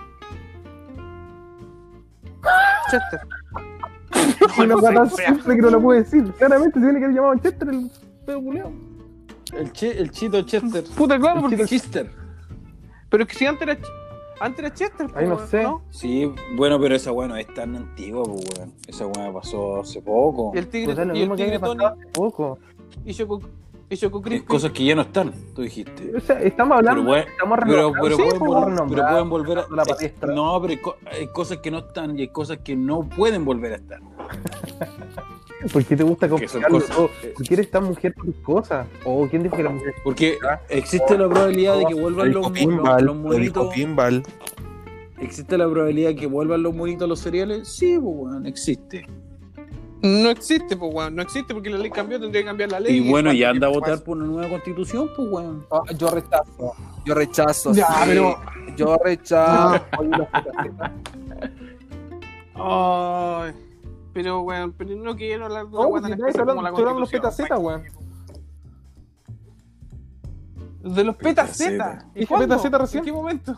Chester. 2.92 3.20
Una 4.58 4.68
no 4.68 4.76
sé, 4.76 4.82
guata 4.82 5.06
fea. 5.08 5.28
simple 5.30 5.56
que 5.56 5.62
no 5.62 5.70
lo 5.72 5.82
puedo 5.82 6.00
decir. 6.00 6.32
Claramente 6.34 6.80
se 6.80 6.86
tiene 6.86 7.00
que 7.00 7.06
haber 7.06 7.16
llamado 7.16 7.36
Chester 7.40 7.68
el 7.70 7.92
pedo. 8.26 8.42
El, 9.54 9.72
che- 9.72 9.98
el 10.00 10.12
chito 10.12 10.42
Chester. 10.44 10.84
Puta, 10.96 11.20
claro, 11.20 11.38
El 11.38 11.42
porque. 11.58 11.66
Chester. 11.66 12.10
Pero 13.10 13.24
es 13.24 13.30
que 13.30 13.36
si 13.36 13.46
antes 13.46 13.68
era. 13.68 13.78
Antes 14.44 14.60
era 14.60 14.74
Chester, 14.74 15.08
Ahí 15.16 15.26
no 15.28 15.36
weón, 15.36 15.48
sé. 15.48 15.66
Sí, 15.90 16.32
bueno, 16.56 16.80
pero 16.80 16.96
esa 16.96 17.12
weá 17.14 17.28
no 17.28 17.38
es 17.38 17.48
tan 17.54 17.76
antigua, 17.76 18.24
pues, 18.24 18.44
weón. 18.58 18.74
Esa 18.88 19.08
weá 19.08 19.32
pasó 19.32 19.80
hace 19.82 20.02
poco. 20.02 20.52
Y 20.54 20.58
el 20.58 20.68
tigre, 20.68 20.94
Pues 20.96 21.08
es 21.08 21.16
y 21.16 21.22
el 21.22 21.32
tigre 21.36 21.60
Tony 21.60 21.84
poco. 22.14 22.60
y 23.06 23.14
Choco, 23.14 23.42
y 23.90 23.96
Choco 23.98 24.22
Es 24.30 24.44
cosas 24.44 24.72
que 24.72 24.84
ya 24.86 24.96
no 24.96 25.04
están, 25.04 25.32
tú 25.56 25.62
dijiste. 25.62 26.16
O 26.16 26.20
sea, 26.20 26.42
estamos 26.42 26.78
hablando, 26.78 27.02
Pero, 27.02 27.10
bueno, 27.10 27.26
estamos 27.32 27.60
pero, 27.66 27.94
pero, 28.02 28.16
sí, 28.18 28.22
pueden, 28.24 28.40
pues, 28.40 28.52
vol- 28.52 28.66
renombrando, 28.66 28.96
pero 28.96 29.08
pueden 29.10 29.30
volver 29.30 29.58
a. 29.60 29.66
la 29.76 29.86
palestra. 29.86 30.34
No, 30.34 30.62
pero 30.62 30.72
hay, 30.72 30.78
co- 30.82 30.96
hay 31.06 31.28
cosas 31.28 31.58
que 31.60 31.72
no 31.72 31.78
están 31.78 32.18
y 32.20 32.22
hay 32.24 32.28
cosas 32.28 32.58
que 32.60 32.76
no 32.76 33.02
pueden 33.08 33.46
volver 33.46 33.74
a 33.74 33.76
estar. 33.78 34.02
¿Por 35.72 35.86
qué 35.86 35.96
te 35.96 36.04
gusta 36.04 36.28
complicarlo 36.30 36.80
cosas- 36.80 36.96
todo? 36.96 37.10
¿Por 37.36 37.48
qué 37.48 37.54
eres 37.54 37.72
tan 37.72 37.84
mujer 37.86 38.14
por 38.14 38.26
tus 38.26 38.36
cosas? 38.38 38.88
¿O 39.06 39.28
quién 39.28 39.44
dijo 39.44 39.56
que 39.56 39.64
la 39.64 39.70
mujer 39.70 39.94
Porque 40.04 40.38
existe 40.70 41.18
la 41.18 41.30
probabilidad 41.30 41.78
de 41.78 41.86
que 41.86 41.94
vuelvan 41.94 42.28
El 42.28 42.34
los, 42.34 42.52
pinball, 42.52 43.06
los, 43.06 43.16
monitos. 43.16 43.74
pinball. 43.74 44.24
¿Existe 45.20 45.58
la 45.58 45.70
probabilidad 45.70 46.10
de 46.10 46.16
que 46.16 46.28
vuelvan 46.28 46.64
los 46.64 46.76
monitos 46.76 47.06
a 47.06 47.08
los 47.08 47.20
cereales? 47.20 47.68
Sí, 47.70 47.98
pues, 47.98 48.16
weón, 48.18 48.46
existe. 48.46 49.08
No 50.02 50.30
existe, 50.30 50.76
pues, 50.76 50.94
weón. 50.94 51.16
No 51.16 51.22
existe 51.22 51.54
porque 51.54 51.70
la 51.70 51.78
ley 51.78 51.90
cambió, 51.90 52.20
tendría 52.20 52.42
que 52.42 52.48
cambiar 52.48 52.72
la 52.72 52.80
ley. 52.82 52.98
Y 52.98 53.10
bueno, 53.10 53.32
ya 53.32 53.48
parte 53.48 53.56
anda 53.56 53.68
a 53.68 53.70
votar 53.70 54.04
por 54.04 54.18
una 54.18 54.26
nueva 54.26 54.50
constitución, 54.50 55.10
pues, 55.16 55.30
weón. 55.32 55.66
Ah, 55.72 55.82
yo 55.98 56.10
rechazo. 56.10 56.74
Yo 57.06 57.14
rechazo. 57.16 57.74
Ya, 57.74 57.88
sí. 57.88 57.94
pero- 58.08 58.38
Yo 58.76 58.98
rechazo. 59.04 59.82
Ay, 62.56 63.52
pero, 64.14 64.42
weón, 64.42 64.74
pero 64.74 64.96
no 64.96 65.16
quiero 65.16 65.46
hablar 65.46 65.68
de 65.70 65.78
una 65.78 66.08
si 66.08 66.14
estáis 66.14 66.38
como 66.38 66.62
la 66.62 66.72
de 66.72 67.00
los 67.00 67.10
petacetas, 67.12 67.60
weón. 67.60 67.84
De 70.84 71.04
los 71.04 71.16
petacetas. 71.16 72.04
Petaceta. 72.04 72.12
¿Y 72.16 72.26
petaceta 72.26 72.78
recién. 72.78 73.00
¿En 73.00 73.06
qué 73.06 73.12
momento? 73.14 73.58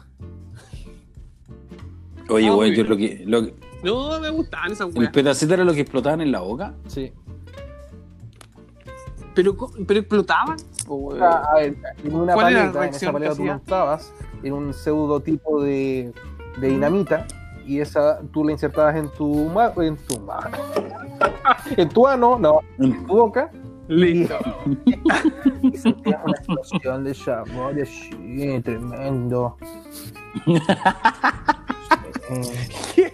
Oye, 2.30 2.48
Ah, 2.48 2.56
weón, 2.56 2.74
yo 2.74 2.84
lo 2.84 2.98
que, 2.98 3.24
lo 3.26 3.42
que- 3.46 3.56
No, 3.84 4.20
me 4.20 4.30
gustaban 4.30 4.72
esas 4.72 4.90
El 4.90 4.98
weas. 5.00 5.12
petaceta 5.12 5.54
era 5.56 5.64
lo 5.64 5.74
que 5.74 5.82
explotaban 5.82 6.22
en 6.22 6.32
la 6.32 6.40
boca. 6.42 6.74
Sí. 6.88 7.12
Pero, 9.34 9.58
co- 9.58 9.72
pero 9.88 10.00
explotaban. 10.00 10.58
po, 10.88 10.96
weón. 10.96 11.22
Ah, 11.24 11.44
a 11.52 11.56
ver, 11.56 11.76
en 12.04 12.16
una 12.16 12.34
¿Cuál 12.34 12.54
era 12.54 12.66
la 12.66 12.72
paleta, 12.72 12.88
en 12.88 12.94
esa 12.96 13.12
paleta 13.12 13.36
tú 13.36 13.44
montabas 13.44 14.14
en 14.44 14.54
un 14.54 14.74
pseudo 14.74 15.20
tipo 15.20 15.62
de, 15.62 16.14
de 16.60 16.68
dinamita 16.70 17.26
y 17.66 17.80
esa 17.80 18.20
tú 18.32 18.44
la 18.44 18.52
insertabas 18.52 18.96
en 18.96 19.10
tu 19.12 19.50
ma- 19.50 19.74
en 19.78 19.98
tu 19.98 20.20
mano. 20.22 20.58
en 21.78 21.90
tu 21.90 22.08
ano, 22.08 22.38
no, 22.40 22.60
en 22.80 23.06
tu 23.06 23.14
boca 23.16 23.50
Listo. 23.88 24.38
y 25.62 25.78
sentías 25.78 26.20
una 26.24 26.34
explosión 26.38 27.04
de 27.04 27.14
sabor 27.14 27.76
así, 27.82 28.62
tremendo. 28.64 29.58
Eh, 32.28 33.12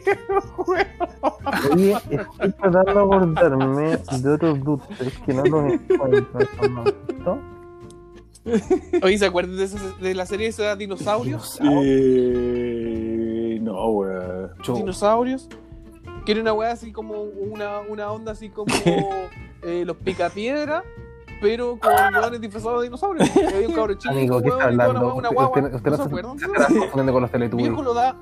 Oye, 1.74 1.94
estoy 2.10 2.52
tratando 2.54 2.82
de 2.82 2.92
acordarme 3.02 3.98
de 3.98 4.30
otros 4.34 4.64
dulces 4.64 5.14
que 5.26 5.34
no 5.34 5.44
los 5.44 5.74
encuentro 5.74 6.70
momentos. 6.70 7.40
Oye, 9.04 9.18
¿se 9.18 9.26
acuerdan 9.26 9.58
de, 9.58 9.66
esa- 9.66 9.96
de 10.02 10.16
la 10.16 10.26
serie 10.26 10.48
esa 10.48 10.76
Dinosaurios? 10.78 11.60
Eh, 11.62 13.21
no, 13.62 13.86
weón. 13.90 14.52
Dinosaurios. 14.76 15.48
Que 16.26 16.34
era 16.34 16.42
una 16.42 16.54
weá 16.54 16.72
así 16.72 16.92
como 16.92 17.22
una, 17.22 17.80
una 17.80 18.12
onda 18.12 18.32
así 18.34 18.50
como 18.50 18.74
eh, 19.64 19.84
los 19.86 19.98
picapiedra, 19.98 20.84
pero 21.42 21.80
con 21.80 21.92
hueones 22.14 22.42
disfrazados 22.42 22.82
de 22.82 22.88
dinosaurios. 22.88 23.30
Y 23.36 23.40
Había 23.56 23.68
un 23.70 23.74
cabro 23.74 23.94
chico, 23.96 24.14
Amigo, 24.14 24.42
¿qué 24.42 24.50
está 24.50 24.58
y 24.58 24.62
toda 24.62 24.72
la 24.72 24.84
hablando? 24.86 25.08
weá, 25.08 25.14
una 25.16 25.30
Usted, 25.30 25.36
guagua. 25.36 25.58
usted- 25.62 25.76
usted 25.76 25.92
¿No 25.92 25.98
no 25.98 26.04
se 26.04 26.08
acuerdan? 26.10 26.36
estará 26.38 26.68
confundiendo 26.68 27.14
con 27.14 27.22
los 27.24 27.32
teletubbies. 27.32 27.68
Viejo 27.70 27.82
lo 27.84 27.94
da. 27.94 28.16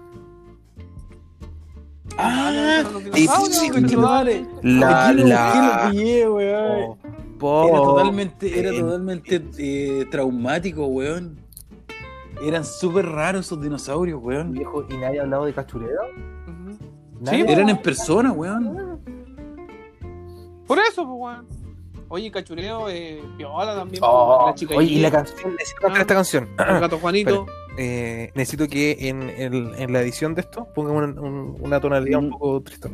Ah, 2.18 2.82
los 2.92 3.04
sí, 3.04 3.10
dinosaurios, 3.12 3.58
sí, 3.58 3.70
sí, 3.88 3.96
lo 3.96 4.02
da- 4.02 4.08
madre. 4.08 4.46
La, 4.62 5.08
Aquí 5.08 5.18
lo- 5.18 5.24
aquí 5.24 5.30
la. 5.30 5.88
pillé, 5.92 6.30
weón. 6.30 6.82
Oh, 6.84 6.98
po- 7.38 7.68
Era 7.68 7.78
totalmente, 7.78 8.60
era 8.60 8.70
eh, 8.72 8.80
totalmente 8.82 9.42
eh, 9.58 10.06
traumático, 10.12 10.86
weón. 10.88 11.40
Eran 12.42 12.64
súper 12.66 13.06
raros 13.08 13.46
esos 13.46 13.62
dinosaurios, 13.62 14.20
weón. 14.24 14.52
Viejo, 14.54 14.86
¿y 14.90 14.98
nadie 14.98 15.20
ha 15.20 15.24
hablado 15.24 15.46
de 15.46 15.54
cachureo? 15.54 16.02
Sí, 17.26 17.44
Eran 17.48 17.70
en 17.70 17.78
persona, 17.82 18.32
weón. 18.32 19.00
Por 20.68 20.78
eso, 20.80 21.06
pues, 21.06 21.18
weón. 21.20 21.48
Oye, 22.12 22.32
cachureo, 22.32 22.90
eh, 22.90 23.22
viola 23.38 23.76
también. 23.76 24.02
Oh, 24.06 24.46
la 24.48 24.56
chica 24.56 24.76
oye, 24.76 24.94
y 24.94 25.00
la 25.00 25.12
canción 25.12 25.52
Necesito 25.52 25.82
cantar 25.82 26.02
esta 26.02 26.16
canción. 26.16 26.50
el 26.58 26.80
gato 26.80 26.98
Juanito. 26.98 27.46
Eh, 27.78 28.32
necesito 28.34 28.68
que 28.68 28.98
en, 29.10 29.30
en 29.30 29.94
la 29.94 30.02
edición 30.02 30.34
de 30.34 30.42
esto 30.42 30.68
pongan 30.74 30.96
un- 30.96 31.20
un- 31.20 31.58
una 31.62 31.80
tonalidad 31.80 32.20
un 32.20 32.28
Mm. 32.28 32.32
poco 32.32 32.62
triste. 32.64 32.90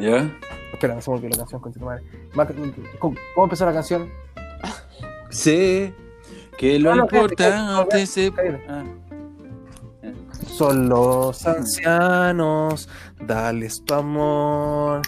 ¿Ya? 0.00 0.30
Espera, 0.72 0.94
no 0.94 1.00
se 1.02 1.10
me 1.10 1.16
olvidó 1.16 1.30
la 1.30 1.36
canción, 1.38 1.60
con 1.60 1.72
tu 1.72 1.80
madre. 1.80 2.04
¿Cómo, 3.00 3.16
cómo 3.34 3.44
empezó 3.46 3.66
la 3.66 3.72
canción? 3.72 4.08
Sé 5.30 5.92
que 6.58 6.78
lo 6.78 6.94
No, 6.94 7.02
importante 7.04 8.06
se... 8.06 8.30
Ah. 8.68 8.84
Son 10.46 10.88
los 10.88 11.46
Ancianos, 11.46 12.88
dales 13.20 13.82
tu 13.84 13.94
amor. 13.94 15.02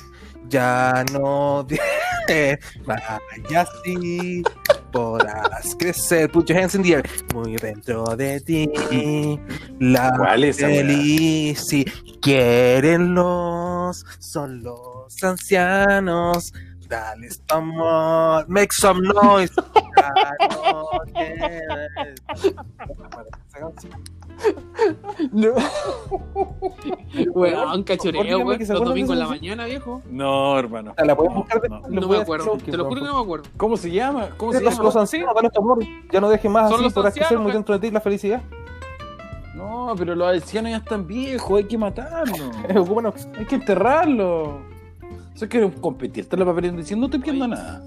Ya 0.49 1.05
no 1.13 1.67
vaya 2.87 3.61
así. 3.61 4.43
Podrás 4.91 5.77
crecer. 5.79 6.31
Put 6.31 6.49
your 6.49 6.59
hands 6.59 6.75
in 6.75 6.83
the 6.83 6.95
air. 6.95 7.09
Muy 7.35 7.57
dentro 7.57 8.17
de 8.17 8.41
ti. 8.41 8.69
La 9.79 10.13
feliz. 10.53 11.61
Si 11.61 11.85
quieren 12.21 13.15
los, 13.15 14.05
son 14.19 14.63
los 14.63 15.23
ancianos. 15.23 16.53
Dale, 16.91 17.29
estamos. 17.29 18.49
Make 18.49 18.73
some 18.73 19.01
noise. 19.23 19.53
No. 25.33 25.53
Weón, 27.35 27.83
cachoreo, 27.85 28.23
Dígame 28.23 28.45
weón. 28.45 28.59
que 28.59 28.67
se 28.67 28.73
Los 28.73 28.85
domingos 28.85 29.13
en 29.13 29.19
la 29.19 29.27
mañana, 29.29 29.67
viejo. 29.67 30.01
No, 30.11 30.59
hermano. 30.59 30.95
¿La 30.97 31.15
puedes 31.17 31.35
buscar 31.35 31.61
No? 31.69 31.83
No 31.89 32.09
me 32.09 32.17
acuerdo. 32.19 32.57
Te 32.65 32.77
lo 32.77 32.85
juro 32.87 33.01
que 33.03 33.07
no 33.07 33.17
me 33.17 33.23
acuerdo. 33.23 33.45
¿Cómo 33.57 33.77
se 33.77 33.91
llama? 33.91 34.31
¿Cómo 34.37 34.53
se 34.53 34.61
Los, 34.63 34.73
llama? 34.75 34.85
los 34.85 34.97
ancianos, 34.97 35.35
dale 35.35 35.51
tu 35.51 35.61
amor. 35.61 35.79
Ya 36.11 36.21
no 36.21 36.29
dejes 36.31 36.51
más 36.51 36.73
así, 36.73 36.89
podrás 36.91 37.15
crecer 37.15 37.39
muy 37.39 37.49
que- 37.49 37.59
dentro 37.59 37.79
de 37.79 37.87
ti 37.87 37.93
la 37.93 38.01
felicidad. 38.01 38.41
No, 39.55 39.95
pero 39.99 40.15
los 40.15 40.29
ancianos 40.33 40.71
ya 40.71 40.79
están 40.79 41.07
viejos, 41.07 41.59
hay 41.59 41.65
que 41.65 41.77
matarlos. 41.77 42.41
Ocúpanos. 42.77 43.29
hay 43.39 43.45
que 43.45 43.57
enterrarlos. 43.57 44.49
Eso 45.41 45.47
es 45.47 45.51
que 45.75 45.81
competir. 45.81 46.29
Te 46.29 46.37
la 46.37 46.45
papelera 46.45 46.77
diciendo 46.77 47.07
no 47.07 47.11
te 47.11 47.19
pierdo 47.19 47.49
nada. 47.49 47.83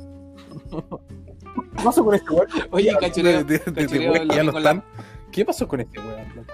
¿Qué 1.77 1.83
pasó 1.83 2.03
con 2.03 2.15
este 2.15 2.31
weón? 2.31 2.47
Oye, 2.71 2.89
el 2.89 4.27
ya 4.27 4.43
no 4.43 4.57
están. 4.57 4.83
¿Qué 5.31 5.45
pasó 5.45 5.67
con 5.67 5.81
este 5.81 5.99
weón? 5.99 6.35
loco? 6.35 6.51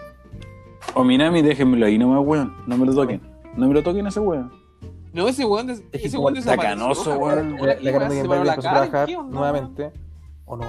O 0.96 1.06
Minami, 1.06 1.42
déjenmelo 1.42 1.86
ahí 1.86 1.98
nomás, 1.98 2.20
weón. 2.26 2.54
No 2.68 2.78
me 2.78 2.86
lo 2.86 2.94
toquen. 2.94 3.22
No 3.56 3.70
me 3.70 3.74
lo 3.76 3.82
toquen 3.82 4.08
a 4.08 4.10
ese 4.10 4.20
weón. 4.20 4.52
No, 5.14 5.30
ese 5.30 5.46
weón, 5.46 5.68
des- 5.68 5.84
Es 5.94 6.02
que 6.02 6.08
ese 6.08 6.18
weón 6.18 6.36
está 6.36 6.58
desapareció, 6.58 7.14
weón. 7.18 7.56
La, 7.66 7.76
la 7.80 7.92
carne 7.94 8.10
de 8.10 8.10
Se 8.10 8.18
Game 8.18 8.28
paró 8.28 8.40
Boy 8.40 8.46
la 8.48 8.54
empezó 8.56 8.68
a 8.68 8.72
cara, 8.74 8.82
trabajar 8.82 9.08
¿qué 9.08 9.16
onda, 9.16 9.40
nuevamente. 9.40 9.92
¿O 10.44 10.58
no? 10.58 10.66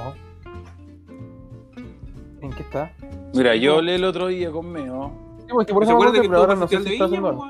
¿En 2.40 2.50
qué 2.52 2.62
está? 2.62 2.92
Mira, 3.34 3.56
yo 3.56 3.78
hablé 3.78 3.96
el 3.96 4.04
otro 4.04 4.28
día 4.28 4.52
con 4.52 4.70
Meo. 4.70 5.10
Sí, 5.40 5.46
porque 5.50 5.74
por 5.74 5.84
¿Se 5.84 5.90
eso 5.90 5.98
me 5.98 6.04
acuerdo, 6.06 6.22
que 6.30 6.36
ahora 6.36 6.54
no 6.54 6.68
sé 6.68 6.80
si 6.84 6.92
está 6.92 7.06
haciendo 7.06 7.48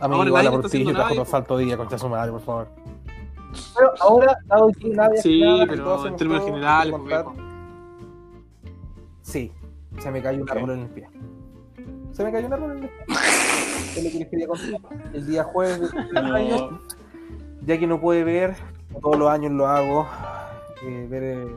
Amigo, 0.00 0.22
Ahora 0.22 0.30
la 0.30 0.40
está 0.40 0.50
portilla, 0.52 0.66
haciendo 0.66 0.92
trabajo 0.92 1.14
nada, 1.14 1.24
por 1.24 1.30
salto 1.30 1.58
día, 1.58 1.76
concha 1.76 1.98
su 1.98 2.08
madre, 2.08 2.32
por 2.32 2.40
favor. 2.40 2.68
Pero 3.76 3.92
ahora, 4.00 4.38
dado 4.46 4.68
que 4.68 4.88
nadie 4.90 5.22
Sí, 5.22 5.40
nada, 5.40 5.66
pero 5.68 6.06
en 6.06 6.16
términos 6.16 6.44
generales, 6.44 6.94
Sí, 9.22 9.52
se 9.98 10.10
me 10.10 10.22
cayó 10.22 10.42
un 10.42 10.50
árbol 10.50 10.70
en 10.70 10.78
el 10.80 10.88
pie. 10.88 11.08
Se 12.12 12.24
me 12.24 12.32
cayó 12.32 12.46
un 12.46 12.52
árbol 12.52 12.70
en 12.72 12.84
el 12.84 12.88
pie. 12.88 12.98
Es 13.96 14.04
lo 14.04 14.10
que 14.10 14.18
les 14.18 14.28
quería 14.28 14.46
contar. 14.46 14.80
El 15.12 15.26
día 15.26 15.44
jueves 15.44 15.90
de 16.12 16.70
ya 17.64 17.78
que 17.78 17.86
no 17.86 18.00
puede 18.00 18.22
ver, 18.22 18.54
todos 19.02 19.18
los 19.18 19.28
años 19.28 19.52
lo 19.52 19.66
hago, 19.66 20.06
eh, 20.82 21.06
ver 21.10 21.22
eh, 21.22 21.56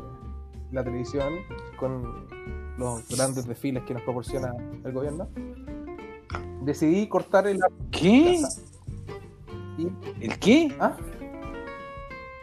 la 0.71 0.83
televisión 0.83 1.33
con 1.77 2.25
los 2.77 3.07
grandes 3.09 3.45
desfiles 3.45 3.83
que 3.83 3.93
nos 3.93 4.03
proporciona 4.03 4.51
el 4.83 4.91
gobierno. 4.91 5.29
Decidí 6.61 7.07
cortar 7.07 7.47
el 7.47 7.61
árbol 7.63 7.77
¿Qué? 7.91 8.41
¿El 10.19 10.37
qué? 10.39 10.75
¿Ah? 10.79 10.95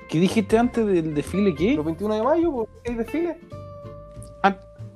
¿Qué 0.09 0.19
dijiste 0.19 0.57
antes 0.59 0.87
del 0.87 1.15
desfile? 1.15 1.55
¿Qué? 1.55 1.75
los 1.75 1.85
21 1.85 2.15
de 2.15 2.23
mayo, 2.23 2.67
hay 2.87 2.95
desfile. 2.95 3.39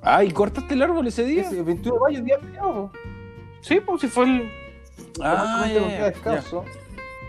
Ah, 0.05 0.25
¿y 0.25 0.33
cortaste 0.33 0.75
el 0.75 0.83
árbol 0.83 1.07
ese 1.07 1.25
día? 1.25 1.43
Ese, 1.43 1.59
el 1.59 1.65
21 1.65 1.95
de 1.95 2.01
mayo 2.01 2.19
es 2.19 2.25
día 2.25 2.39
feriado. 2.41 2.73
po. 2.73 2.91
Sí, 3.61 3.79
pues 3.79 4.01
si 4.01 4.09
fue 4.09 4.25
el. 4.25 4.51
Ah, 5.23 5.61
un 5.63 5.69
día 5.71 5.81
de 5.81 5.89
ya. 5.91 6.05
descanso, 6.07 6.65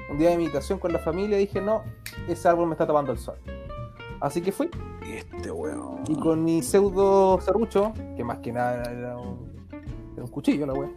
un 0.09 0.17
día 0.17 0.29
de 0.31 0.37
meditación 0.37 0.79
con 0.79 0.91
la 0.91 0.97
familia, 0.97 1.37
dije, 1.37 1.61
no, 1.61 1.83
ese 2.27 2.47
árbol 2.47 2.65
me 2.67 2.71
está 2.73 2.87
tapando 2.87 3.11
el 3.11 3.19
sol. 3.19 3.35
Así 4.19 4.41
que 4.41 4.51
fui, 4.51 4.71
Este 5.05 5.51
weón. 5.51 5.99
y 6.07 6.15
con 6.15 6.43
mi 6.43 6.63
pseudo 6.63 7.39
serrucho, 7.41 7.93
que 8.17 8.23
más 8.23 8.39
que 8.39 8.51
nada 8.51 8.89
era 8.91 9.17
un, 9.17 9.67
era 10.15 10.23
un 10.23 10.31
cuchillo 10.31 10.65
la 10.65 10.73
wea, 10.73 10.89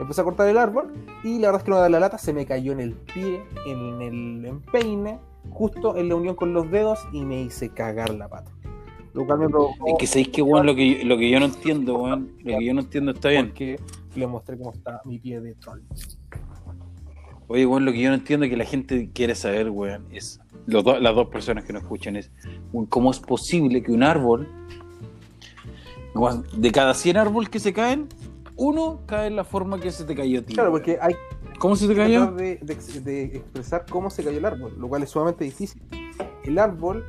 empecé 0.00 0.20
a 0.20 0.24
cortar 0.24 0.48
el 0.48 0.58
árbol, 0.58 0.92
y 1.22 1.38
la 1.38 1.48
verdad 1.48 1.60
es 1.60 1.64
que 1.64 1.70
no 1.70 1.78
da 1.78 1.88
la 1.88 2.00
lata, 2.00 2.18
se 2.18 2.32
me 2.32 2.46
cayó 2.46 2.72
en 2.72 2.80
el 2.80 2.92
pie, 2.94 3.42
en 3.66 4.02
el 4.02 4.44
empeine, 4.46 5.18
justo 5.50 5.96
en 5.96 6.08
la 6.08 6.16
unión 6.16 6.34
con 6.34 6.52
los 6.52 6.70
dedos, 6.70 7.00
y 7.12 7.24
me 7.24 7.42
hice 7.42 7.68
cagar 7.70 8.10
la 8.10 8.28
pata. 8.28 8.50
Lo 9.14 9.24
cual 9.24 9.38
me 9.38 9.48
provocó 9.48 9.86
Es 9.86 9.94
que 9.98 10.06
sabéis 10.08 10.28
que 10.28 10.42
weón, 10.42 10.66
lo 10.66 10.74
que, 10.74 10.98
yo, 10.98 11.04
lo 11.06 11.16
que 11.16 11.30
yo 11.30 11.38
no 11.38 11.46
entiendo, 11.46 11.98
weón. 11.98 12.32
Lo 12.42 12.58
que 12.58 12.64
yo 12.64 12.74
no 12.74 12.80
entiendo 12.80 13.12
está 13.12 13.28
bien. 13.28 13.46
porque 13.46 13.78
le 14.16 14.26
mostré 14.26 14.58
cómo 14.58 14.72
está 14.72 15.00
mi 15.04 15.18
pie 15.20 15.40
de 15.40 15.54
troll. 15.54 15.80
Oye, 17.46 17.64
weón, 17.64 17.84
lo 17.84 17.92
que 17.92 18.00
yo 18.00 18.08
no 18.08 18.16
entiendo 18.16 18.48
que 18.48 18.56
la 18.56 18.64
gente 18.64 19.10
quiere 19.12 19.36
saber, 19.36 19.70
weón, 19.70 20.06
es. 20.10 20.40
Los 20.66 20.84
las 20.84 21.14
dos 21.14 21.28
personas 21.28 21.64
que 21.64 21.72
nos 21.72 21.82
escuchan 21.82 22.16
es. 22.16 22.32
weón, 22.72 22.86
¿Cómo 22.86 23.12
es 23.12 23.20
posible 23.20 23.84
que 23.84 23.92
un 23.92 24.02
árbol. 24.02 24.48
weón, 26.14 26.44
de 26.56 26.72
cada 26.72 26.92
100 26.92 27.16
árboles 27.16 27.48
que 27.48 27.60
se 27.60 27.72
caen, 27.72 28.08
uno 28.56 29.00
cae 29.06 29.26
en 29.28 29.36
la 29.36 29.44
forma 29.44 29.78
que 29.80 29.90
se 29.90 30.04
te 30.04 30.14
cayó 30.14 30.40
a 30.40 30.42
ti? 30.42 30.54
Claro, 30.54 30.70
porque 30.70 30.98
hay 31.00 31.14
¿Cómo 31.58 31.76
se 31.76 31.86
te 31.88 31.94
cayó? 31.94 32.26
de, 32.32 32.56
de- 32.62 33.00
de 33.00 33.24
expresar 33.36 33.86
cómo 33.88 34.10
se 34.10 34.24
cayó 34.24 34.38
el 34.38 34.44
árbol, 34.44 34.74
lo 34.78 34.88
cual 34.88 35.02
es 35.02 35.10
sumamente 35.10 35.44
difícil. 35.44 35.80
El 36.44 36.58
árbol, 36.58 37.04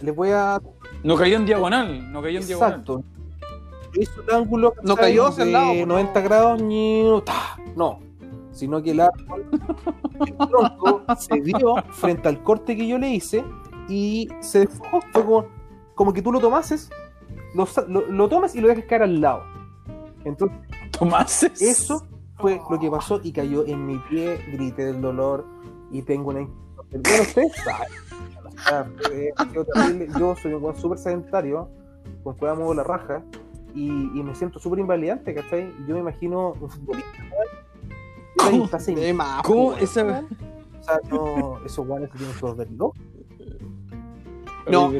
les 0.00 0.14
voy 0.14 0.30
a. 0.30 0.60
No 1.02 1.16
cayó 1.16 1.36
en 1.36 1.44
diagonal. 1.46 2.12
No 2.12 2.22
cayó 2.22 2.38
en 2.40 2.46
diagonal. 2.46 2.70
Exacto. 2.80 3.02
Hizo 3.94 4.22
un 4.22 4.34
ángulo 4.34 4.74
No 4.82 4.96
cayó 4.96 5.26
hacia 5.26 5.42
el 5.44 5.48
de 5.48 5.52
lado, 5.52 5.72
pues, 5.74 5.86
90 5.86 6.20
no. 6.20 6.24
grados, 6.28 7.24
ta, 7.24 7.56
no. 7.74 8.00
Sino 8.52 8.82
que 8.82 8.90
el 8.92 9.00
árbol, 9.00 9.46
el 10.26 10.36
tronco, 10.36 11.02
se 11.18 11.40
dio 11.40 11.74
frente 11.90 12.28
al 12.28 12.42
corte 12.42 12.76
que 12.76 12.86
yo 12.86 12.98
le 12.98 13.08
hice 13.10 13.44
y 13.88 14.28
se 14.40 14.60
desfocó. 14.60 15.00
Fue 15.12 15.24
como, 15.24 15.46
como 15.94 16.12
que 16.12 16.22
tú 16.22 16.32
lo 16.32 16.40
tomases, 16.40 16.90
lo, 17.54 17.66
lo, 17.88 18.06
lo 18.06 18.28
tomas 18.28 18.54
y 18.54 18.60
lo 18.60 18.68
dejas 18.68 18.84
caer 18.84 19.02
al 19.02 19.20
lado. 19.20 19.42
Entonces, 20.24 20.56
Eso 21.60 22.06
fue 22.38 22.60
lo 22.70 22.78
que 22.78 22.90
pasó 22.90 23.20
y 23.22 23.32
cayó 23.32 23.64
en 23.66 23.86
mi 23.86 23.96
pie, 24.10 24.38
grité 24.52 24.84
del 24.86 25.00
dolor 25.00 25.44
y 25.90 26.02
tengo 26.02 26.30
una... 26.30 26.40
Bueno, 26.90 27.22
ustedes 27.22 27.52
saben, 28.64 28.96
eh, 29.12 29.30
yo 30.18 30.34
soy 30.36 30.54
un 30.54 30.62
buen 30.62 30.76
súper 30.76 30.98
sedentario, 30.98 31.68
con 32.24 32.34
cueva 32.36 32.54
muevo 32.54 32.74
la 32.74 32.82
raja 32.84 33.22
y, 33.74 33.86
y 33.88 34.22
me 34.22 34.34
siento 34.34 34.58
súper 34.58 34.78
invalidante, 34.80 35.34
¿cachai? 35.34 35.72
Yo 35.86 35.94
me 35.94 36.00
imagino 36.00 36.52
un 36.60 36.70
futbolista. 36.70 37.10
¿Cómo? 38.38 38.64
Está 38.64 38.80
sin- 38.80 38.94
De 38.96 39.12
más, 39.12 39.42
¿Cómo 39.42 39.70
pues, 39.72 39.82
esa.? 39.82 40.24
o 40.80 40.82
sea, 40.84 41.00
no, 41.10 41.58
esos 41.66 41.86
guanes 41.86 42.10
se 42.12 42.18
tienen 42.18 42.34
que 42.36 42.40
volver 42.46 42.70
locos. 42.72 42.98
No. 44.70 44.90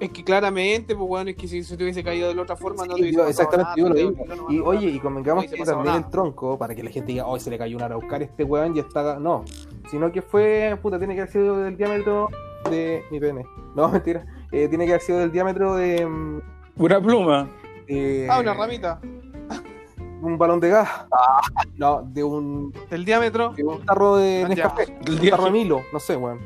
Es 0.00 0.10
que 0.10 0.24
claramente, 0.24 0.96
pues 0.96 1.06
bueno, 1.06 1.28
es 1.30 1.36
que 1.36 1.46
si 1.46 1.62
se 1.62 1.76
te 1.76 1.82
hubiese 1.84 2.02
caído 2.02 2.28
de 2.28 2.34
la 2.34 2.42
otra 2.42 2.56
forma, 2.56 2.86
no 2.86 2.94
te 2.94 3.02
hubiese 3.02 3.18
yo- 3.18 3.26
exactamente, 3.28 3.72
yo 3.76 3.88
lo 3.90 3.94
digo. 3.94 4.12
no, 4.26 4.50
Y 4.50 4.56
no, 4.56 4.64
oye, 4.64 4.88
y 4.88 4.98
convengamos 4.98 5.44
que 5.44 5.56
también 5.58 5.84
nada. 5.84 5.98
el 5.98 6.08
tronco, 6.10 6.56
para 6.58 6.74
que 6.74 6.82
la 6.82 6.90
gente 6.90 7.12
diga, 7.12 7.26
hoy 7.26 7.38
se 7.38 7.50
le 7.50 7.58
cayó 7.58 7.76
un 7.76 7.82
araucar 7.82 8.22
a 8.22 8.24
este 8.24 8.42
weón 8.44 8.74
y 8.74 8.80
está. 8.80 9.18
No, 9.18 9.44
sino 9.90 10.10
que 10.10 10.22
fue, 10.22 10.78
puta, 10.80 10.98
tiene 10.98 11.14
que 11.14 11.20
haber 11.20 11.32
sido 11.32 11.58
del 11.58 11.76
diámetro 11.76 12.28
de 12.70 13.02
mi 13.10 13.20
pene. 13.20 13.44
No, 13.76 13.88
mentira. 13.90 14.24
Eh, 14.50 14.68
tiene 14.68 14.86
que 14.86 14.92
haber 14.92 15.02
sido 15.02 15.18
del 15.18 15.30
diámetro 15.32 15.74
de. 15.76 16.06
mm, 16.06 16.40
Una 16.78 17.00
pluma. 17.00 17.48
eh, 17.86 18.26
Ah, 18.30 18.40
una 18.40 18.54
ramita. 18.54 19.00
Un 20.22 20.36
balón 20.38 20.60
de 20.60 20.68
gas. 20.70 20.88
No, 21.76 22.02
de 22.02 22.22
un, 22.24 22.72
El 22.90 23.04
diámetro. 23.04 23.50
de 23.54 23.64
un 23.64 23.84
tarro 23.84 24.16
de 24.16 24.42
Ah, 24.44 24.48
Nescafé. 24.48 24.86
Del 25.02 25.20
Un 25.20 25.28
tarro 25.30 25.44
de 25.44 25.50
Milo, 25.50 25.82
no 25.92 26.00
sé, 26.00 26.16
weón. 26.16 26.38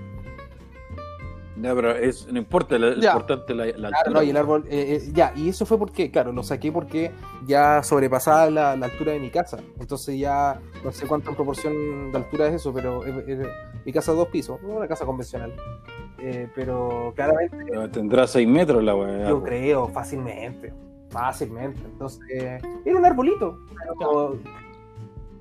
Ya, 1.60 1.72
pero 1.74 1.92
es, 1.96 2.26
no 2.32 2.38
importa, 2.38 2.76
lo 2.78 2.94
importante 2.94 3.54
la, 3.54 3.66
la 3.66 3.88
Claro, 3.90 4.10
no, 4.10 4.22
y 4.24 4.30
el 4.30 4.36
árbol, 4.36 4.64
eh, 4.68 4.96
eh, 5.00 5.10
ya, 5.12 5.32
y 5.36 5.48
eso 5.50 5.64
fue 5.64 5.78
porque, 5.78 6.10
claro, 6.10 6.32
lo 6.32 6.42
saqué 6.42 6.72
porque 6.72 7.12
ya 7.46 7.80
sobrepasaba 7.84 8.50
la, 8.50 8.74
la 8.76 8.86
altura 8.86 9.12
de 9.12 9.20
mi 9.20 9.30
casa. 9.30 9.58
Entonces 9.78 10.18
ya, 10.18 10.60
no 10.84 10.90
sé 10.90 11.06
cuánto 11.06 11.30
en 11.30 11.36
proporción 11.36 12.10
de 12.10 12.18
altura 12.18 12.48
es 12.48 12.54
eso, 12.54 12.72
pero 12.74 13.06
eh, 13.06 13.24
eh, 13.28 13.46
mi 13.84 13.92
casa 13.92 14.10
es 14.10 14.16
dos 14.18 14.28
pisos, 14.28 14.60
no 14.62 14.70
una 14.78 14.88
casa 14.88 15.04
convencional. 15.06 15.52
Eh, 16.18 16.48
pero 16.54 17.12
claramente 17.14 17.56
Pero 17.68 17.88
Tendrá 17.90 18.26
6 18.26 18.48
metros 18.48 18.82
la 18.82 18.96
weá. 18.96 19.28
yo 19.28 19.42
creo 19.42 19.86
fácilmente, 19.88 20.72
fácilmente. 21.10 21.80
Entonces, 21.84 22.62
era 22.84 22.96
un 22.98 23.04
arbolito. 23.04 23.58
pero- 23.98 24.36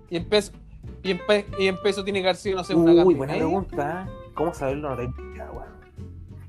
Y 0.09 0.17
en 0.17 0.29
peso. 0.29 0.51
Y 1.01 1.11
en, 1.11 1.19
pe- 1.25 1.45
y 1.57 1.67
en 1.67 1.77
peso 1.81 2.03
tiene 2.03 2.21
que 2.21 2.27
haber 2.27 2.35
sido, 2.35 2.57
no 2.57 2.63
sé, 2.63 2.75
una 2.75 3.03
Uy, 3.03 3.15
buena 3.15 3.33
pregunta. 3.33 4.07
¿Cómo 4.35 4.53
saberlo? 4.53 4.89
No 4.91 4.95
tengo 4.97 5.13
idea, 5.33 5.49
weón. 5.51 5.72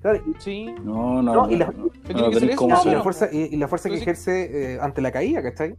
Claro, 0.05 0.21
y- 0.27 0.35
Sí. 0.39 0.67
No, 0.85 1.23
no, 1.23 1.33
No, 1.35 1.51
y 1.51 1.57
la- 1.57 1.73
no, 1.73 1.87
no 1.87 2.29
y 2.29 3.03
fuerza, 3.03 3.31
y, 3.33 3.55
y 3.55 3.57
la 3.57 3.69
fuerza 3.69 3.89
que 3.89 3.97
sí. 3.97 4.03
ejerce 4.03 4.75
eh, 4.75 4.79
ante 4.79 5.01
la 5.01 5.11
caída, 5.11 5.43
¿cachai? 5.43 5.77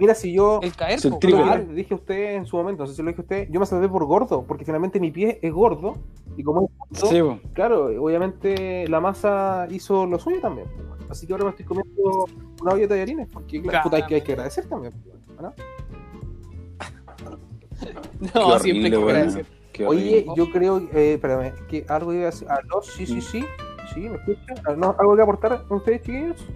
Mira, 0.00 0.14
si 0.14 0.32
yo. 0.32 0.58
El 0.62 0.74
caer, 0.74 0.94
Es 0.94 1.04
el 1.04 1.18
triple. 1.18 1.66
dije 1.74 1.92
a 1.92 1.96
usted 1.98 2.36
en 2.36 2.46
su 2.46 2.56
momento, 2.56 2.84
no 2.84 2.86
sé 2.86 2.94
si 2.94 3.02
lo 3.02 3.08
dije 3.08 3.20
a 3.20 3.24
usted, 3.24 3.48
yo 3.50 3.60
me 3.60 3.66
salvé 3.66 3.90
por 3.90 4.06
gordo, 4.06 4.44
porque 4.48 4.64
finalmente 4.64 4.98
mi 5.00 5.10
pie 5.10 5.38
es 5.42 5.52
gordo, 5.52 5.98
y 6.38 6.42
como 6.42 6.62
es 6.62 7.02
gordo, 7.02 7.40
Sí, 7.42 7.50
claro, 7.52 7.88
obviamente 8.02 8.88
la 8.88 9.00
masa 9.02 9.66
hizo 9.70 10.06
lo 10.06 10.18
suyo 10.18 10.40
también. 10.40 10.66
Así 11.10 11.26
que 11.26 11.34
ahora 11.34 11.44
me 11.44 11.50
estoy 11.50 11.66
comiendo 11.66 12.24
una 12.62 12.72
olla 12.72 12.80
de 12.84 12.88
tallarines, 12.88 13.28
porque 13.30 13.60
claro, 13.60 13.82
puta, 13.82 13.96
hay, 13.98 14.04
que, 14.04 14.14
hay 14.14 14.22
que 14.22 14.32
agradecer 14.32 14.64
también. 14.66 14.94
¿no? 15.38 15.52
No, 18.34 18.54
Qué 18.54 18.60
siempre 18.60 18.86
hay 18.86 18.90
horrible, 18.90 18.90
que 18.90 18.96
agradecer. 18.96 19.46
Oye, 19.86 20.24
yo 20.36 20.50
creo, 20.50 20.78
eh, 20.92 21.14
espérame, 21.14 21.52
que 21.68 21.84
algo 21.88 22.12
iba 22.12 22.22
a 22.22 22.26
decir. 22.26 22.46
¿Aló? 22.50 22.82
Sí, 22.82 23.06
sí, 23.06 23.20
sí. 23.20 23.44
Sí, 23.92 24.00
¿me 24.08 24.16
escuchan? 24.16 24.56
Ah, 24.66 24.74
¿No? 24.76 24.94
¿Algo 24.98 25.16
que 25.16 25.22
aportar 25.22 25.52
a 25.68 25.74
ustedes, 25.74 26.02
chiquillos? 26.02 26.46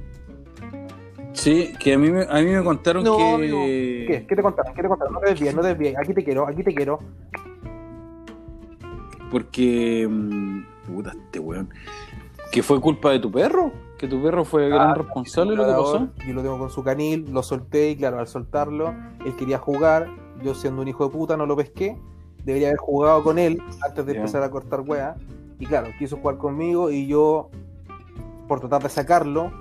Sí, 1.32 1.72
que 1.78 1.94
a 1.94 1.98
mí 1.98 2.10
me, 2.10 2.22
a 2.22 2.34
mí 2.40 2.46
me 2.46 2.62
contaron 2.64 3.04
No, 3.04 3.16
que. 3.16 3.34
amigo. 3.34 3.58
¿Qué? 3.64 4.26
¿Qué 4.28 4.36
te 4.36 4.42
contaron? 4.42 4.74
¿Qué 4.74 4.82
te 4.82 4.88
contaron? 4.88 5.14
No 5.14 5.20
te 5.20 5.30
desvíes, 5.30 5.54
no 5.54 5.62
te 5.62 5.68
desvíes. 5.68 5.96
Aquí 5.98 6.14
te 6.14 6.24
quiero, 6.24 6.46
aquí 6.48 6.62
te 6.62 6.74
quiero. 6.74 6.98
Porque. 9.30 10.06
mm, 10.08 10.62
Puta, 10.86 11.12
este 11.12 11.38
weón. 11.38 11.68
Que 12.50 12.62
fue 12.62 12.80
culpa 12.80 13.10
de 13.10 13.18
tu 13.18 13.30
perro. 13.30 13.70
Que 13.98 14.08
tu 14.08 14.22
perro 14.22 14.44
fue 14.44 14.66
Ah, 14.66 14.68
gran 14.68 14.94
responsable 14.94 15.50
de 15.50 15.56
lo 15.58 15.66
que 15.66 15.72
pasó. 15.72 16.08
Yo 16.26 16.32
lo 16.34 16.42
tengo 16.42 16.58
con 16.58 16.70
su 16.70 16.82
canil, 16.82 17.26
lo 17.32 17.42
solté 17.42 17.90
y 17.90 17.96
claro, 17.96 18.20
al 18.20 18.26
soltarlo, 18.26 18.94
él 19.24 19.36
quería 19.36 19.58
jugar. 19.58 20.08
Yo 20.42 20.54
siendo 20.54 20.80
un 20.82 20.88
hijo 20.88 21.04
de 21.04 21.10
puta 21.10 21.36
no 21.36 21.44
lo 21.46 21.56
pesqué. 21.56 21.98
Debería 22.48 22.68
haber 22.68 22.78
jugado 22.78 23.22
con 23.22 23.38
él 23.38 23.62
antes 23.86 24.06
de 24.06 24.14
Ya. 24.14 24.20
empezar 24.20 24.42
a 24.42 24.50
cortar 24.50 24.80
weá. 24.80 25.16
Y 25.58 25.66
claro, 25.66 25.88
quiso 25.98 26.16
jugar 26.16 26.38
conmigo 26.38 26.90
y 26.90 27.06
yo, 27.06 27.50
por 28.48 28.58
tratar 28.58 28.82
de 28.82 28.88
sacarlo, 28.88 29.52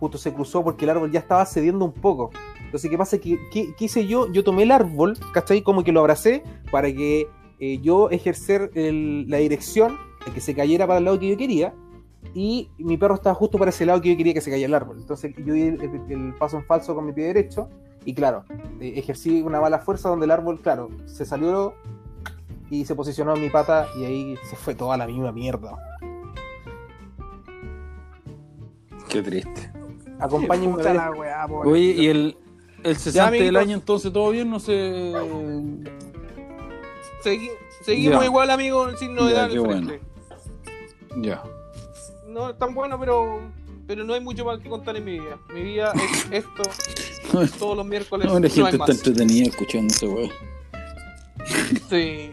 justo 0.00 0.18
se 0.18 0.32
cruzó 0.32 0.64
porque 0.64 0.84
el 0.84 0.90
árbol 0.90 1.12
ya 1.12 1.20
estaba 1.20 1.46
cediendo 1.46 1.84
un 1.84 1.92
poco. 1.92 2.30
Entonces, 2.64 2.90
¿qué 2.90 2.98
pasa? 2.98 3.18
¿Qué, 3.18 3.38
qué- 3.52 3.72
qué 3.78 3.84
hice 3.84 4.08
yo? 4.08 4.26
Yo 4.32 4.42
tomé 4.42 4.64
el 4.64 4.72
árbol, 4.72 5.16
¿cachai? 5.32 5.62
Como 5.62 5.84
que 5.84 5.92
lo 5.92 6.00
abracé 6.00 6.42
para 6.72 6.92
que 6.92 7.28
eh, 7.60 7.78
yo 7.80 8.10
ejercer 8.10 8.72
el- 8.74 9.30
la 9.30 9.36
dirección 9.36 9.96
de 10.26 10.32
que 10.32 10.40
se 10.40 10.52
cayera 10.52 10.84
para 10.88 10.98
el 10.98 11.04
lado 11.04 11.20
que 11.20 11.28
yo 11.28 11.36
quería 11.36 11.72
y 12.34 12.70
mi 12.78 12.96
perro 12.96 13.14
estaba 13.14 13.36
justo 13.36 13.56
para 13.56 13.68
ese 13.68 13.86
lado 13.86 14.00
que 14.00 14.10
yo 14.10 14.16
quería 14.16 14.34
que 14.34 14.40
se 14.40 14.50
cayera 14.50 14.66
el 14.66 14.74
árbol. 14.74 14.96
Entonces 14.98 15.32
yo 15.46 15.54
di 15.54 15.62
el, 15.62 15.80
el- 15.80 16.02
el 16.10 16.34
paso 16.34 16.56
en 16.56 16.64
falso 16.64 16.92
con 16.96 17.06
mi 17.06 17.12
pie 17.12 17.26
derecho 17.26 17.68
y 18.04 18.14
claro, 18.14 18.42
eh, 18.80 18.94
ejercí 18.96 19.42
una 19.42 19.60
mala 19.60 19.78
fuerza 19.78 20.08
donde 20.08 20.24
el 20.24 20.32
árbol, 20.32 20.58
claro, 20.60 20.88
se 21.06 21.24
salió 21.24 21.74
y 22.72 22.84
se 22.86 22.94
posicionó 22.94 23.34
en 23.36 23.42
mi 23.42 23.50
pata 23.50 23.86
y 23.98 24.04
ahí 24.04 24.36
se 24.48 24.56
fue 24.56 24.74
toda 24.74 24.96
la 24.96 25.06
misma 25.06 25.30
mierda. 25.30 25.76
Qué 29.08 29.22
triste. 29.22 29.70
Acompáñenme 30.18 30.82
a 30.82 30.94
la 30.94 31.10
weá. 31.10 31.46
Oye, 31.46 31.82
y 31.98 32.06
el, 32.06 32.36
el 32.82 32.96
cesante 32.96 33.36
del 33.36 33.56
amiguitos. 33.56 33.62
año, 33.62 33.74
entonces 33.74 34.12
todo 34.12 34.30
bien, 34.30 34.48
no 34.50 34.58
sé. 34.58 35.12
Segui- 37.22 37.50
seguimos 37.84 38.20
Ya. 38.20 38.24
igual, 38.26 38.50
amigo, 38.50 38.96
sin 38.96 39.14
novedad 39.14 39.48
Ya, 39.50 39.60
frente. 39.62 40.00
Ya. 41.18 41.42
No 42.28 42.50
es 42.50 42.58
tan 42.58 42.74
bueno, 42.74 42.98
pero, 42.98 43.40
pero 43.86 44.02
no 44.04 44.14
hay 44.14 44.20
mucho 44.20 44.44
más 44.46 44.60
que 44.60 44.68
contar 44.70 44.96
en 44.96 45.04
mi 45.04 45.18
vida. 45.18 45.38
Mi 45.52 45.62
vida 45.62 45.92
es 46.30 46.44
esto 46.46 46.62
todos 47.58 47.76
los 47.76 47.84
miércoles. 47.86 48.26
No, 48.28 48.34
la 48.34 48.40
no 48.40 48.48
gente 48.48 48.68
hay 48.70 48.74
está 48.80 48.92
entretenida 48.92 49.46
escuchando 49.48 49.92
ese 49.92 50.06
weón. 50.06 50.30
Sí. 51.90 52.32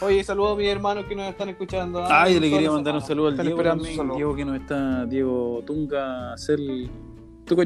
Oye, 0.00 0.24
saludos 0.24 0.52
a 0.54 0.56
mis 0.56 0.68
hermanos 0.68 1.04
que 1.06 1.14
nos 1.14 1.28
están 1.28 1.48
escuchando. 1.48 2.00
¿ah? 2.02 2.08
Ah, 2.24 2.28
yo 2.28 2.40
le 2.40 2.50
quería 2.50 2.70
mandar 2.70 2.94
un 2.94 3.00
saludo 3.00 3.28
al 3.28 3.36
Diego 3.38 3.62
también. 3.62 3.96
saludo. 3.96 4.16
Diego 4.16 4.34
que 4.36 4.44
no 4.44 4.54
está, 4.54 5.06
Diego 5.06 5.62
Tunga, 5.66 6.36
Cel. 6.36 6.90
¿Tú? 7.44 7.56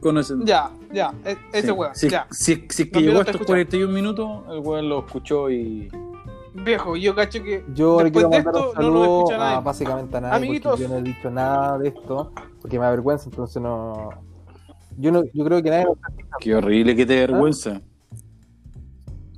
¿Conoces? 0.00 0.36
Ya, 0.44 0.70
ya, 0.92 1.12
e- 1.24 1.36
ese 1.52 1.68
Sí. 1.68 1.72
weón, 1.72 1.94
Si, 1.94 2.08
ya. 2.10 2.26
si, 2.30 2.66
si 2.68 2.82
es 2.84 2.90
que 2.90 3.00
llegó 3.00 3.20
estos 3.20 3.36
escuchando. 3.36 3.46
41 3.46 3.92
minutos, 3.92 4.42
el 4.50 4.58
weón 4.60 4.88
lo 4.88 5.00
escuchó 5.00 5.50
y. 5.50 5.88
Viejo, 6.54 6.96
yo 6.96 7.14
cacho 7.14 7.42
que 7.42 7.64
Yo 7.74 8.02
le 8.02 8.10
quiero 8.10 8.30
mandar 8.30 8.54
esto 8.54 8.58
un 8.60 8.64
nos 8.66 8.74
saludo 8.74 9.30
a 9.34 9.38
nadie. 9.38 9.60
básicamente 9.64 10.16
a 10.16 10.20
nadie 10.22 10.36
Amiguitos. 10.36 10.70
porque 10.72 10.82
yo 10.84 10.88
no 10.88 10.96
he 10.96 11.02
dicho 11.02 11.30
nada 11.30 11.78
de 11.78 11.88
esto 11.88 12.32
porque 12.62 12.78
me 12.78 12.84
da 12.86 12.90
vergüenza, 12.92 13.28
entonces 13.28 13.60
no. 13.62 14.08
Yo 14.98 15.12
no, 15.12 15.22
yo 15.34 15.44
creo 15.44 15.62
que 15.62 15.68
nadie 15.70 15.86
Qué 16.40 16.54
horrible 16.54 16.96
que 16.96 17.04
te 17.04 17.12
¿Ah? 17.12 17.16
dé 17.20 17.26
vergüenza. 17.26 17.82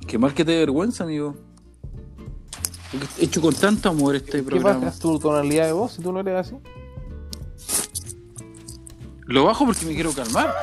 Qué 0.06 0.16
mal 0.18 0.32
que 0.32 0.44
te 0.44 0.52
dé 0.52 0.58
vergüenza, 0.60 1.02
amigo. 1.04 1.34
Porque 2.90 3.06
hecho 3.24 3.40
con 3.42 3.54
tanto 3.54 3.88
amor 3.90 4.16
este 4.16 4.38
¿Qué 4.38 4.42
programa. 4.42 4.80
pasa? 4.80 4.88
¿Es 4.94 4.98
tu 4.98 5.18
tonalidad 5.18 5.66
de 5.66 5.72
voz 5.72 5.92
si 5.92 6.02
tú 6.02 6.12
no 6.12 6.20
eres 6.20 6.34
así? 6.36 6.56
Lo 9.26 9.44
bajo 9.44 9.66
porque 9.66 9.84
me 9.84 9.94
quiero 9.94 10.12
calmar. 10.12 10.54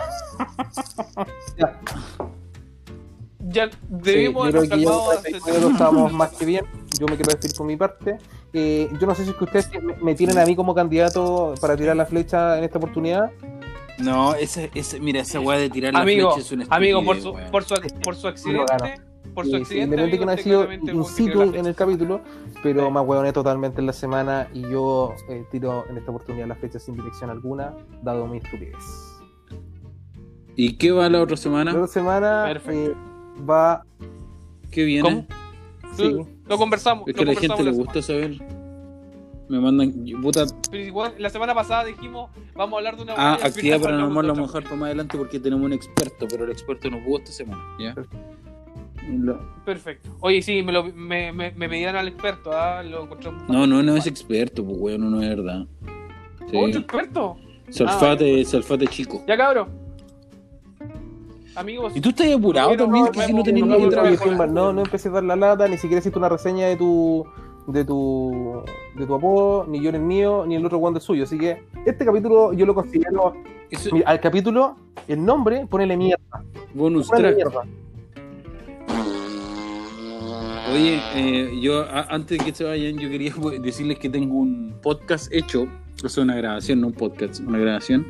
Ya 3.47 3.69
Sí, 4.03 4.23
yo 4.23 4.33
creo 4.33 4.61
que 4.61 4.67
ya 4.67 4.75
calmado 4.75 5.11
en 5.13 5.19
hace- 5.19 5.29
39 5.31 5.71
estamos 5.71 6.13
más 6.13 6.29
que 6.31 6.45
bien. 6.45 6.65
Yo 6.99 7.05
me 7.07 7.15
quiero 7.15 7.31
decir 7.33 7.55
por 7.55 7.67
mi 7.67 7.77
parte. 7.77 8.17
Eh, 8.53 8.89
yo 8.99 9.05
no 9.05 9.13
sé 9.13 9.23
si 9.25 9.29
es 9.31 9.35
que 9.35 9.43
ustedes 9.43 9.69
me, 9.83 9.95
me 9.97 10.15
tienen 10.15 10.37
a 10.39 10.45
mí 10.45 10.55
como 10.55 10.73
candidato 10.73 11.53
para 11.61 11.75
tirar 11.77 11.95
la 11.95 12.05
flecha 12.05 12.57
en 12.57 12.63
esta 12.63 12.77
oportunidad. 12.79 13.31
No, 13.99 14.33
ese, 14.33 14.71
ese, 14.73 14.99
mira, 14.99 15.21
esa 15.21 15.39
weá 15.39 15.57
de 15.59 15.69
tirar 15.69 15.93
la 15.93 15.99
Amigo, 15.99 16.31
flecha 16.31 16.45
es 16.47 16.51
una 16.51 16.65
amigo, 16.69 17.03
por 17.05 17.21
su, 17.21 17.33
por 17.51 17.63
su, 17.63 17.75
por 18.03 18.15
su 18.15 18.27
accidente, 18.27 18.73
por 19.35 19.45
su 19.45 19.55
accidente, 19.55 19.83
independiente 19.95 20.19
que 20.19 20.25
no 20.25 20.31
ha 20.31 20.37
sido 20.37 20.67
situ 21.05 21.39
la 21.51 21.57
en 21.59 21.65
el 21.67 21.75
capítulo, 21.75 22.21
pero 22.63 22.85
Sí. 22.87 22.91
me 22.91 22.99
hueoné 23.01 23.33
totalmente 23.33 23.79
en 23.81 23.87
la 23.87 23.93
semana 23.93 24.47
y 24.53 24.61
yo 24.61 25.13
eh, 25.29 25.45
tiro 25.51 25.85
en 25.89 25.97
esta 25.97 26.09
oportunidad 26.11 26.47
la 26.47 26.55
flecha 26.55 26.79
sin 26.79 26.95
dirección 26.95 27.29
alguna, 27.29 27.73
dado 28.01 28.25
mi 28.27 28.37
estupidez. 28.37 28.75
¿Y 30.55 30.73
qué 30.77 30.91
va 30.91 31.09
la 31.09 31.21
otra 31.21 31.33
La 31.33 31.37
semana? 31.37 31.71
otra 31.71 31.87
semana 31.87 32.43
Perfecto. 32.47 32.91
eh, 32.91 32.95
va. 33.49 33.83
¿Qué 34.71 34.83
viene? 34.85 35.01
¿Cómo? 35.09 35.25
Sí, 35.95 36.15
Lo 36.47 36.57
conversamos. 36.57 37.07
Es 37.07 37.15
lo 37.15 37.23
que 37.23 37.29
a 37.29 37.33
la 37.33 37.39
gente 37.39 37.63
le 37.63 37.71
la 37.71 37.77
gusta 37.77 38.01
saber. 38.01 38.37
Me 39.47 39.59
mandan. 39.59 39.93
Puta. 40.21 40.45
pero 40.71 40.83
igual, 40.83 41.13
la 41.19 41.29
semana 41.29 41.53
pasada 41.53 41.85
dijimos, 41.85 42.31
vamos 42.55 42.73
a 42.73 42.77
hablar 42.77 42.97
de 42.97 43.03
una 43.03 43.13
Ah, 43.15 43.33
actividad 43.43 43.79
paranormal 43.79 44.25
la 44.25 44.31
a 44.31 44.33
otra. 44.33 44.45
dejar 44.47 44.63
para 44.63 44.75
más 44.75 44.85
adelante 44.87 45.17
porque 45.17 45.39
tenemos 45.39 45.65
un 45.65 45.73
experto, 45.73 46.25
pero 46.29 46.45
el 46.45 46.51
experto 46.51 46.89
no 46.89 47.03
pudo 47.03 47.19
esta 47.19 47.31
semana. 47.31 47.61
¿ya? 47.79 47.93
Lo- 49.09 49.39
Perfecto. 49.65 50.09
Oye, 50.19 50.41
sí, 50.41 50.61
me, 50.63 50.71
lo, 50.71 50.83
me, 50.85 51.31
me, 51.31 51.51
me 51.51 51.69
pedían 51.69 51.95
al 51.95 52.07
experto, 52.07 52.51
¿ah? 52.53 52.81
Lo 52.83 53.03
encontramos. 53.03 53.43
No, 53.49 53.65
no, 53.67 53.81
no 53.83 53.95
es 53.95 54.07
experto, 54.07 54.63
pues 54.65 54.77
weón, 54.79 55.11
no 55.11 55.21
es 55.21 55.29
verdad. 55.29 55.65
Sí. 56.49 56.57
¿Otro 56.57 56.79
experto? 56.81 57.37
Salfate, 57.69 58.45
salfate 58.45 58.87
chico. 58.87 59.23
Ya, 59.27 59.35
cabrón. 59.37 59.69
Amigos, 61.55 61.93
¿Y 61.95 62.01
tú 62.01 62.09
estás 62.09 62.27
apurado 62.33 62.75
también? 62.75 63.05
no, 63.05 63.11
que 63.11 63.21
si 63.21 63.33
no 63.33 63.41
tenés 63.43 63.65
no, 63.65 63.77
no, 63.77 63.89
no, 63.89 64.47
no, 64.47 64.73
no 64.73 64.81
empecé 64.81 65.07
a 65.07 65.11
dar 65.13 65.23
la 65.23 65.37
lata, 65.37 65.67
ni 65.69 65.77
siquiera 65.77 65.99
hiciste 65.99 66.19
una 66.19 66.27
reseña 66.27 66.67
de 66.67 66.75
tu 66.75 67.25
de 67.67 67.85
tu 67.85 68.61
de 68.97 69.05
tu 69.05 69.15
apodo, 69.15 69.65
ni 69.65 69.81
yo 69.81 69.89
en 69.89 69.95
el 69.95 70.01
mío, 70.01 70.43
ni 70.45 70.55
el 70.55 70.65
otro 70.65 70.79
Juan 70.79 70.93
del 70.93 71.01
suyo. 71.01 71.23
Así 71.23 71.37
que 71.37 71.63
este 71.85 72.03
capítulo 72.05 72.51
yo 72.51 72.65
lo 72.65 72.75
considero. 72.75 73.35
Eso- 73.71 73.89
Mira, 73.95 74.09
al 74.09 74.19
capítulo, 74.19 74.75
el 75.07 75.23
nombre, 75.23 75.65
ponele 75.65 75.95
mierda. 75.95 76.43
bonus 76.73 77.07
Ponele 77.07 77.35
track. 77.35 77.53
mierda. 77.53 77.63
Oye, 80.73 80.99
eh, 81.15 81.59
yo 81.61 81.81
a- 81.83 82.07
antes 82.09 82.37
de 82.37 82.43
que 82.45 82.53
se 82.53 82.63
vayan, 82.63 82.97
yo 82.97 83.09
quería 83.09 83.33
pues, 83.39 83.61
decirles 83.61 83.99
que 83.99 84.09
tengo 84.09 84.35
un 84.35 84.75
podcast 84.81 85.31
hecho, 85.31 85.67
o 86.03 86.09
sea, 86.09 86.23
una 86.23 86.35
grabación, 86.35 86.81
no 86.81 86.87
un 86.87 86.93
podcast, 86.93 87.39
una 87.41 87.57
grabación, 87.59 88.05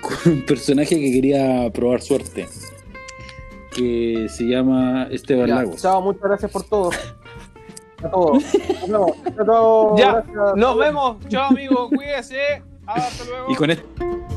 con 0.00 0.32
un 0.32 0.46
personaje 0.46 0.98
que 0.98 1.12
quería 1.12 1.70
probar 1.72 2.00
suerte, 2.02 2.48
que 3.74 4.26
se 4.30 4.44
llama 4.44 5.04
Esteban 5.10 5.48
Ya, 5.48 5.54
Lagos. 5.56 5.82
chao, 5.82 6.00
muchas 6.02 6.22
gracias 6.22 6.50
por 6.50 6.62
todo. 6.64 6.90
A 8.02 8.10
todos. 8.10 8.42
Nos 8.88 8.88
vemos. 8.88 9.12
Chao, 9.36 9.44
chao, 9.46 9.96
Ya, 9.98 10.12
gracias. 10.12 10.36
nos 10.56 10.78
vemos. 10.78 11.16
Chao, 11.28 11.44
amigos. 11.50 11.88
Cuídese. 11.94 12.62
Hasta 12.86 13.24
luego. 13.24 13.52
Y 13.52 13.54
con, 13.54 13.70
este- 13.70 14.35